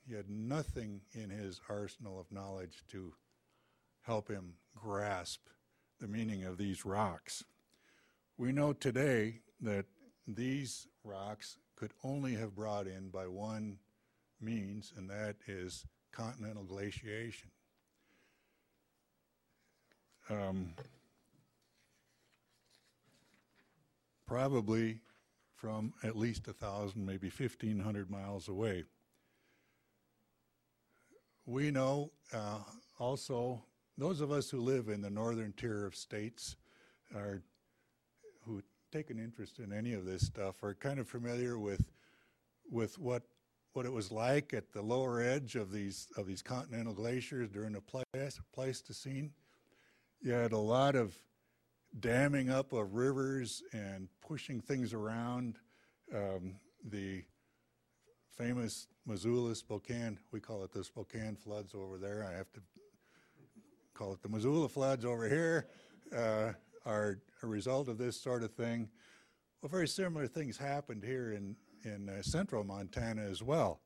He 0.07 0.15
had 0.15 0.31
nothing 0.31 1.01
in 1.13 1.31
his 1.31 1.61
arsenal 1.69 2.21
of 2.21 2.31
knowledge 2.31 2.85
to 2.93 3.13
help 4.03 4.29
him 4.29 4.55
grasp 4.75 5.41
the 5.99 6.07
meaning 6.07 6.45
of 6.45 6.59
these 6.59 6.85
rocks. 6.85 7.43
We 8.39 8.53
know 8.53 8.73
today 8.73 9.41
that 9.61 9.87
these 10.29 10.87
rocks 11.03 11.59
could 11.75 11.93
only 12.05 12.35
have 12.35 12.55
brought 12.55 12.87
in 12.87 13.09
by 13.09 13.27
one 13.27 13.79
means, 14.41 14.93
and 14.97 15.11
that 15.11 15.37
is 15.49 15.85
continental 16.13 16.65
glaciation 16.65 17.51
um, 20.31 20.71
probably 24.27 25.01
from 25.55 25.93
at 26.03 26.17
least 26.17 26.49
a 26.49 26.53
thousand, 26.53 27.05
maybe 27.07 27.31
1,500 27.31 28.11
miles 28.11 28.49
away. 28.49 28.85
We 31.47 31.71
know 31.71 32.11
uh, 32.33 32.59
also 32.99 33.63
those 33.97 34.21
of 34.21 34.31
us 34.31 34.51
who 34.51 34.61
live 34.61 34.89
in 34.89 35.01
the 35.01 35.11
northern 35.11 35.53
tier 35.57 35.87
of 35.87 35.95
states 35.95 36.57
are 37.15 37.43
who 38.45 38.63
take 38.93 39.11
an 39.11 39.19
interest 39.19 39.59
in 39.59 39.73
any 39.73 39.93
of 39.95 40.05
this 40.05 40.23
stuff 40.23 40.63
are 40.63 40.75
kind 40.75 40.99
of 40.99 41.09
familiar 41.09 41.59
with 41.59 41.85
with 42.71 42.99
what 42.99 43.23
what 43.73 43.87
it 43.87 43.93
was 43.93 44.11
like 44.11 44.55
at 44.55 44.73
the 44.73 44.83
lower 44.83 45.21
edge 45.21 45.55
of 45.55 45.71
these 45.71 46.09
of 46.17 46.27
these 46.27 46.43
continental 46.43 46.95
glaciers 46.95 47.49
during 47.49 47.73
the 47.73 47.83
Pleistocene 48.53 49.31
you 50.21 50.33
had 50.33 50.53
a 50.53 50.59
lot 50.59 50.97
of 50.97 51.17
damming 52.01 52.51
up 52.51 52.73
of 52.73 52.95
rivers 52.95 53.63
and 53.73 54.09
pushing 54.21 54.61
things 54.61 54.93
around. 54.93 55.57
Um, 56.15 56.57
the 56.85 57.25
famous 58.37 58.87
Missoula 59.07 59.55
Spokane, 59.55 60.19
we 60.31 60.41
call 60.41 60.63
it 60.65 60.73
the 60.73 60.85
Spokane 60.85 61.37
floods 61.37 61.75
over 61.75 61.99
there. 61.99 62.29
I 62.31 62.37
have 62.37 62.53
to 62.53 62.61
call 63.95 64.13
it 64.13 64.23
the 64.23 64.29
Missoula 64.29 64.69
floods 64.69 65.05
over 65.05 65.29
here, 65.29 65.69
uh, 66.15 66.53
are 66.85 67.19
a 67.43 67.47
result 67.47 67.89
of 67.89 67.99
this 67.99 68.21
sort 68.21 68.43
of 68.43 68.53
thing. 68.53 68.89
Well, 69.63 69.71
very 69.71 69.89
similar 69.89 70.27
things 70.27 70.57
happened 70.57 71.03
here 71.03 71.33
in, 71.33 71.57
in 71.85 72.09
uh, 72.09 72.23
central 72.23 72.63
Montana 72.63 73.23
as 73.23 73.43
well. 73.43 73.81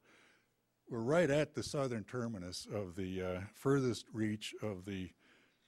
We're 0.89 0.99
right 0.99 1.31
at 1.31 1.55
the 1.55 1.63
southern 1.63 2.05
terminus 2.05 2.67
of 2.75 2.97
the 2.97 3.23
uh, 3.23 3.41
furthest 3.55 4.07
reach 4.13 4.53
of 4.63 4.85
the 4.85 5.11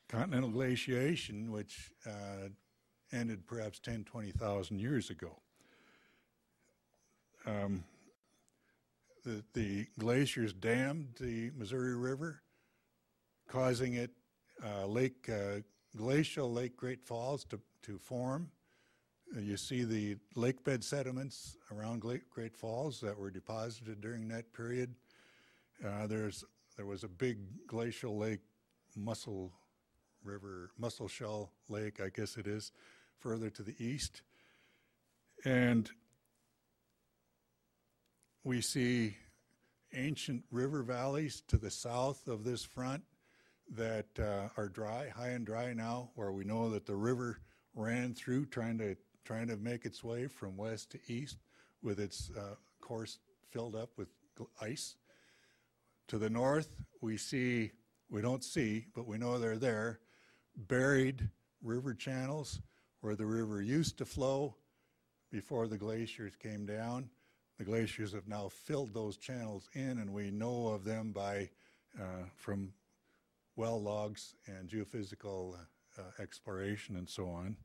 continental 0.08 0.50
glaciation, 0.50 1.50
which 1.50 1.90
uh, 2.06 2.48
ended 3.12 3.46
perhaps 3.46 3.78
10, 3.78 4.04
20,000 4.04 4.78
years 4.78 5.10
ago. 5.10 5.38
Um, 7.46 7.84
the, 9.24 9.42
the 9.54 9.86
glaciers 9.98 10.52
dammed 10.52 11.08
the 11.20 11.50
Missouri 11.56 11.96
River, 11.96 12.42
causing 13.48 13.94
it 13.94 14.10
uh, 14.64 14.86
Lake 14.86 15.28
uh, 15.28 15.60
glacial 15.96 16.52
Lake 16.52 16.76
Great 16.76 17.04
Falls 17.04 17.44
to, 17.46 17.60
to 17.82 17.98
form. 17.98 18.50
You 19.34 19.56
see 19.56 19.84
the 19.84 20.16
lake 20.34 20.62
bed 20.62 20.84
sediments 20.84 21.56
around 21.70 22.00
Great 22.00 22.56
Falls 22.56 23.00
that 23.00 23.18
were 23.18 23.30
deposited 23.30 24.00
during 24.00 24.28
that 24.28 24.52
period. 24.52 24.94
Uh, 25.84 26.06
there's 26.06 26.44
there 26.76 26.86
was 26.86 27.02
a 27.02 27.08
big 27.08 27.38
glacial 27.66 28.16
lake, 28.16 28.40
Mussel 28.94 29.52
River, 30.24 30.70
Musselshell 30.78 31.52
Lake, 31.68 32.00
I 32.00 32.08
guess 32.08 32.36
it 32.36 32.46
is, 32.46 32.72
further 33.18 33.50
to 33.50 33.62
the 33.62 33.74
east, 33.78 34.22
and 35.44 35.90
we 38.44 38.60
see 38.60 39.16
ancient 39.94 40.42
river 40.50 40.82
valleys 40.82 41.42
to 41.48 41.56
the 41.56 41.70
south 41.70 42.26
of 42.28 42.44
this 42.44 42.64
front 42.64 43.02
that 43.70 44.06
uh, 44.18 44.48
are 44.56 44.68
dry, 44.68 45.08
high 45.08 45.30
and 45.30 45.46
dry 45.46 45.72
now, 45.72 46.10
where 46.14 46.32
we 46.32 46.44
know 46.44 46.70
that 46.70 46.86
the 46.86 46.96
river 46.96 47.40
ran 47.74 48.14
through 48.14 48.46
trying 48.46 48.78
to 48.78 48.96
trying 49.24 49.46
to 49.46 49.56
make 49.56 49.84
its 49.84 50.02
way 50.02 50.26
from 50.26 50.56
west 50.56 50.90
to 50.90 50.98
east 51.06 51.38
with 51.80 52.00
its 52.00 52.30
uh, 52.36 52.56
course 52.80 53.18
filled 53.50 53.76
up 53.76 53.90
with 53.96 54.08
ice. 54.60 54.96
To 56.08 56.18
the 56.18 56.28
north, 56.28 56.68
we 57.00 57.16
see, 57.16 57.70
we 58.10 58.20
don't 58.20 58.42
see, 58.42 58.86
but 58.94 59.06
we 59.06 59.18
know 59.18 59.38
they're 59.38 59.56
there, 59.56 60.00
buried 60.56 61.28
river 61.62 61.94
channels 61.94 62.60
where 63.00 63.16
the 63.16 63.26
river 63.26 63.60
used 63.60 63.98
to 63.98 64.04
flow 64.04 64.54
before 65.30 65.66
the 65.66 65.78
glaciers 65.78 66.34
came 66.36 66.66
down. 66.66 67.08
The 67.58 67.64
glaciers 67.64 68.12
have 68.12 68.28
now 68.28 68.48
filled 68.48 68.94
those 68.94 69.16
channels 69.16 69.68
in, 69.74 69.98
and 69.98 70.12
we 70.12 70.30
know 70.30 70.68
of 70.68 70.84
them 70.84 71.12
by 71.12 71.50
uh, 72.00 72.24
from 72.34 72.72
well 73.56 73.80
logs 73.80 74.34
and 74.46 74.68
geophysical 74.68 75.56
uh, 75.98 76.02
exploration 76.20 76.96
and 76.96 77.08
so 77.08 77.28
on. 77.28 77.56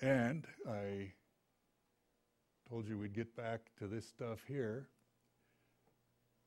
And 0.00 0.46
I 0.68 1.12
told 2.68 2.86
you 2.86 2.98
we'd 2.98 3.14
get 3.14 3.34
back 3.36 3.70
to 3.78 3.86
this 3.86 4.06
stuff 4.06 4.44
here. 4.46 4.88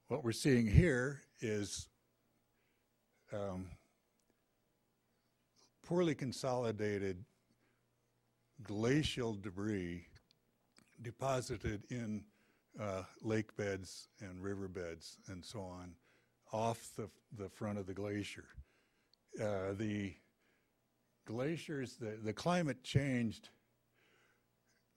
What 0.07 0.23
we're 0.23 0.31
seeing 0.31 0.67
here 0.67 1.21
is 1.41 1.87
um, 3.33 3.65
poorly 5.85 6.15
consolidated 6.15 7.23
glacial 8.63 9.33
debris 9.33 10.05
deposited 11.01 11.83
in 11.89 12.23
uh, 12.79 13.03
lake 13.21 13.55
beds 13.57 14.07
and 14.21 14.41
river 14.41 14.67
beds 14.67 15.17
and 15.27 15.43
so 15.43 15.59
on 15.59 15.93
off 16.53 16.89
the, 16.97 17.09
the 17.37 17.49
front 17.49 17.77
of 17.77 17.87
the 17.87 17.93
glacier. 17.93 18.45
Uh, 19.41 19.73
the 19.77 20.13
glaciers, 21.25 21.95
the, 21.95 22.17
the 22.23 22.33
climate 22.33 22.83
changed 22.83 23.49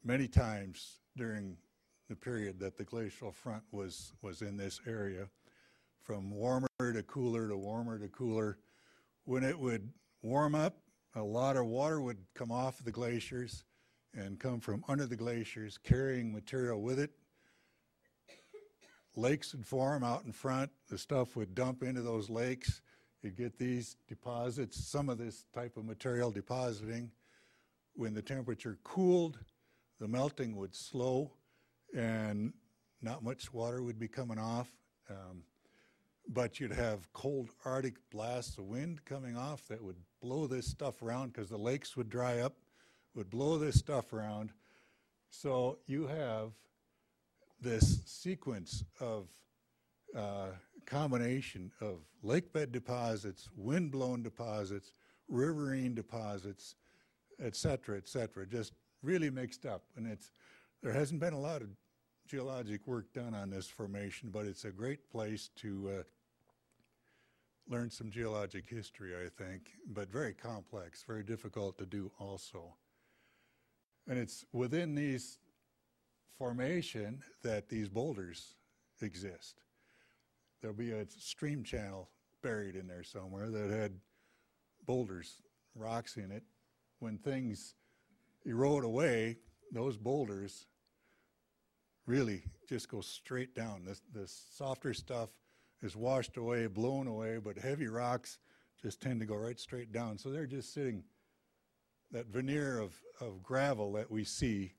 many 0.05 0.27
times 0.27 0.99
during 1.17 1.57
the 2.09 2.17
period 2.17 2.59
that 2.59 2.77
the 2.77 2.85
glacial 2.85 3.33
front 3.33 3.63
was, 3.73 4.13
was 4.21 4.43
in 4.43 4.57
this 4.57 4.81
area, 4.87 5.29
from 6.05 6.31
warmer 6.31 6.69
to 6.79 7.03
cooler 7.03 7.49
to 7.49 7.57
warmer 7.57 7.99
to 7.99 8.09
cooler. 8.09 8.59
When 9.25 9.43
it 9.43 9.59
would 9.59 9.91
warm 10.23 10.55
up, 10.55 10.77
a 11.15 11.23
lot 11.23 11.57
of 11.57 11.67
water 11.67 12.01
would 12.01 12.19
come 12.35 12.53
off 12.53 12.85
the 12.85 12.93
glaciers 12.93 13.65
and 14.15 14.39
come 14.39 14.61
from 14.61 14.85
under 14.87 15.07
the 15.07 15.17
glaciers, 15.17 15.79
carrying 15.79 16.33
material 16.33 16.81
with 16.81 16.99
it 16.99 17.11
lakes 19.17 19.55
would 19.55 19.67
form 19.67 20.03
out 20.03 20.25
in 20.25 20.33
front. 20.33 20.71
The 20.89 20.99
stuff 20.99 21.37
would 21.37 21.55
dump 21.55 21.83
into 21.83 22.03
those 22.03 22.29
lakes. 22.31 22.81
You'd 23.23 23.37
get 23.37 23.59
these 23.59 23.97
deposits, 24.09 24.87
some 24.87 25.09
of 25.09 25.19
this 25.19 25.45
type 25.55 25.77
of 25.77 25.85
material 25.85 26.31
depositing. 26.31 27.11
When 27.95 28.13
the 28.13 28.23
temperature 28.23 28.79
cooled, 28.83 29.39
the 30.01 30.09
melting 30.09 30.57
would 30.57 30.75
slow 30.75 31.33
and 31.97 32.53
not 33.01 33.23
much 33.23 33.53
water 33.53 33.83
would 33.83 33.99
be 33.99 34.09
coming 34.09 34.39
off. 34.39 34.69
Um, 35.09 35.43
but 36.29 36.59
you'd 36.59 36.73
have 36.73 37.13
cold 37.13 37.51
Arctic 37.65 37.97
blasts 38.11 38.59
of 38.59 38.65
wind 38.65 39.05
coming 39.05 39.37
off 39.37 39.69
that 39.69 39.83
would 39.83 39.99
blow 40.21 40.47
this 40.47 40.67
stuff 40.67 41.03
around 41.03 41.33
because 41.33 41.51
the 41.51 41.59
lakes 41.59 41.97
would 41.97 42.09
dry 42.09 42.41
up, 42.41 42.57
would 43.15 43.31
blow 43.31 43.59
this 43.59 43.77
stuff 43.77 44.13
around. 44.13 44.53
So 45.31 45.79
you 45.87 46.07
have 46.07 46.53
this 47.61 48.01
sequence 48.07 48.85
of 49.01 49.29
uh, 50.17 50.49
combination 50.87 51.71
of 51.81 51.99
lake 52.23 52.53
bed 52.53 52.73
deposits, 52.73 53.49
wind-blown 53.57 54.23
deposits, 54.23 54.93
riverine 55.29 55.95
deposits, 55.95 56.77
et 57.41 57.57
cetera, 57.57 57.97
et 57.97 58.09
cetera, 58.09 58.47
just 58.47 58.73
really 59.03 59.31
mixed 59.31 59.67
up. 59.67 59.83
And 59.97 60.07
it's, 60.07 60.31
there 60.83 60.93
hasn't 60.93 61.21
been 61.21 61.33
a 61.33 61.41
lot 61.41 61.63
of 61.63 61.69
geologic 62.27 62.87
work 62.87 63.13
done 63.13 63.35
on 63.35 63.51
this 63.51 63.67
formation, 63.67 64.31
but 64.31 64.47
it's 64.47 64.65
a 64.65 64.71
great 64.71 65.11
place 65.11 65.51
to 65.57 65.91
uh, 65.91 66.03
learn 67.69 67.91
some 67.91 68.11
geologic 68.11 68.65
history, 68.69 69.13
I 69.15 69.29
think, 69.43 69.63
but 69.89 70.11
very 70.11 70.33
complex, 70.35 71.05
very 71.07 71.23
difficult 71.23 71.79
to 71.79 71.87
do 71.87 72.11
also. 72.19 72.75
And 74.07 74.19
it's 74.19 74.45
within 74.53 74.95
these 74.95 75.39
formation 76.39 77.23
that 77.43 77.69
these 77.69 77.89
boulders 77.89 78.55
exist. 79.01 79.61
There'll 80.61 80.77
be 80.77 80.93
a 80.93 81.07
stream 81.09 81.63
channel 81.63 82.09
buried 82.43 82.75
in 82.77 82.87
there 82.87 83.03
somewhere 83.03 83.51
that 83.51 83.71
had 83.71 83.93
boulders, 84.87 85.43
rocks 85.75 86.17
in 86.17 86.31
it. 86.31 86.43
When 86.99 87.19
things 87.19 87.75
erode 88.45 88.85
away, 88.85 89.39
those 89.73 89.97
boulders 89.97 90.67
really 92.07 92.43
just 92.69 92.89
goes 92.89 93.07
straight 93.07 93.55
down. 93.55 93.85
This, 93.85 94.03
this 94.13 94.47
softer 94.53 94.95
stuff 94.95 95.31
is 95.83 95.97
washed 95.97 96.37
away, 96.37 96.67
blown 96.67 97.07
away, 97.07 97.39
but 97.39 97.59
heavy 97.59 97.89
rocks 97.89 98.39
just 98.83 99.01
tend 99.01 99.21
to 99.21 99.27
go 99.27 99.37
right 99.37 99.59
straight 99.59 99.93
down. 99.93 100.19
So 100.19 100.31
they're 100.31 100.47
just 100.47 100.73
sitting, 100.73 101.05
that 102.11 102.27
veneer 102.27 102.79
of, 102.79 102.95
of 103.21 103.43
gravel 103.43 103.93
that 103.93 104.11
we 104.11 104.25
see 104.25 104.75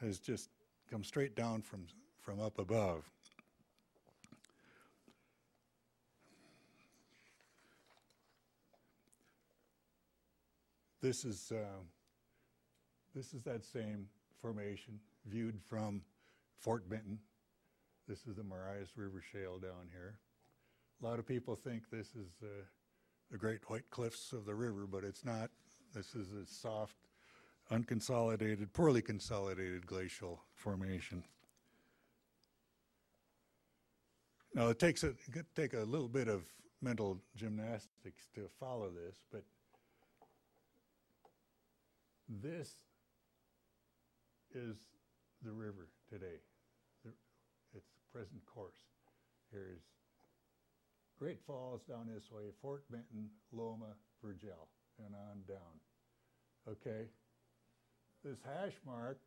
has 0.00 0.18
just 0.18 0.50
come 0.90 1.04
straight 1.04 1.36
down 1.36 1.62
from, 1.62 1.86
from 2.20 2.40
up 2.40 2.58
above. 2.58 3.08
This 11.00 11.24
is, 11.24 11.50
uh, 11.50 11.80
this 13.14 13.34
is 13.34 13.42
that 13.42 13.64
same 13.64 14.06
formation 14.40 15.00
viewed 15.26 15.60
from 15.68 16.02
Fort 16.62 16.88
Benton. 16.88 17.18
This 18.06 18.20
is 18.28 18.36
the 18.36 18.44
Marias 18.44 18.90
River 18.96 19.20
Shale 19.32 19.58
down 19.58 19.88
here. 19.90 20.18
A 21.02 21.04
lot 21.04 21.18
of 21.18 21.26
people 21.26 21.56
think 21.56 21.90
this 21.90 22.06
is 22.14 22.28
uh, 22.40 22.46
the 23.32 23.36
Great 23.36 23.68
White 23.68 23.90
Cliffs 23.90 24.32
of 24.32 24.44
the 24.44 24.54
river, 24.54 24.86
but 24.88 25.02
it's 25.02 25.24
not. 25.24 25.50
This 25.92 26.14
is 26.14 26.28
a 26.30 26.46
soft 26.46 26.94
unconsolidated, 27.72 28.72
poorly 28.72 29.02
consolidated 29.02 29.86
glacial 29.86 30.40
formation. 30.54 31.24
Now 34.54 34.68
it 34.68 34.78
takes 34.78 35.02
a 35.02 35.14
take 35.56 35.74
a 35.74 35.80
little 35.80 36.08
bit 36.08 36.28
of 36.28 36.44
mental 36.80 37.18
gymnastics 37.34 38.28
to 38.36 38.48
follow 38.60 38.90
this, 38.90 39.16
but 39.32 39.42
this 42.28 42.76
is 44.54 44.76
the 45.42 45.52
river 45.52 45.88
today. 46.08 46.38
Present 48.12 48.44
course. 48.46 48.76
Here's 49.50 49.80
Great 51.18 51.40
Falls 51.46 51.82
down 51.84 52.08
this 52.12 52.30
way, 52.30 52.44
Fort 52.60 52.84
Benton, 52.90 53.30
Loma, 53.52 53.94
Virgelle, 54.22 54.68
and 54.98 55.14
on 55.14 55.42
down. 55.48 55.80
Okay? 56.68 57.08
this 58.24 58.38
hash 58.44 58.74
mark 58.86 59.18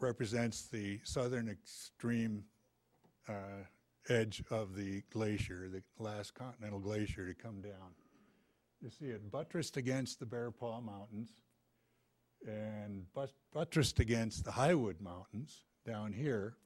represents 0.00 0.66
the 0.68 1.00
southern 1.04 1.48
extreme 1.48 2.44
uh, 3.28 3.64
edge 4.08 4.42
of 4.50 4.74
the 4.76 5.02
glacier, 5.10 5.68
the 5.68 5.82
last 5.98 6.34
continental 6.34 6.78
glacier 6.78 7.26
to 7.26 7.34
come 7.34 7.62
down. 7.62 7.94
You 8.82 8.90
see 8.90 9.06
it 9.06 9.30
buttressed 9.30 9.76
against 9.76 10.20
the 10.20 10.26
Bear 10.26 10.50
Paw 10.50 10.80
Mountains 10.80 11.30
and 12.46 13.06
but- 13.14 13.32
buttressed 13.52 13.98
against 14.00 14.44
the 14.44 14.50
Highwood 14.50 15.00
Mountains 15.00 15.64
down 15.86 16.12
here 16.12 16.56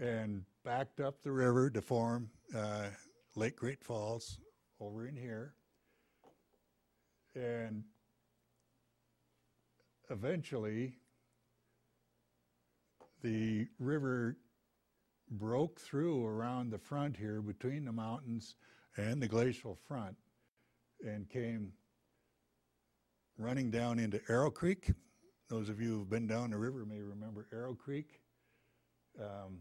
and 0.00 0.42
backed 0.64 1.00
up 1.00 1.22
the 1.22 1.30
river 1.30 1.70
to 1.70 1.80
form 1.80 2.28
uh, 2.54 2.88
Lake 3.36 3.56
Great 3.56 3.82
Falls 3.82 4.38
over 4.80 5.06
in 5.06 5.16
here. 5.16 5.54
And 7.34 7.84
eventually, 10.10 10.98
the 13.22 13.66
river 13.78 14.36
broke 15.30 15.80
through 15.80 16.24
around 16.26 16.70
the 16.70 16.78
front 16.78 17.16
here 17.16 17.40
between 17.40 17.84
the 17.84 17.92
mountains 17.92 18.56
and 18.96 19.20
the 19.20 19.28
glacial 19.28 19.78
front 19.86 20.16
and 21.04 21.28
came 21.28 21.72
running 23.38 23.70
down 23.70 23.98
into 23.98 24.20
Arrow 24.28 24.50
Creek. 24.50 24.92
Those 25.48 25.68
of 25.68 25.80
you 25.80 25.98
who've 25.98 26.10
been 26.10 26.26
down 26.26 26.50
the 26.50 26.58
river 26.58 26.84
may 26.84 27.00
remember 27.00 27.46
Arrow 27.52 27.74
Creek. 27.74 28.20
Um, 29.20 29.60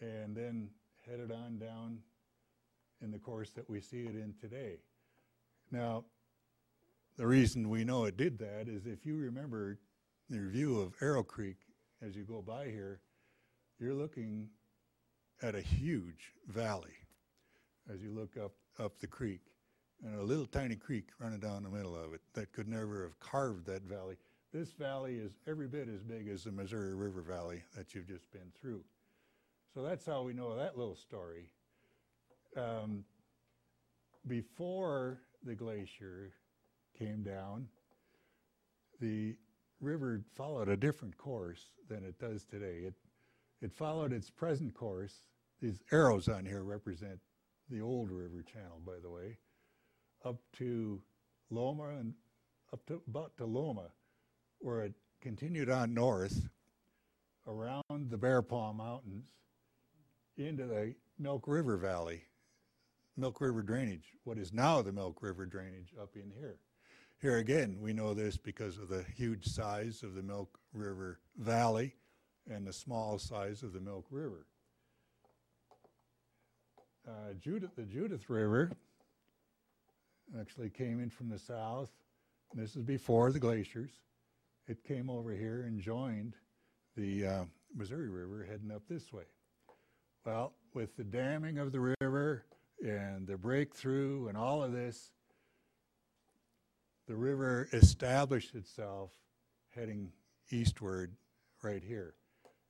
and 0.00 0.34
then 0.34 0.70
headed 1.08 1.30
on 1.30 1.58
down 1.58 1.98
in 3.02 3.10
the 3.10 3.18
course 3.18 3.50
that 3.50 3.68
we 3.68 3.80
see 3.80 4.04
it 4.04 4.14
in 4.14 4.34
today. 4.40 4.78
Now, 5.70 6.04
the 7.16 7.26
reason 7.26 7.68
we 7.68 7.84
know 7.84 8.04
it 8.04 8.16
did 8.16 8.38
that 8.38 8.68
is 8.68 8.86
if 8.86 9.04
you 9.04 9.16
remember 9.16 9.78
the 10.30 10.40
view 10.40 10.80
of 10.80 10.94
Arrow 11.00 11.22
Creek 11.22 11.58
as 12.02 12.16
you 12.16 12.24
go 12.24 12.42
by 12.42 12.66
here, 12.66 13.00
you're 13.78 13.94
looking 13.94 14.48
at 15.42 15.54
a 15.54 15.60
huge 15.60 16.32
valley 16.48 16.94
as 17.92 18.00
you 18.00 18.10
look 18.10 18.36
up, 18.36 18.52
up 18.78 18.98
the 18.98 19.06
creek. 19.06 19.42
And 20.04 20.18
a 20.18 20.22
little 20.22 20.46
tiny 20.46 20.74
creek 20.74 21.08
running 21.18 21.38
down 21.38 21.62
the 21.62 21.70
middle 21.70 21.94
of 21.94 22.14
it 22.14 22.20
that 22.34 22.52
could 22.52 22.68
never 22.68 23.04
have 23.04 23.18
carved 23.20 23.66
that 23.66 23.82
valley. 23.82 24.16
This 24.54 24.70
valley 24.70 25.16
is 25.16 25.32
every 25.48 25.66
bit 25.66 25.88
as 25.92 26.04
big 26.04 26.28
as 26.28 26.44
the 26.44 26.52
Missouri 26.52 26.94
River 26.94 27.22
Valley 27.22 27.64
that 27.76 27.92
you've 27.92 28.06
just 28.06 28.30
been 28.30 28.52
through. 28.60 28.84
So 29.74 29.82
that's 29.82 30.06
how 30.06 30.22
we 30.22 30.32
know 30.32 30.54
that 30.54 30.78
little 30.78 30.94
story. 30.94 31.50
Um, 32.56 33.04
before 34.28 35.18
the 35.42 35.56
glacier 35.56 36.34
came 36.96 37.24
down, 37.24 37.66
the 39.00 39.34
river 39.80 40.22
followed 40.36 40.68
a 40.68 40.76
different 40.76 41.18
course 41.18 41.64
than 41.88 42.04
it 42.04 42.20
does 42.20 42.44
today. 42.44 42.84
It, 42.86 42.94
it 43.60 43.72
followed 43.72 44.12
its 44.12 44.30
present 44.30 44.72
course. 44.72 45.14
These 45.60 45.82
arrows 45.90 46.28
on 46.28 46.46
here 46.46 46.62
represent 46.62 47.18
the 47.70 47.80
old 47.80 48.08
river 48.08 48.44
channel, 48.44 48.80
by 48.86 49.00
the 49.02 49.10
way, 49.10 49.36
up 50.24 50.36
to 50.58 51.02
Loma 51.50 51.88
and 51.98 52.14
up 52.72 52.86
to 52.86 53.02
about 53.08 53.36
to 53.38 53.46
Loma, 53.46 53.88
where 54.64 54.80
it 54.80 54.94
continued 55.20 55.68
on 55.68 55.92
north 55.92 56.48
around 57.46 57.82
the 58.08 58.16
Bear 58.16 58.40
Paw 58.40 58.72
Mountains 58.72 59.26
into 60.38 60.64
the 60.64 60.94
Milk 61.18 61.46
River 61.46 61.76
Valley, 61.76 62.22
Milk 63.14 63.42
River 63.42 63.60
drainage, 63.60 64.14
what 64.24 64.38
is 64.38 64.54
now 64.54 64.80
the 64.80 64.90
Milk 64.90 65.22
River 65.22 65.44
drainage 65.44 65.92
up 66.00 66.16
in 66.16 66.32
here. 66.40 66.56
Here 67.20 67.36
again, 67.36 67.76
we 67.78 67.92
know 67.92 68.14
this 68.14 68.38
because 68.38 68.78
of 68.78 68.88
the 68.88 69.04
huge 69.14 69.44
size 69.44 70.02
of 70.02 70.14
the 70.14 70.22
Milk 70.22 70.58
River 70.72 71.20
Valley 71.36 71.94
and 72.50 72.66
the 72.66 72.72
small 72.72 73.18
size 73.18 73.62
of 73.62 73.74
the 73.74 73.80
Milk 73.80 74.06
River. 74.10 74.46
Uh, 77.06 77.34
Judith, 77.38 77.76
the 77.76 77.82
Judith 77.82 78.30
River 78.30 78.72
actually 80.40 80.70
came 80.70 81.00
in 81.00 81.10
from 81.10 81.28
the 81.28 81.38
south. 81.38 81.90
This 82.54 82.76
is 82.76 82.82
before 82.82 83.30
the 83.30 83.38
glaciers. 83.38 83.90
It 84.66 84.82
came 84.84 85.10
over 85.10 85.32
here 85.32 85.64
and 85.66 85.78
joined 85.78 86.34
the 86.96 87.26
uh, 87.26 87.44
Missouri 87.74 88.08
River 88.08 88.46
heading 88.48 88.70
up 88.70 88.82
this 88.88 89.12
way. 89.12 89.24
Well, 90.24 90.54
with 90.72 90.96
the 90.96 91.04
damming 91.04 91.58
of 91.58 91.70
the 91.70 91.94
river 92.00 92.46
and 92.82 93.26
the 93.26 93.36
breakthrough 93.36 94.28
and 94.28 94.38
all 94.38 94.62
of 94.62 94.72
this, 94.72 95.10
the 97.06 97.14
river 97.14 97.68
established 97.74 98.54
itself 98.54 99.10
heading 99.74 100.10
eastward 100.50 101.14
right 101.62 101.82
here. 101.82 102.14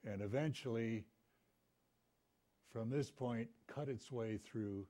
And 0.05 0.21
eventually, 0.21 1.05
from 2.73 2.91
this 2.91 3.09
point, 3.09 3.49
cut 3.73 3.89
its 3.89 4.11
way 4.11 4.39
through 4.39 4.85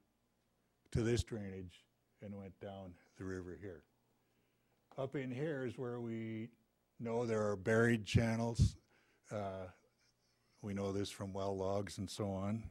to 0.92 1.02
this 1.02 1.22
drainage 1.22 1.84
and 2.22 2.34
went 2.34 2.59
down 2.61 2.94
the 3.18 3.24
river 3.24 3.59
here. 3.61 3.82
Up 4.96 5.16
in 5.16 5.30
here 5.30 5.66
is 5.66 5.76
where 5.76 6.00
we 6.00 6.48
know 7.01 7.26
there 7.26 7.49
are 7.49 7.57
buried 7.57 8.05
channels. 8.05 8.76
Uh, 9.30 9.66
we 10.62 10.74
know 10.74 10.92
this 10.92 11.11
from 11.11 11.32
well 11.32 11.57
logs 11.57 11.99
and 11.99 12.09
so 12.09 12.30
on. 12.30 12.64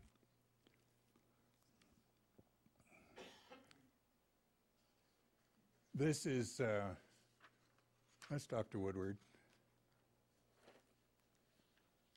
This 5.95 6.25
is, 6.25 6.59
uh, 6.59 6.95
that's 8.31 8.47
Dr. 8.47 8.79
Woodward. 8.79 9.15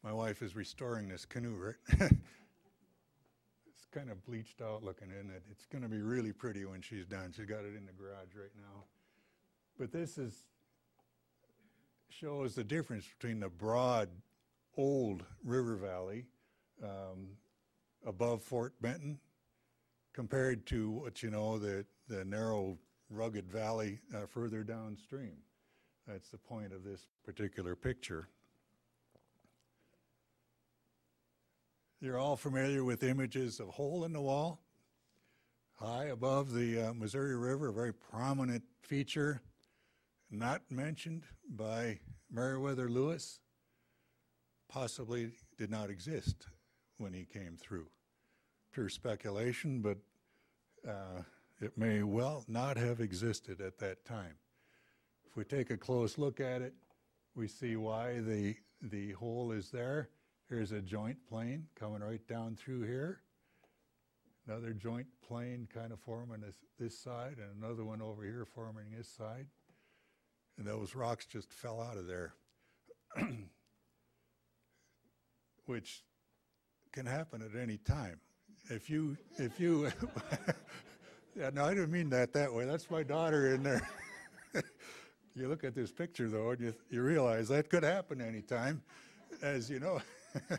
My 0.02 0.14
wife 0.14 0.40
is 0.40 0.56
restoring 0.56 1.08
this 1.08 1.26
canoe, 1.26 1.56
right? 1.56 1.74
it's 2.00 3.84
kind 3.92 4.10
of 4.10 4.24
bleached 4.24 4.62
out 4.62 4.82
looking, 4.82 5.10
isn't 5.10 5.30
it? 5.30 5.42
It's 5.50 5.66
going 5.66 5.82
to 5.82 5.90
be 5.90 6.00
really 6.00 6.32
pretty 6.32 6.64
when 6.64 6.80
she's 6.80 7.04
done. 7.04 7.34
She's 7.36 7.44
got 7.44 7.66
it 7.66 7.76
in 7.76 7.84
the 7.84 7.92
garage 7.92 8.34
right 8.34 8.54
now. 8.56 8.84
But 9.78 9.92
this 9.92 10.16
is 10.16 10.44
shows 12.20 12.54
the 12.54 12.64
difference 12.64 13.04
between 13.18 13.40
the 13.40 13.48
broad 13.48 14.08
old 14.76 15.22
river 15.44 15.76
valley 15.76 16.24
um, 16.82 17.28
above 18.06 18.42
Fort 18.42 18.72
Benton 18.80 19.18
compared 20.14 20.66
to 20.66 20.90
what 20.90 21.22
you 21.22 21.30
know 21.30 21.58
the 21.58 21.84
the 22.08 22.24
narrow 22.24 22.78
rugged 23.10 23.50
valley 23.50 24.00
uh, 24.14 24.26
further 24.26 24.62
downstream. 24.62 25.36
That's 26.06 26.28
the 26.30 26.38
point 26.38 26.72
of 26.72 26.84
this 26.84 27.06
particular 27.24 27.74
picture. 27.74 28.28
You're 32.00 32.18
all 32.18 32.36
familiar 32.36 32.84
with 32.84 33.02
images 33.02 33.58
of 33.58 33.68
hole 33.68 34.04
in 34.04 34.12
the 34.12 34.20
wall, 34.20 34.60
high 35.74 36.06
above 36.06 36.52
the 36.52 36.88
uh, 36.88 36.94
Missouri 36.94 37.36
River, 37.36 37.68
a 37.68 37.72
very 37.72 37.92
prominent 37.92 38.62
feature, 38.82 39.40
not 40.30 40.62
mentioned 40.70 41.24
by 41.48 41.98
Meriwether 42.30 42.88
Lewis, 42.88 43.40
possibly 44.68 45.30
did 45.56 45.70
not 45.70 45.90
exist 45.90 46.48
when 46.98 47.12
he 47.12 47.24
came 47.24 47.56
through. 47.56 47.86
Pure 48.72 48.88
speculation, 48.88 49.80
but 49.80 49.98
uh, 50.88 51.22
it 51.60 51.76
may 51.78 52.02
well 52.02 52.44
not 52.48 52.76
have 52.76 53.00
existed 53.00 53.60
at 53.60 53.78
that 53.78 54.04
time. 54.04 54.34
If 55.26 55.36
we 55.36 55.44
take 55.44 55.70
a 55.70 55.76
close 55.76 56.18
look 56.18 56.40
at 56.40 56.62
it, 56.62 56.74
we 57.34 57.48
see 57.48 57.76
why 57.76 58.20
the, 58.20 58.56
the 58.82 59.12
hole 59.12 59.52
is 59.52 59.70
there. 59.70 60.10
Here's 60.48 60.72
a 60.72 60.80
joint 60.80 61.18
plane 61.28 61.66
coming 61.78 62.02
right 62.02 62.26
down 62.28 62.56
through 62.56 62.82
here. 62.82 63.20
Another 64.46 64.72
joint 64.72 65.06
plane 65.26 65.66
kind 65.72 65.92
of 65.92 65.98
forming 65.98 66.40
this, 66.40 66.56
this 66.78 66.98
side, 66.98 67.36
and 67.38 67.62
another 67.62 67.84
one 67.84 68.00
over 68.00 68.22
here 68.22 68.46
forming 68.54 68.84
this 68.96 69.08
side. 69.08 69.46
And 70.58 70.66
those 70.66 70.94
rocks 70.94 71.26
just 71.26 71.52
fell 71.52 71.80
out 71.80 71.96
of 71.96 72.06
there, 72.06 72.34
which 75.66 76.02
can 76.92 77.04
happen 77.04 77.42
at 77.42 77.60
any 77.60 77.76
time. 77.76 78.18
If 78.70 78.88
you, 78.88 79.16
if 79.36 79.60
you, 79.60 79.90
yeah, 81.38 81.50
no, 81.52 81.66
I 81.66 81.74
didn't 81.74 81.92
mean 81.92 82.10
that 82.10 82.32
that 82.32 82.52
way. 82.52 82.64
That's 82.64 82.90
my 82.90 83.02
daughter 83.02 83.54
in 83.54 83.62
there. 83.62 83.88
you 85.34 85.48
look 85.48 85.62
at 85.62 85.74
this 85.74 85.92
picture 85.92 86.28
though, 86.28 86.50
and 86.50 86.60
you, 86.60 86.74
you 86.90 87.02
realize 87.02 87.48
that 87.48 87.68
could 87.68 87.82
happen 87.84 88.20
anytime, 88.20 88.82
as 89.42 89.68
you 89.68 89.78
know. 89.78 90.00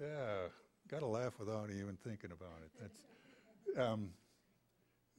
yeah, 0.00 0.46
got 0.88 1.00
to 1.00 1.06
laugh 1.06 1.34
without 1.38 1.68
even 1.70 1.98
thinking 2.04 2.30
about 2.30 2.60
it. 2.64 2.70
That's 2.80 3.88
um, 3.88 4.10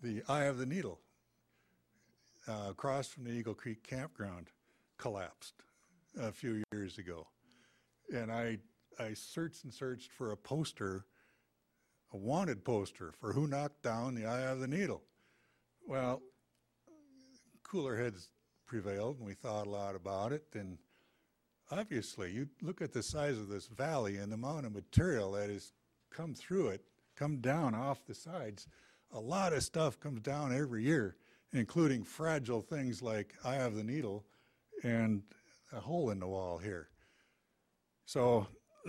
the 0.01 0.23
Eye 0.29 0.45
of 0.45 0.57
the 0.57 0.65
Needle 0.65 0.99
uh, 2.47 2.67
across 2.69 3.07
from 3.07 3.25
the 3.25 3.31
Eagle 3.31 3.53
Creek 3.53 3.83
campground 3.83 4.47
collapsed 4.97 5.53
a 6.19 6.31
few 6.31 6.63
years 6.71 6.97
ago, 6.97 7.27
and 8.13 8.31
I 8.31 8.59
I 8.99 9.13
searched 9.13 9.63
and 9.63 9.73
searched 9.73 10.11
for 10.11 10.31
a 10.31 10.37
poster, 10.37 11.05
a 12.13 12.17
wanted 12.17 12.63
poster 12.63 13.13
for 13.19 13.33
who 13.33 13.47
knocked 13.47 13.81
down 13.83 14.15
the 14.15 14.25
Eye 14.25 14.41
of 14.41 14.59
the 14.59 14.67
Needle. 14.67 15.03
Well, 15.87 16.21
cooler 17.63 17.97
heads 17.97 18.29
prevailed, 18.65 19.17
and 19.17 19.25
we 19.25 19.33
thought 19.33 19.67
a 19.67 19.69
lot 19.69 19.95
about 19.95 20.33
it 20.33 20.45
and 20.53 20.77
obviously, 21.71 22.31
you 22.31 22.47
look 22.61 22.81
at 22.81 22.93
the 22.93 23.03
size 23.03 23.37
of 23.37 23.47
this 23.47 23.67
valley 23.67 24.17
and 24.17 24.31
the 24.31 24.35
amount 24.35 24.65
of 24.65 24.73
material 24.73 25.31
that 25.31 25.49
has 25.49 25.71
come 26.11 26.33
through 26.33 26.67
it, 26.69 26.81
come 27.15 27.37
down 27.37 27.73
off 27.73 28.05
the 28.05 28.13
sides. 28.13 28.67
A 29.13 29.19
lot 29.19 29.53
of 29.53 29.63
stuff 29.63 29.99
comes 29.99 30.21
down 30.21 30.55
every 30.55 30.83
year, 30.83 31.15
including 31.53 32.03
fragile 32.03 32.61
things 32.61 33.01
like 33.01 33.33
Eye 33.43 33.57
of 33.57 33.75
the 33.75 33.83
Needle 33.83 34.25
and 34.83 35.23
a 35.71 35.79
hole 35.79 36.09
in 36.09 36.19
the 36.19 36.27
wall 36.27 36.57
here. 36.57 36.89
So, 38.05 38.47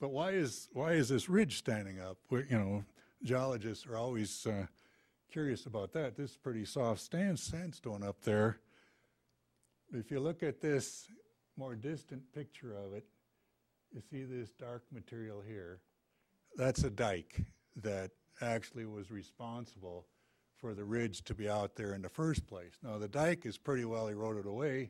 but 0.00 0.10
why 0.10 0.30
is 0.30 0.68
why 0.72 0.92
is 0.92 1.08
this 1.08 1.28
ridge 1.28 1.58
standing 1.58 2.00
up? 2.00 2.18
We, 2.30 2.44
you 2.50 2.58
know, 2.58 2.84
geologists 3.22 3.86
are 3.86 3.96
always 3.96 4.46
uh, 4.46 4.66
curious 5.30 5.66
about 5.66 5.92
that. 5.92 6.16
This 6.16 6.32
is 6.32 6.36
pretty 6.36 6.64
soft 6.64 7.00
stand, 7.00 7.38
sandstone 7.38 8.02
up 8.02 8.22
there. 8.22 8.58
If 9.92 10.10
you 10.10 10.20
look 10.20 10.42
at 10.42 10.60
this 10.60 11.08
more 11.56 11.74
distant 11.74 12.22
picture 12.32 12.74
of 12.74 12.92
it, 12.94 13.04
you 13.92 14.00
see 14.10 14.24
this 14.24 14.50
dark 14.50 14.82
material 14.92 15.40
here. 15.46 15.80
That's 16.56 16.82
a 16.82 16.90
dike 16.90 17.40
that 17.76 18.10
actually 18.40 18.86
was 18.86 19.10
responsible 19.10 20.06
for 20.64 20.72
the 20.72 20.82
ridge 20.82 21.22
to 21.22 21.34
be 21.34 21.46
out 21.46 21.76
there 21.76 21.92
in 21.92 22.00
the 22.00 22.08
first 22.08 22.46
place. 22.46 22.72
Now, 22.82 22.96
the 22.96 23.06
dike 23.06 23.44
is 23.44 23.58
pretty 23.58 23.84
well 23.84 24.06
eroded 24.08 24.46
away, 24.46 24.88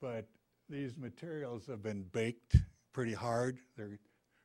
but 0.00 0.26
these 0.70 0.96
materials 0.96 1.66
have 1.66 1.82
been 1.82 2.04
baked 2.12 2.56
pretty 2.94 3.12
hard. 3.12 3.58
They're, 3.76 3.98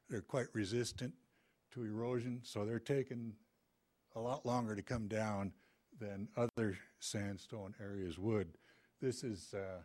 they're 0.10 0.20
quite 0.20 0.48
resistant 0.52 1.14
to 1.72 1.86
erosion, 1.86 2.42
so 2.44 2.66
they're 2.66 2.80
taking 2.80 3.32
a 4.18 4.20
lot 4.20 4.46
longer 4.46 4.76
to 4.76 4.82
come 4.82 5.08
down 5.08 5.54
than 6.02 6.28
other 6.36 6.78
sandstone 7.00 7.74
areas 7.82 8.20
would. 8.20 8.50
This 9.02 9.24
is 9.24 9.54
uh, 9.54 9.80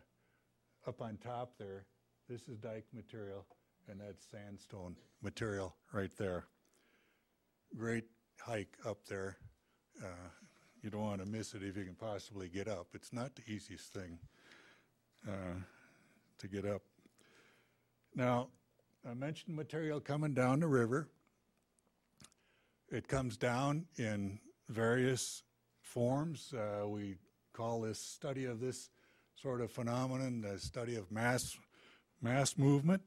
up 0.85 1.01
on 1.01 1.15
top 1.15 1.53
there. 1.57 1.85
This 2.27 2.41
is 2.49 2.57
dike 2.57 2.87
material, 2.93 3.45
and 3.87 4.01
that's 4.01 4.25
sandstone 4.29 4.97
material 5.21 5.77
right 5.93 6.11
there. 6.17 6.43
Great 7.77 8.03
hike 8.41 8.75
up 8.85 9.05
there. 9.07 9.37
Uh, 10.03 10.29
you 10.81 10.89
don't 10.89 11.01
want 11.01 11.23
to 11.23 11.27
miss 11.27 11.53
it 11.53 11.63
if 11.63 11.75
you 11.75 11.83
can 11.83 11.95
possibly 11.95 12.49
get 12.49 12.67
up. 12.67 12.87
It's 12.93 13.11
not 13.11 13.35
the 13.35 13.43
easiest 13.51 13.93
thing 13.93 14.19
uh, 15.27 15.59
to 16.39 16.47
get 16.47 16.65
up. 16.65 16.81
Now, 18.15 18.47
I 19.09 19.13
mentioned 19.13 19.55
material 19.55 19.99
coming 19.99 20.33
down 20.33 20.59
the 20.59 20.67
river. 20.67 21.07
It 22.89 23.07
comes 23.07 23.37
down 23.37 23.85
in 23.97 24.39
various 24.69 25.43
forms. 25.81 26.53
Uh, 26.53 26.87
we 26.87 27.15
call 27.53 27.81
this 27.81 27.99
study 27.99 28.45
of 28.45 28.59
this 28.59 28.89
sort 29.35 29.61
of 29.61 29.71
phenomenon 29.71 30.41
the 30.41 30.59
study 30.59 30.95
of 30.95 31.11
mass 31.11 31.57
mass 32.21 32.57
movement. 32.57 33.01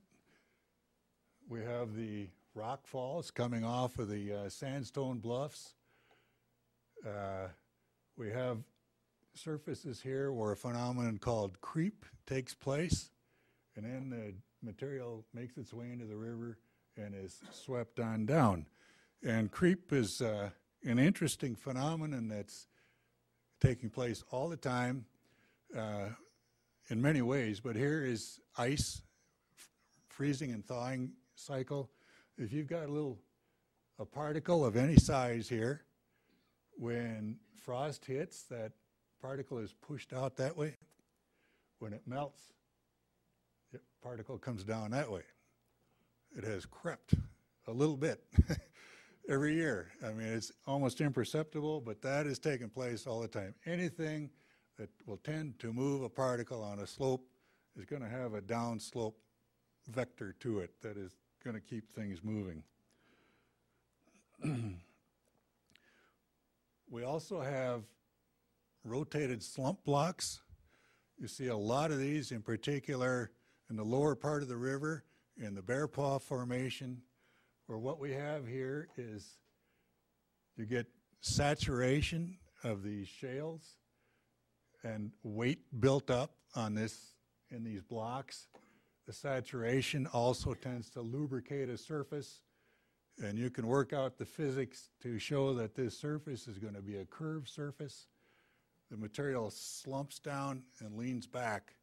We 1.48 1.60
have 1.60 1.96
the 1.96 2.28
rock 2.54 2.86
falls 2.86 3.30
coming 3.30 3.64
off 3.64 3.98
of 3.98 4.08
the 4.08 4.32
uh, 4.32 4.48
sandstone 4.48 5.18
bluffs. 5.18 5.74
Uh, 7.06 7.48
we 8.16 8.30
have 8.30 8.58
surfaces 9.34 10.00
here 10.00 10.32
where 10.32 10.52
a 10.52 10.56
phenomenon 10.56 11.18
called 11.18 11.60
creep 11.60 12.04
takes 12.26 12.54
place, 12.54 13.10
and 13.76 13.84
then 13.84 14.10
the 14.10 14.34
material 14.62 15.24
makes 15.32 15.56
its 15.56 15.72
way 15.72 15.90
into 15.90 16.04
the 16.04 16.16
river 16.16 16.58
and 16.96 17.14
is 17.14 17.40
swept 17.52 18.00
on 18.00 18.26
down. 18.26 18.66
And 19.22 19.50
creep 19.50 19.92
is 19.92 20.20
uh, 20.20 20.50
an 20.84 20.98
interesting 20.98 21.54
phenomenon 21.54 22.28
that's 22.28 22.66
taking 23.60 23.90
place 23.90 24.22
all 24.30 24.48
the 24.48 24.56
time 24.56 25.06
uh, 25.76 26.08
in 26.88 27.00
many 27.00 27.22
ways, 27.22 27.60
but 27.60 27.76
here 27.76 28.04
is 28.04 28.40
ice 28.58 29.02
freezing 30.08 30.50
and 30.50 30.66
thawing 30.66 31.12
cycle. 31.34 31.90
If 32.36 32.52
you've 32.52 32.66
got 32.66 32.84
a 32.84 32.92
little 32.92 33.18
a 33.98 34.04
particle 34.04 34.64
of 34.64 34.76
any 34.76 34.96
size 34.96 35.48
here, 35.48 35.84
when 36.80 37.36
frost 37.62 38.06
hits, 38.06 38.44
that 38.44 38.72
particle 39.20 39.58
is 39.58 39.74
pushed 39.74 40.14
out 40.14 40.36
that 40.36 40.56
way. 40.56 40.76
When 41.78 41.92
it 41.92 42.00
melts, 42.06 42.40
the 43.70 43.80
particle 44.02 44.38
comes 44.38 44.64
down 44.64 44.90
that 44.92 45.10
way. 45.10 45.22
It 46.36 46.44
has 46.44 46.64
crept 46.64 47.14
a 47.66 47.70
little 47.70 47.98
bit 47.98 48.24
every 49.28 49.54
year. 49.54 49.88
I 50.02 50.12
mean, 50.12 50.28
it's 50.28 50.52
almost 50.66 51.02
imperceptible, 51.02 51.82
but 51.82 52.00
that 52.00 52.26
is 52.26 52.38
taking 52.38 52.70
place 52.70 53.06
all 53.06 53.20
the 53.20 53.28
time. 53.28 53.54
Anything 53.66 54.30
that 54.78 54.88
will 55.06 55.18
tend 55.18 55.58
to 55.58 55.74
move 55.74 56.02
a 56.02 56.08
particle 56.08 56.62
on 56.62 56.78
a 56.78 56.86
slope 56.86 57.26
is 57.76 57.84
going 57.84 58.02
to 58.02 58.08
have 58.08 58.32
a 58.32 58.40
downslope 58.40 59.14
vector 59.88 60.34
to 60.40 60.60
it 60.60 60.70
that 60.80 60.96
is 60.96 61.12
going 61.44 61.54
to 61.54 61.60
keep 61.60 61.92
things 61.92 62.20
moving. 62.24 62.62
we 66.90 67.04
also 67.04 67.40
have 67.40 67.84
rotated 68.84 69.42
slump 69.42 69.84
blocks. 69.84 70.40
You 71.18 71.28
see 71.28 71.46
a 71.46 71.56
lot 71.56 71.92
of 71.92 71.98
these, 71.98 72.32
in 72.32 72.42
particular 72.42 73.30
in 73.70 73.76
the 73.76 73.84
lower 73.84 74.16
part 74.16 74.42
of 74.42 74.48
the 74.48 74.56
river, 74.56 75.04
in 75.36 75.54
the 75.54 75.62
Bear 75.62 75.86
Paw 75.86 76.18
Formation, 76.18 77.00
where 77.66 77.78
what 77.78 78.00
we 78.00 78.10
have 78.10 78.46
here 78.46 78.88
is 78.96 79.38
you 80.56 80.66
get 80.66 80.86
saturation 81.20 82.36
of 82.64 82.82
these 82.82 83.06
shales 83.06 83.76
and 84.82 85.12
weight 85.22 85.60
built 85.80 86.10
up 86.10 86.34
on 86.56 86.74
this 86.74 87.14
in 87.50 87.62
these 87.62 87.82
blocks. 87.82 88.48
The 89.06 89.12
saturation 89.12 90.08
also 90.08 90.54
tends 90.54 90.90
to 90.90 91.00
lubricate 91.00 91.68
a 91.68 91.78
surface, 91.78 92.40
and 93.22 93.38
you 93.38 93.50
can 93.50 93.66
work 93.66 93.92
out 93.92 94.16
the 94.16 94.24
physics 94.24 94.88
to 95.02 95.18
show 95.18 95.52
that 95.54 95.74
this 95.74 95.96
surface 95.96 96.48
is 96.48 96.58
going 96.58 96.74
to 96.74 96.82
be 96.82 96.96
a 96.96 97.04
curved 97.04 97.48
surface. 97.48 98.06
The 98.90 98.96
material 98.96 99.50
slumps 99.50 100.18
down 100.18 100.62
and 100.80 100.96
leans 100.96 101.26
back 101.26 101.74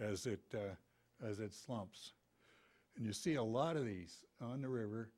as 0.00 0.26
it, 0.26 0.40
uh, 0.54 0.74
as 1.24 1.40
it 1.40 1.52
slumps. 1.52 2.12
And 2.96 3.06
you 3.06 3.12
see 3.12 3.34
a 3.34 3.42
lot 3.42 3.76
of 3.76 3.84
these 3.84 4.24
on 4.40 4.62
the 4.62 4.68
river. 4.68 5.10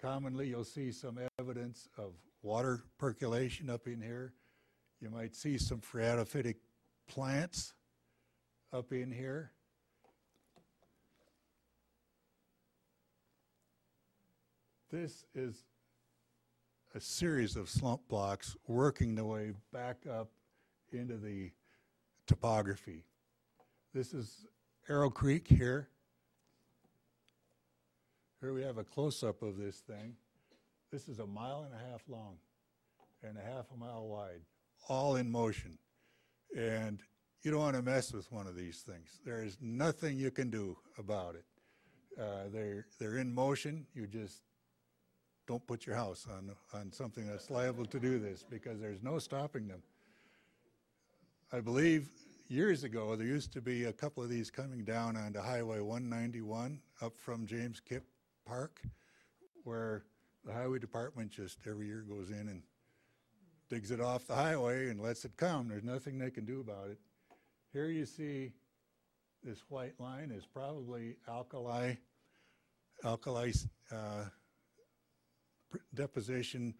Commonly, 0.00 0.48
you'll 0.48 0.64
see 0.64 0.90
some 0.90 1.18
evidence 1.38 1.88
of 1.96 2.14
water 2.42 2.82
percolation 2.98 3.70
up 3.70 3.86
in 3.86 4.00
here. 4.00 4.32
You 5.00 5.10
might 5.10 5.36
see 5.36 5.58
some 5.58 5.80
phreatophytic 5.80 6.56
plants 7.06 7.74
up 8.72 8.92
in 8.92 9.12
here. 9.12 9.52
This 14.92 15.24
is 15.34 15.64
a 16.94 17.00
series 17.00 17.56
of 17.56 17.70
slump 17.70 18.02
blocks 18.08 18.54
working 18.68 19.14
their 19.14 19.24
way 19.24 19.52
back 19.72 19.96
up 20.06 20.28
into 20.92 21.16
the 21.16 21.50
topography. 22.26 23.06
This 23.94 24.12
is 24.12 24.44
Arrow 24.90 25.08
Creek 25.08 25.48
here. 25.48 25.88
Here 28.42 28.52
we 28.52 28.60
have 28.60 28.76
a 28.76 28.84
close-up 28.84 29.40
of 29.40 29.56
this 29.56 29.78
thing. 29.78 30.14
This 30.90 31.08
is 31.08 31.20
a 31.20 31.26
mile 31.26 31.64
and 31.64 31.72
a 31.72 31.90
half 31.90 32.02
long 32.06 32.36
and 33.22 33.38
a 33.38 33.40
half 33.40 33.64
a 33.74 33.78
mile 33.78 34.06
wide, 34.06 34.42
all 34.90 35.16
in 35.16 35.32
motion. 35.32 35.78
And 36.54 37.00
you 37.40 37.50
don't 37.50 37.60
want 37.60 37.76
to 37.76 37.82
mess 37.82 38.12
with 38.12 38.30
one 38.30 38.46
of 38.46 38.56
these 38.56 38.80
things. 38.80 39.20
There 39.24 39.42
is 39.42 39.56
nothing 39.58 40.18
you 40.18 40.30
can 40.30 40.50
do 40.50 40.76
about 40.98 41.34
it. 41.34 41.46
Uh, 42.20 42.50
they're, 42.52 42.84
they're 43.00 43.16
in 43.16 43.34
motion. 43.34 43.86
You 43.94 44.06
just 44.06 44.42
don't 45.46 45.66
put 45.66 45.86
your 45.86 45.96
house 45.96 46.26
on, 46.30 46.50
on 46.72 46.92
something 46.92 47.26
that's 47.26 47.50
liable 47.50 47.84
to 47.86 47.98
do 47.98 48.18
this 48.18 48.44
because 48.48 48.80
there's 48.80 49.02
no 49.02 49.18
stopping 49.18 49.68
them. 49.68 49.82
I 51.52 51.60
believe 51.60 52.08
years 52.48 52.84
ago 52.84 53.16
there 53.16 53.26
used 53.26 53.52
to 53.52 53.60
be 53.60 53.84
a 53.84 53.92
couple 53.92 54.22
of 54.22 54.28
these 54.28 54.50
coming 54.50 54.84
down 54.84 55.16
onto 55.16 55.40
Highway 55.40 55.80
191 55.80 56.80
up 57.00 57.16
from 57.16 57.46
James 57.46 57.80
Kipp 57.80 58.04
Park 58.46 58.80
where 59.64 60.04
the 60.44 60.52
highway 60.52 60.78
department 60.78 61.30
just 61.30 61.58
every 61.68 61.86
year 61.86 62.04
goes 62.08 62.30
in 62.30 62.48
and 62.48 62.62
digs 63.70 63.90
it 63.90 64.00
off 64.00 64.26
the 64.26 64.34
highway 64.34 64.88
and 64.88 65.00
lets 65.00 65.24
it 65.24 65.36
come. 65.36 65.68
There's 65.68 65.84
nothing 65.84 66.18
they 66.18 66.30
can 66.30 66.44
do 66.44 66.60
about 66.60 66.90
it. 66.90 66.98
Here 67.72 67.86
you 67.86 68.04
see 68.04 68.52
this 69.42 69.60
white 69.68 69.98
line 69.98 70.30
is 70.30 70.44
probably 70.44 71.16
alkali, 71.28 71.94
alkali 73.04 73.52
uh, 73.90 74.24
deposition 75.94 76.74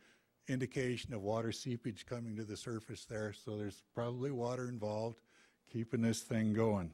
indication 0.49 1.15
of 1.15 1.23
water 1.23 1.53
seepage 1.53 2.05
coming 2.07 2.37
to 2.37 2.45
the 2.45 2.57
surface 2.57 3.05
there. 3.05 3.33
So 3.33 3.57
there's 3.57 3.83
probably 3.95 4.31
water 4.31 4.69
involved 4.69 5.21
keeping 5.73 6.03
this 6.03 6.21
thing 6.21 6.53
going. 6.53 6.93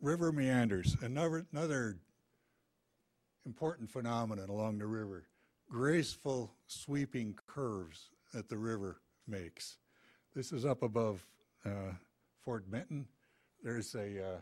River 0.00 0.32
meanders, 0.32 0.96
another, 1.00 1.46
another 1.50 1.96
important 3.46 3.90
phenomenon 3.90 4.50
along 4.50 4.78
the 4.78 4.86
river. 4.86 5.24
Graceful 5.70 6.52
sweeping 6.66 7.34
curves 7.46 8.10
that 8.34 8.50
the 8.50 8.58
river 8.58 9.00
makes. 9.26 9.78
This 10.34 10.52
is 10.52 10.66
up 10.66 10.82
above 10.82 11.24
uh, 11.64 11.94
Fort 12.44 12.70
Benton. 12.70 13.06
There's 13.62 13.94
a 13.94 14.22
uh, 14.22 14.40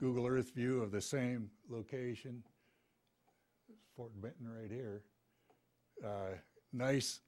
Google 0.00 0.26
Earth 0.26 0.54
view 0.54 0.82
of 0.82 0.90
the 0.90 1.00
same 1.00 1.50
location. 1.68 2.42
Fort 3.94 4.10
Benton 4.22 4.48
right 4.48 4.70
here. 4.70 5.02
Uh, 6.02 6.36
nice 6.72 7.20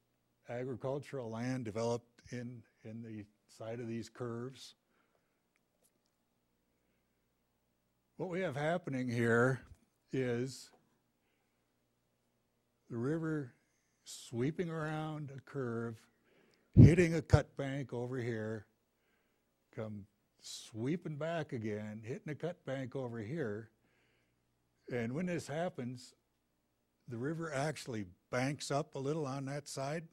agricultural 0.49 1.31
land 1.31 1.67
developed 1.67 2.09
in, 2.31 2.63
in 2.83 3.03
the 3.03 3.27
side 3.47 3.79
of 3.79 3.89
these 3.89 4.09
curves. 4.09 4.75
What 8.17 8.31
we 8.31 8.41
have 8.41 8.57
happening 8.57 9.07
here 9.07 9.61
is 10.11 10.71
the 12.89 12.97
river 12.97 13.53
sweeping 14.05 14.71
around 14.71 15.31
a 15.37 15.41
curve, 15.43 15.97
hitting 16.75 17.15
a 17.17 17.21
cut 17.21 17.55
bank 17.59 17.93
over 17.93 18.17
here, 18.17 18.65
come 19.77 20.07
sweeping 20.43 21.17
back 21.17 21.53
again, 21.53 22.03
hitting 22.05 22.31
a 22.31 22.35
cut 22.35 22.65
bank 22.67 22.95
over 22.95 23.21
here. 23.21 23.71
And 24.93 25.13
when 25.13 25.27
this 25.27 25.47
happens, 25.47 26.15
the 27.09 27.17
river 27.17 27.53
actually 27.55 28.07
banks 28.31 28.71
up 28.71 28.95
a 28.95 28.99
little 28.99 29.27
on 29.27 29.47
that 29.47 29.69
side, 29.69 30.05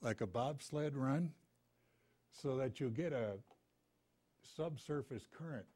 like 0.00 0.20
a 0.20 0.26
bobsled 0.26 0.96
run, 0.96 1.32
so 2.30 2.56
that 2.56 2.80
you'll 2.80 2.90
get 2.90 3.12
a 3.12 3.38
subsurface 4.56 5.26
current 5.36 5.66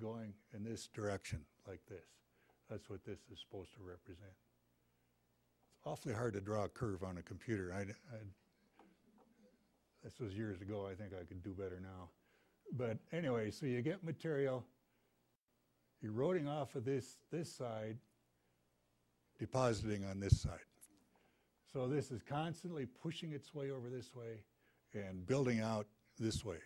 going 0.00 0.34
in 0.54 0.62
this 0.64 0.88
direction, 0.88 1.40
like 1.66 1.80
this. 1.88 2.04
That's 2.70 2.88
what 2.88 3.04
this 3.04 3.20
is 3.32 3.40
supposed 3.40 3.72
to 3.74 3.82
represent. 3.82 4.32
It's 5.78 5.86
awfully 5.86 6.14
hard 6.14 6.34
to 6.34 6.40
draw 6.40 6.64
a 6.64 6.68
curve 6.68 7.02
on 7.02 7.18
a 7.18 7.22
computer. 7.22 7.72
I, 7.74 7.82
I, 7.82 8.18
this 10.02 10.18
was 10.20 10.34
years 10.34 10.60
ago. 10.60 10.88
I 10.90 10.94
think 10.94 11.12
I 11.12 11.24
could 11.24 11.42
do 11.42 11.54
better 11.54 11.80
now. 11.80 12.08
But 12.72 12.98
anyway, 13.12 13.50
so 13.50 13.66
you 13.66 13.82
get 13.82 14.02
material 14.02 14.64
eroding 16.02 16.48
off 16.48 16.74
of 16.74 16.84
this, 16.84 17.16
this 17.30 17.52
side, 17.52 17.98
depositing 19.38 20.04
on 20.04 20.20
this 20.20 20.40
side. 20.40 20.58
So 21.72 21.88
this 21.88 22.10
is 22.10 22.22
constantly 22.22 22.86
pushing 22.86 23.32
its 23.32 23.54
way 23.54 23.70
over 23.70 23.88
this 23.88 24.14
way 24.14 24.38
and 24.92 25.26
building 25.26 25.60
out 25.60 25.86
this 26.18 26.44
way. 26.44 26.58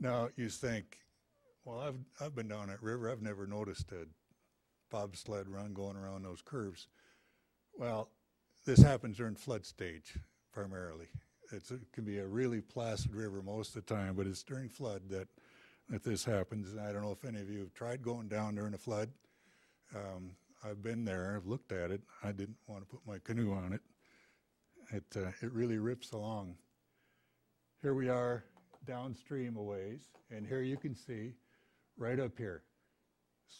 Now 0.00 0.28
you 0.36 0.48
think, 0.48 0.98
well, 1.64 1.80
I've, 1.80 1.98
I've 2.20 2.34
been 2.34 2.48
down 2.48 2.68
that 2.68 2.82
river. 2.82 3.10
I've 3.10 3.20
never 3.20 3.46
noticed 3.46 3.92
a 3.92 4.06
bobsled 4.90 5.48
run 5.48 5.74
going 5.74 5.96
around 5.96 6.22
those 6.22 6.40
curves. 6.40 6.86
Well, 7.76 8.10
this 8.64 8.80
happens 8.80 9.16
during 9.16 9.34
flood 9.34 9.66
stage 9.66 10.14
primarily. 10.52 11.08
It's, 11.52 11.70
it 11.70 11.80
can 11.92 12.04
be 12.04 12.18
a 12.18 12.26
really 12.26 12.60
placid 12.60 13.14
river 13.14 13.42
most 13.42 13.74
of 13.74 13.86
the 13.86 13.94
time, 13.94 14.14
but 14.14 14.26
it's 14.26 14.42
during 14.42 14.68
flood 14.68 15.02
that, 15.10 15.28
that 15.88 16.04
this 16.04 16.24
happens. 16.24 16.72
And 16.72 16.80
I 16.80 16.92
don't 16.92 17.02
know 17.02 17.12
if 17.12 17.24
any 17.24 17.40
of 17.40 17.50
you 17.50 17.60
have 17.60 17.74
tried 17.74 18.02
going 18.02 18.28
down 18.28 18.54
during 18.54 18.74
a 18.74 18.78
flood. 18.78 19.08
Um, 19.94 20.32
I've 20.64 20.82
been 20.82 21.04
there, 21.04 21.34
I've 21.36 21.46
looked 21.46 21.72
at 21.72 21.90
it. 21.90 22.02
I 22.22 22.32
didn't 22.32 22.56
want 22.66 22.82
to 22.82 22.86
put 22.86 23.06
my 23.06 23.18
canoe 23.18 23.52
on 23.52 23.72
it. 23.72 23.80
It, 24.90 25.04
uh, 25.16 25.30
it 25.40 25.52
really 25.52 25.78
rips 25.78 26.12
along. 26.12 26.56
Here 27.80 27.94
we 27.94 28.08
are 28.08 28.44
downstream 28.86 29.56
a 29.56 29.62
ways, 29.62 30.00
and 30.30 30.46
here 30.46 30.62
you 30.62 30.76
can 30.76 30.94
see 30.94 31.34
right 31.96 32.18
up 32.18 32.36
here, 32.36 32.62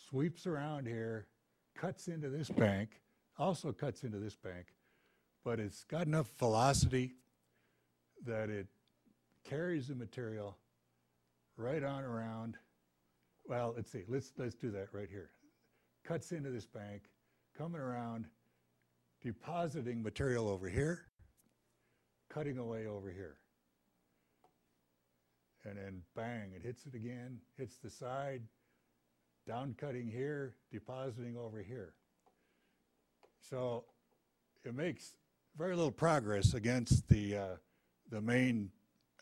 sweeps 0.09 0.47
around 0.47 0.86
here, 0.86 1.26
cuts 1.76 2.09
into 2.09 2.28
this 2.28 2.49
bank, 2.49 3.01
also 3.39 3.72
cuts 3.72 4.05
into 4.05 4.18
this 4.18 4.34
bank, 4.34 4.66
but 5.45 5.61
it's 5.61 5.84
got 5.84 6.07
enough 6.07 6.30
velocity 6.39 7.12
that 8.27 8.51
it 8.51 8.66
carries 9.45 9.89
the 9.89 9.95
material 9.95 10.57
right 11.57 11.83
on 11.83 12.05
around. 12.05 12.57
Well, 13.47 13.75
let's 13.77 13.91
see, 13.91 14.05
let's, 14.09 14.33
let's 14.37 14.55
do 14.55 14.71
that 14.73 14.89
right 14.93 15.09
here. 15.11 15.31
Cuts 16.05 16.33
into 16.33 16.51
this 16.51 16.66
bank, 16.66 17.03
coming 17.57 17.81
around, 17.81 18.27
depositing 19.23 20.03
material 20.03 20.49
over 20.49 20.69
here, 20.69 21.07
cutting 22.29 22.59
away 22.59 22.87
over 22.87 23.11
here. 23.11 23.37
And 25.64 25.77
then 25.77 26.03
bang, 26.14 26.53
it 26.55 26.62
hits 26.62 26.87
it 26.87 26.95
again, 26.95 27.39
hits 27.57 27.77
the 27.79 27.91
side, 27.91 28.43
down 29.47 29.75
cutting 29.79 30.09
here, 30.09 30.55
depositing 30.71 31.37
over 31.37 31.61
here. 31.62 31.95
So 33.41 33.85
it 34.64 34.75
makes 34.75 35.12
very 35.57 35.75
little 35.75 35.91
progress 35.91 36.55
against 36.55 37.09
the, 37.09 37.37
uh, 37.37 37.57
the 38.11 38.21
main 38.21 38.71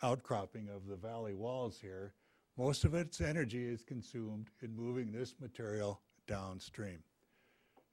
outcropping 0.03 0.69
of 0.69 0.87
the 0.87 0.97
valley 0.97 1.35
walls 1.35 1.79
here. 1.81 2.15
Most 2.57 2.85
of 2.85 2.95
its 2.95 3.21
energy 3.21 3.67
is 3.67 3.83
consumed 3.83 4.49
in 4.63 4.75
moving 4.75 5.13
this 5.13 5.35
material 5.41 6.01
downstream. 6.27 6.99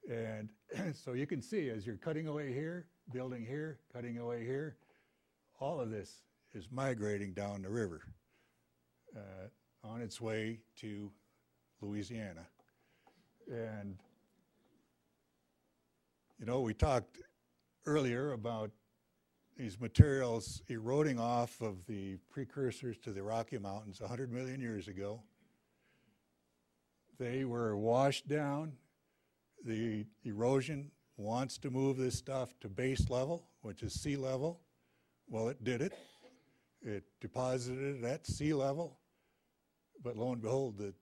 And 0.09 0.49
so 0.93 1.13
you 1.13 1.27
can 1.27 1.41
see 1.41 1.69
as 1.69 1.85
you're 1.85 1.97
cutting 1.97 2.27
away 2.27 2.53
here, 2.53 2.87
building 3.11 3.45
here, 3.45 3.79
cutting 3.93 4.17
away 4.17 4.45
here, 4.45 4.77
all 5.59 5.79
of 5.79 5.89
this 5.89 6.21
is 6.53 6.67
migrating 6.71 7.33
down 7.33 7.61
the 7.61 7.69
river 7.69 8.01
uh, 9.15 9.87
on 9.87 10.01
its 10.01 10.21
way 10.21 10.59
to 10.77 11.11
Louisiana. 11.81 12.45
And, 13.49 13.97
you 16.39 16.45
know, 16.45 16.61
we 16.61 16.73
talked 16.73 17.19
earlier 17.85 18.31
about 18.31 18.71
these 19.57 19.79
materials 19.79 20.61
eroding 20.67 21.19
off 21.19 21.61
of 21.61 21.85
the 21.85 22.17
precursors 22.29 22.97
to 22.99 23.11
the 23.11 23.21
Rocky 23.21 23.57
Mountains 23.57 24.01
100 24.01 24.31
million 24.31 24.59
years 24.59 24.87
ago. 24.87 25.21
They 27.19 27.45
were 27.45 27.77
washed 27.77 28.27
down. 28.27 28.73
The 29.63 30.05
erosion 30.23 30.91
wants 31.17 31.57
to 31.59 31.69
move 31.69 31.97
this 31.97 32.17
stuff 32.17 32.53
to 32.61 32.69
base 32.69 33.09
level, 33.09 33.47
which 33.61 33.83
is 33.83 33.93
sea 33.93 34.17
level. 34.17 34.59
Well, 35.29 35.47
it 35.49 35.63
did 35.63 35.81
it. 35.81 35.93
It 36.81 37.03
deposited 37.21 38.03
it 38.03 38.05
at 38.05 38.25
sea 38.25 38.53
level, 38.53 38.97
but 40.03 40.17
lo 40.17 40.33
and 40.33 40.41
behold, 40.41 40.77
the, 40.77 40.93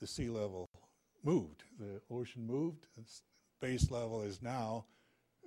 the 0.00 0.06
sea 0.06 0.28
level 0.28 0.68
moved. 1.22 1.62
The 1.78 2.00
ocean 2.10 2.44
moved. 2.44 2.86
Base 3.60 3.90
level 3.90 4.22
is 4.22 4.42
now 4.42 4.86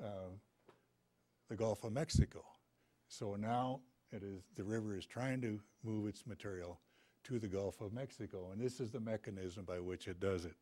uh, 0.02 0.30
the 1.52 1.58
Gulf 1.58 1.84
of 1.84 1.92
Mexico. 1.92 2.46
So 3.10 3.36
now 3.36 3.82
it 4.14 4.24
is 4.24 4.42
the 4.56 4.64
river 4.64 4.96
is 4.96 5.06
trying 5.06 5.42
to 5.42 5.60
move 5.84 6.08
its 6.08 6.26
material 6.26 6.80
to 7.26 7.40
the 7.40 7.48
Gulf 7.48 7.82
of 7.82 7.92
Mexico, 7.92 8.52
and 8.54 8.62
this 8.62 8.80
is 8.80 8.90
the 8.90 9.02
mechanism 9.02 9.66
by 9.66 9.78
which 9.82 10.08
it 10.08 10.22
does 10.22 10.46
it. 10.46 10.56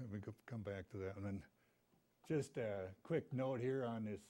Let 0.00 0.10
me 0.10 0.18
come 0.46 0.62
back 0.62 0.88
to 0.92 0.96
that, 0.96 1.16
and 1.16 1.26
then 1.26 1.42
just 2.26 2.56
a 2.56 2.86
quick 3.02 3.34
note 3.34 3.60
here 3.60 3.84
on 3.84 4.06
this 4.06 4.22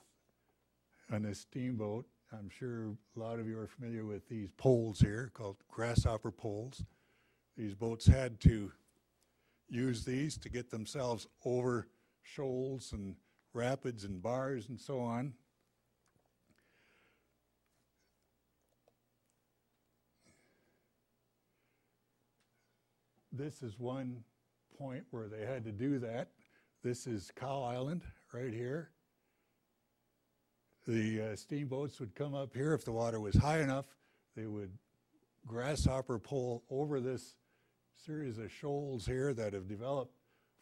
on 1.13 1.23
this 1.23 1.39
steamboat. 1.39 2.07
I'm 2.33 2.51
sure 2.51 2.97
a 3.17 3.21
lot 3.21 3.39
of 3.39 3.47
you 3.47 3.57
are 3.57 3.69
familiar 3.69 4.05
with 4.05 4.29
these 4.29 4.51
poles 4.57 4.99
here 4.99 5.31
called 5.33 5.59
grasshopper 5.71 6.33
poles. 6.33 6.83
These 7.57 7.77
boats 7.77 8.05
had 8.05 8.41
to 8.41 8.73
use 9.69 10.05
these 10.05 10.37
to 10.39 10.49
get 10.49 10.71
themselves 10.71 11.29
over 11.45 11.87
shoals 12.35 12.93
and 12.93 13.14
rapids 13.55 14.05
and 14.05 14.22
bars 14.22 14.68
and 14.68 14.81
so 14.81 15.01
on. 15.01 15.33
This 23.33 23.62
is 23.62 23.79
one 23.79 24.24
point 24.79 25.05
where 25.11 25.29
they 25.29 25.47
had 25.47 25.64
to 25.64 25.72
do 25.72 25.99
that. 26.01 26.29
This 26.83 27.07
is 27.07 27.31
Cow 27.37 27.62
Island 27.62 28.03
right 28.33 28.53
here. 28.53 28.91
The 30.87 31.20
uh, 31.20 31.37
steamboats 31.37 32.01
would 32.01 32.14
come 32.14 32.35
up 32.35 32.55
here 32.55 32.72
if 32.72 32.85
the 32.85 32.93
water 32.93 33.20
was 33.20 33.37
high 33.37 33.61
enough. 33.61 33.87
They 34.37 34.47
would 34.47 34.70
grasshopper 35.47 36.18
pole 36.18 36.64
over 36.70 37.01
this 37.01 37.35
series 38.05 38.39
of 38.39 38.51
shoals 38.51 39.07
here 39.07 39.35
that 39.35 39.53
have 39.53 39.68
developed 39.68 40.18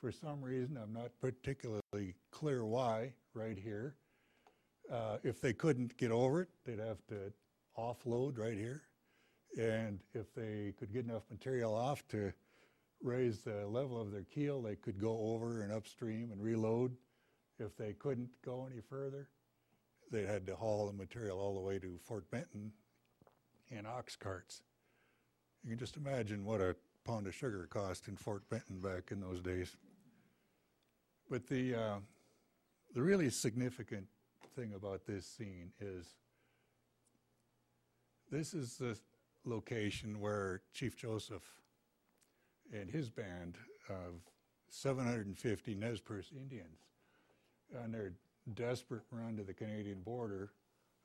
for 0.07 0.12
some 0.12 0.40
reason. 0.40 0.78
I'm 0.80 0.92
not 0.92 1.11
particularly 1.20 2.14
clear 2.30 2.64
why 2.64 3.12
right 3.34 3.59
here. 3.59 3.96
Uh, 4.88 5.16
if 5.24 5.40
they 5.40 5.52
couldn't 5.52 5.96
get 5.96 6.12
over 6.12 6.42
it, 6.42 6.48
they'd 6.64 6.78
have 6.78 7.04
to 7.09 7.32
offload 7.76 8.38
right 8.38 8.57
here. 8.57 8.82
And 9.59 9.98
if 10.14 10.32
they 10.32 10.74
could 10.78 10.92
get 10.92 11.07
enough 11.07 11.24
material 11.28 11.74
off 11.74 12.07
to 12.11 12.32
raise 13.02 13.40
the 13.40 13.66
level 13.66 14.00
of 14.00 14.12
their 14.12 14.22
keel, 14.22 14.62
they 14.62 14.76
could 14.76 15.00
go 15.00 15.18
over 15.18 15.62
and 15.62 15.72
upstream 15.72 16.30
and 16.30 16.40
reload. 16.40 16.96
If 17.59 17.76
they 17.76 17.92
couldn't 17.94 18.30
go 18.44 18.68
any 18.70 18.80
further, 18.88 19.28
they 20.12 20.24
had 20.24 20.46
to 20.46 20.54
haul 20.54 20.86
the 20.86 20.92
material 20.92 21.40
all 21.40 21.54
the 21.54 21.61
way 21.61 21.80
to 21.80 21.98
Fort 22.04 22.30
Benton 22.30 22.70
in 23.72 23.86
ox 23.86 24.14
carts. 24.14 24.62
You 25.64 25.70
can 25.70 25.80
just 25.80 25.96
imagine 25.96 26.44
what 26.44 26.61
a 26.61 26.76
pound 27.04 27.26
of 27.26 27.34
sugar 27.34 27.66
cost 27.68 28.07
in 28.07 28.16
Fort 28.16 28.48
Benton 28.48 28.78
back 28.78 29.11
in 29.11 29.20
those 29.20 29.40
days. 29.40 29.74
But 31.28 31.46
the, 31.48 31.74
uh, 31.74 31.98
the 32.94 33.02
really 33.02 33.30
significant 33.30 34.06
thing 34.54 34.72
about 34.74 35.06
this 35.06 35.26
scene 35.26 35.72
is 35.80 36.14
This 38.30 38.54
is 38.54 38.76
the 38.76 38.98
location 39.44 40.20
where 40.20 40.62
Chief 40.74 40.96
Joseph 40.96 41.44
and 42.72 42.90
his 42.90 43.08
band 43.08 43.56
of 43.88 44.20
750 44.68 45.74
Nez 45.76 46.00
Perce 46.00 46.32
Indians 46.36 46.80
on 47.82 47.92
their 47.92 48.14
desperate 48.54 49.04
run 49.12 49.36
to 49.36 49.44
the 49.44 49.54
Canadian 49.54 50.00
border 50.00 50.50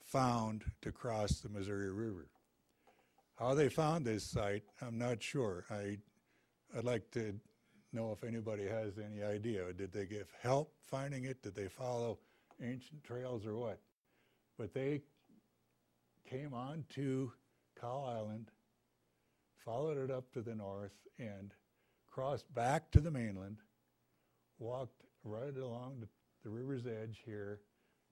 found 0.03 0.63
to 0.81 0.91
cross 0.91 1.39
the 1.39 1.49
Missouri 1.49 1.91
River. 1.91 2.27
How 3.35 3.53
they 3.53 3.69
found 3.69 4.03
this 4.03 4.23
site, 4.23 4.63
I'm 4.81 4.97
not 4.97 5.21
sure. 5.21 5.65
I, 5.69 5.97
I'd 6.75 6.83
like 6.83 7.11
to 7.11 7.35
know 7.93 8.11
if 8.11 8.27
anybody 8.27 8.67
has 8.67 8.93
any 8.97 9.23
idea. 9.23 9.71
Did 9.73 9.91
they 9.91 10.05
get 10.05 10.27
help 10.41 10.73
finding 10.81 11.25
it? 11.25 11.41
Did 11.41 11.55
they 11.55 11.67
follow 11.67 12.19
ancient 12.61 13.03
trails 13.03 13.45
or 13.45 13.55
what? 13.55 13.79
But 14.57 14.73
they 14.73 15.01
came 16.29 16.53
on 16.53 16.85
to 16.91 17.31
Cow 17.79 18.05
Island, 18.05 18.51
followed 19.65 19.97
it 19.97 20.11
up 20.11 20.31
to 20.33 20.41
the 20.41 20.55
north, 20.55 20.93
and 21.19 21.53
crossed 22.07 22.53
back 22.53 22.91
to 22.91 22.99
the 22.99 23.11
mainland, 23.11 23.57
walked 24.59 25.03
right 25.23 25.57
along 25.57 25.97
the, 25.99 26.07
the 26.43 26.49
river's 26.49 26.85
edge 26.85 27.21
here 27.25 27.59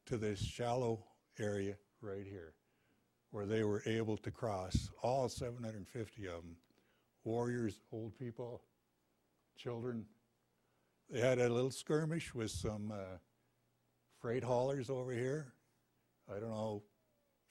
to 0.05 0.17
this 0.17 0.39
shallow 0.39 1.03
area 1.39 1.75
right 2.01 2.25
here, 2.25 2.53
where 3.31 3.45
they 3.45 3.63
were 3.63 3.83
able 3.85 4.17
to 4.17 4.31
cross, 4.31 4.89
all 5.03 5.29
750 5.29 6.27
of 6.27 6.41
them, 6.41 6.55
warriors, 7.23 7.79
old 7.91 8.17
people, 8.17 8.63
children. 9.59 10.05
They 11.09 11.19
had 11.19 11.39
a 11.39 11.49
little 11.49 11.71
skirmish 11.71 12.33
with 12.33 12.49
some 12.49 12.91
uh, 12.91 13.17
freight 14.21 14.43
haulers 14.43 14.89
over 14.89 15.11
here. 15.11 15.53
I 16.33 16.39
don't 16.39 16.51
know 16.51 16.83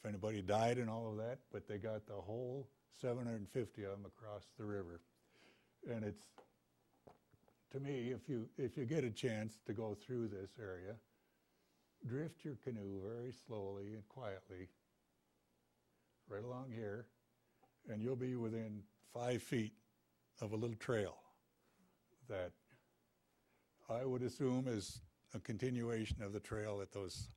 if 0.01 0.09
anybody 0.09 0.41
died 0.41 0.79
and 0.79 0.89
all 0.89 1.11
of 1.11 1.19
that, 1.19 1.41
but 1.53 1.69
they 1.69 1.77
got 1.77 2.07
the 2.07 2.15
whole 2.15 2.69
750 3.01 3.85
of 3.85 3.91
them 3.91 4.07
across 4.07 4.47
the 4.59 4.65
river. 4.65 5.03
And 5.91 6.03
it's, 6.03 6.23
to 7.73 7.81
me, 7.81 8.13
if 8.15 8.29
you, 8.29 8.49
if 8.57 8.77
you 8.77 8.87
get 8.87 9.05
a 9.05 9.11
chance 9.11 9.59
to 9.67 9.75
go 9.75 9.95
through 9.95 10.29
this 10.29 10.53
area, 10.59 10.95
drift 12.07 12.45
your 12.45 12.57
canoe 12.65 13.01
very 13.05 13.35
slowly 13.47 13.95
and 13.95 14.09
quietly 14.09 14.69
right 16.29 16.45
along 16.45 16.71
here, 16.75 17.07
and 17.91 18.01
you'll 18.01 18.17
be 18.17 18.35
within 18.35 18.81
five 19.13 19.43
feet 19.43 19.73
of 20.41 20.53
a 20.53 20.57
little 20.57 20.77
trail 20.77 21.17
that 22.29 22.53
I 23.91 24.05
would 24.05 24.23
assume 24.23 24.67
is 24.69 25.01
a 25.35 25.39
continuation 25.39 26.23
of 26.23 26.33
the 26.33 26.41
trail 26.41 26.79
that 26.79 26.93
those 26.93 27.29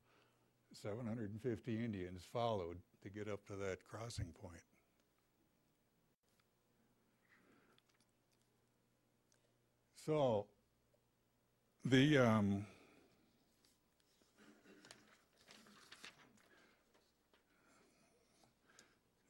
750 0.72 1.84
Indians 1.84 2.22
followed 2.32 2.78
to 3.02 3.10
get 3.10 3.28
up 3.28 3.46
to 3.46 3.56
that 3.56 3.78
crossing 3.88 4.32
point. 4.40 4.62
So, 10.04 10.46
the 11.84 12.18
um, 12.18 12.66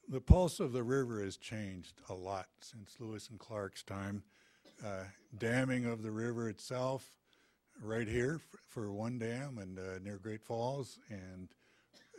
the 0.09 0.21
pulse 0.21 0.59
of 0.59 0.73
the 0.73 0.83
river 0.83 1.23
has 1.23 1.37
changed 1.37 1.93
a 2.09 2.13
lot 2.13 2.47
since 2.59 2.95
Lewis 2.99 3.29
and 3.29 3.39
Clark's 3.39 3.83
time. 3.83 4.23
Uh, 4.83 5.05
damming 5.37 5.85
of 5.85 6.03
the 6.03 6.11
river 6.11 6.49
itself, 6.49 7.13
right 7.81 8.07
here 8.07 8.41
for 8.67 8.91
one 8.91 9.17
dam 9.17 9.57
and 9.57 9.79
uh, 9.79 9.97
near 10.03 10.17
Great 10.17 10.43
Falls, 10.43 10.99
and 11.09 11.47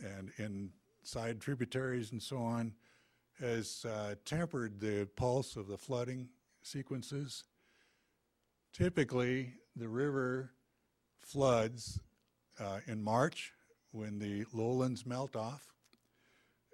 and 0.02 0.30
inside 0.38 1.40
tributaries 1.40 2.12
and 2.12 2.22
so 2.22 2.38
on, 2.38 2.72
has 3.38 3.84
uh, 3.84 4.14
tempered 4.24 4.80
the 4.80 5.06
pulse 5.14 5.56
of 5.56 5.68
the 5.68 5.76
flooding 5.76 6.30
sequences. 6.62 7.44
Typically, 8.72 9.52
the 9.76 9.88
river 9.88 10.52
floods 11.20 12.00
uh, 12.58 12.80
in 12.86 13.02
March 13.02 13.52
when 13.92 14.18
the 14.18 14.46
lowlands 14.54 15.04
melt 15.04 15.36
off, 15.36 15.66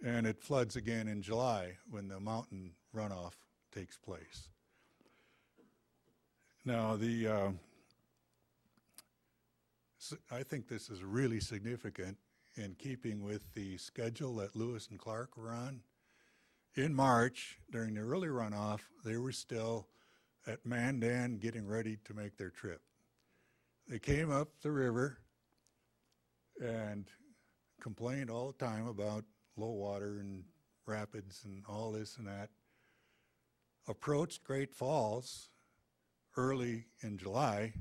and 0.04 0.24
it 0.24 0.40
floods 0.40 0.76
again 0.76 1.08
in 1.08 1.20
July 1.20 1.72
when 1.90 2.06
the 2.06 2.20
mountain 2.20 2.74
runoff 2.94 3.34
takes 3.74 3.96
place. 3.96 4.50
Now, 6.64 6.96
the 6.96 7.26
uh, 7.26 7.50
I 10.30 10.42
think 10.42 10.68
this 10.68 10.90
is 10.90 11.02
really 11.02 11.40
significant 11.40 12.18
in 12.56 12.74
keeping 12.74 13.22
with 13.22 13.54
the 13.54 13.78
schedule 13.78 14.36
that 14.36 14.54
Lewis 14.54 14.88
and 14.90 14.98
Clark 14.98 15.38
were 15.38 15.52
on. 15.52 15.80
In 16.74 16.94
March, 16.94 17.58
during 17.70 17.94
the 17.94 18.02
early 18.02 18.28
runoff, 18.28 18.80
they 19.04 19.16
were 19.16 19.32
still 19.32 19.88
at 20.46 20.66
Mandan 20.66 21.38
getting 21.38 21.66
ready 21.66 21.98
to 22.04 22.14
make 22.14 22.36
their 22.36 22.50
trip. 22.50 22.82
They 23.88 23.98
came 23.98 24.30
up 24.30 24.48
the 24.62 24.70
river 24.70 25.18
and 26.60 27.06
complained 27.80 28.28
all 28.28 28.48
the 28.48 28.64
time 28.64 28.86
about 28.86 29.24
low 29.56 29.70
water 29.70 30.18
and 30.20 30.44
rapids 30.86 31.42
and 31.44 31.64
all 31.66 31.90
this 31.90 32.18
and 32.18 32.26
that. 32.26 32.50
Approached 33.88 34.44
Great 34.44 34.74
Falls 34.74 35.48
early 36.36 36.86
in 37.02 37.18
July 37.18 37.72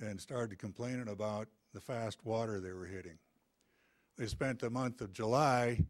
and 0.00 0.20
started 0.20 0.58
complaining 0.58 1.08
about 1.08 1.48
the 1.72 1.80
fast 1.80 2.24
water 2.24 2.60
they 2.60 2.72
were 2.72 2.86
hitting. 2.86 3.18
They 4.16 4.26
spent 4.26 4.60
the 4.60 4.70
month 4.70 5.00
of 5.00 5.12
July 5.12 5.84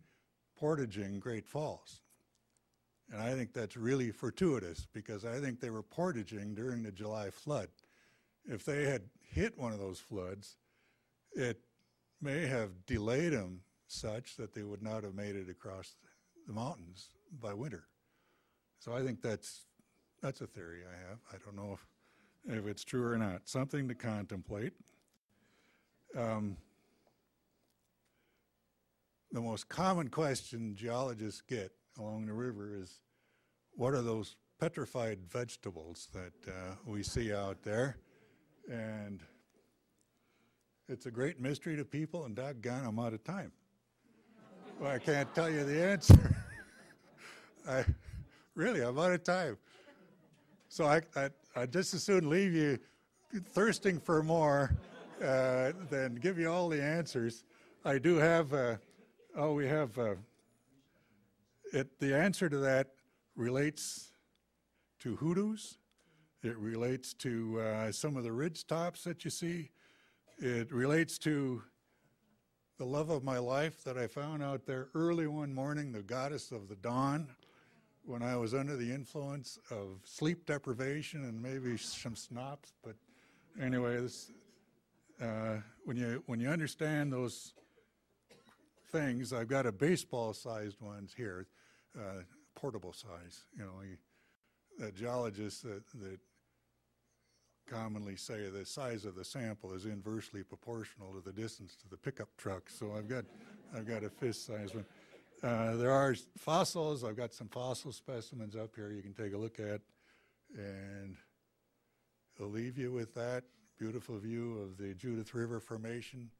portaging 0.56 1.20
Great 1.20 1.46
Falls. 1.46 2.00
And 3.12 3.20
I 3.20 3.34
think 3.34 3.52
that's 3.52 3.76
really 3.76 4.10
fortuitous 4.10 4.86
because 4.92 5.24
I 5.24 5.38
think 5.40 5.60
they 5.60 5.70
were 5.70 5.82
portaging 5.82 6.54
during 6.54 6.82
the 6.82 6.92
July 6.92 7.30
flood. 7.30 7.68
If 8.46 8.64
they 8.64 8.84
had 8.84 9.02
hit 9.20 9.58
one 9.58 9.72
of 9.72 9.78
those 9.78 10.00
floods, 10.00 10.56
it 11.32 11.60
may 12.20 12.46
have 12.46 12.86
delayed 12.86 13.32
them 13.32 13.60
such 13.86 14.36
that 14.36 14.54
they 14.54 14.62
would 14.62 14.82
not 14.82 15.04
have 15.04 15.14
made 15.14 15.36
it 15.36 15.50
across 15.50 15.96
the 16.46 16.52
mountains 16.52 17.10
by 17.40 17.52
winter. 17.52 17.84
So 18.78 18.94
I 18.94 19.02
think 19.02 19.20
that's 19.20 19.66
that's 20.24 20.40
a 20.40 20.46
theory 20.46 20.80
I 20.90 21.10
have. 21.10 21.18
I 21.34 21.36
don't 21.44 21.54
know 21.54 21.76
if, 22.46 22.56
if 22.58 22.66
it's 22.66 22.82
true 22.82 23.06
or 23.06 23.18
not. 23.18 23.42
Something 23.44 23.86
to 23.88 23.94
contemplate. 23.94 24.72
Um, 26.16 26.56
the 29.32 29.42
most 29.42 29.68
common 29.68 30.08
question 30.08 30.74
geologists 30.76 31.42
get 31.42 31.72
along 31.98 32.24
the 32.24 32.32
river 32.32 32.74
is 32.74 33.00
what 33.74 33.92
are 33.92 34.00
those 34.00 34.36
petrified 34.58 35.18
vegetables 35.28 36.08
that 36.14 36.50
uh, 36.50 36.76
we 36.86 37.02
see 37.02 37.34
out 37.34 37.62
there? 37.62 37.98
And 38.70 39.20
it's 40.88 41.04
a 41.04 41.10
great 41.10 41.38
mystery 41.38 41.76
to 41.76 41.84
people, 41.84 42.24
and 42.24 42.34
doggone, 42.34 42.86
I'm 42.86 42.98
out 42.98 43.12
of 43.12 43.22
time. 43.24 43.52
Well, 44.80 44.90
I 44.90 44.98
can't 44.98 45.32
tell 45.34 45.50
you 45.50 45.64
the 45.64 45.84
answer. 45.84 46.34
I 47.68 47.84
really, 48.54 48.80
I'm 48.80 48.98
out 48.98 49.12
of 49.12 49.22
time. 49.22 49.58
So 50.74 50.86
I, 50.86 51.02
I, 51.14 51.30
I 51.54 51.66
just 51.66 51.94
as 51.94 52.02
soon 52.02 52.28
leave 52.28 52.52
you 52.52 52.80
thirsting 53.52 54.00
for 54.00 54.24
more 54.24 54.76
uh, 55.22 55.70
than 55.88 56.16
give 56.16 56.36
you 56.36 56.50
all 56.50 56.68
the 56.68 56.82
answers. 56.82 57.44
I 57.84 57.98
do 57.98 58.16
have, 58.16 58.52
uh, 58.52 58.78
oh, 59.36 59.54
we 59.54 59.68
have, 59.68 59.96
uh, 59.96 60.16
it, 61.72 62.00
the 62.00 62.16
answer 62.16 62.48
to 62.48 62.58
that 62.58 62.88
relates 63.36 64.10
to 64.98 65.14
hoodoos. 65.14 65.78
It 66.42 66.56
relates 66.58 67.14
to 67.18 67.60
uh, 67.60 67.92
some 67.92 68.16
of 68.16 68.24
the 68.24 68.32
ridge 68.32 68.66
tops 68.66 69.04
that 69.04 69.24
you 69.24 69.30
see. 69.30 69.70
It 70.38 70.72
relates 70.72 71.18
to 71.18 71.62
the 72.78 72.84
love 72.84 73.10
of 73.10 73.22
my 73.22 73.38
life 73.38 73.84
that 73.84 73.96
I 73.96 74.08
found 74.08 74.42
out 74.42 74.66
there 74.66 74.88
early 74.92 75.28
one 75.28 75.54
morning, 75.54 75.92
the 75.92 76.02
goddess 76.02 76.50
of 76.50 76.66
the 76.68 76.74
dawn, 76.74 77.28
when 78.06 78.22
I 78.22 78.36
was 78.36 78.54
under 78.54 78.76
the 78.76 78.92
influence 78.92 79.58
of 79.70 80.00
sleep 80.04 80.46
deprivation 80.46 81.24
and 81.24 81.40
maybe 81.40 81.76
some 81.76 82.14
snops. 82.14 82.72
But 82.82 82.96
anyway, 83.60 84.00
this, 84.00 84.30
uh, 85.20 85.56
when 85.84 85.96
you 85.96 86.22
when 86.26 86.40
you 86.40 86.48
understand 86.48 87.12
those 87.12 87.54
things, 88.92 89.32
I've 89.32 89.48
got 89.48 89.66
a 89.66 89.72
baseball-sized 89.72 90.80
ones 90.80 91.12
here, 91.16 91.46
uh, 91.98 92.22
portable 92.54 92.92
size. 92.92 93.44
You 93.56 93.64
know, 93.64 93.72
the 94.78 94.92
geologists 94.92 95.62
that, 95.62 95.82
that 96.00 96.18
commonly 97.66 98.16
say 98.16 98.50
the 98.50 98.66
size 98.66 99.04
of 99.04 99.14
the 99.14 99.24
sample 99.24 99.72
is 99.72 99.86
inversely 99.86 100.42
proportional 100.42 101.12
to 101.14 101.20
the 101.20 101.32
distance 101.32 101.74
to 101.76 101.88
the 101.88 101.96
pickup 101.96 102.28
truck. 102.36 102.68
So 102.68 102.92
I've 102.96 103.08
got, 103.08 103.24
I've 103.74 103.86
got 103.86 104.04
a 104.04 104.10
fist-sized 104.10 104.74
one. 104.74 104.84
Uh, 105.44 105.76
there 105.76 105.90
are 105.90 106.14
fossils. 106.38 107.04
I've 107.04 107.18
got 107.18 107.34
some 107.34 107.48
fossil 107.48 107.92
specimens 107.92 108.56
up 108.56 108.74
here 108.74 108.90
you 108.90 109.02
can 109.02 109.12
take 109.12 109.34
a 109.34 109.36
look 109.36 109.60
at, 109.60 109.82
and 110.56 111.16
I'll 112.40 112.48
leave 112.48 112.78
you 112.78 112.90
with 112.90 113.14
that 113.14 113.44
beautiful 113.78 114.18
view 114.18 114.58
of 114.60 114.78
the 114.78 114.94
Judith 114.94 115.34
River 115.34 115.60
Formation. 115.60 116.30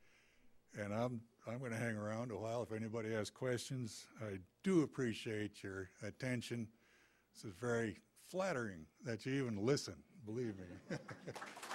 and 0.81 0.95
I'm, 0.95 1.21
I'm 1.47 1.59
going 1.59 1.73
to 1.73 1.77
hang 1.77 1.97
around 1.97 2.31
a 2.31 2.37
while 2.39 2.63
if 2.63 2.73
anybody 2.73 3.13
has 3.13 3.29
questions. 3.29 4.07
I 4.23 4.39
do 4.63 4.85
appreciate 4.85 5.63
your 5.63 5.91
attention. 6.03 6.67
This 7.35 7.45
is 7.45 7.53
very 7.61 7.99
flattering 8.31 8.87
that 9.05 9.27
you 9.27 9.35
even 9.35 9.67
listen, 9.67 9.97
believe 10.25 10.55
me. 10.57 10.97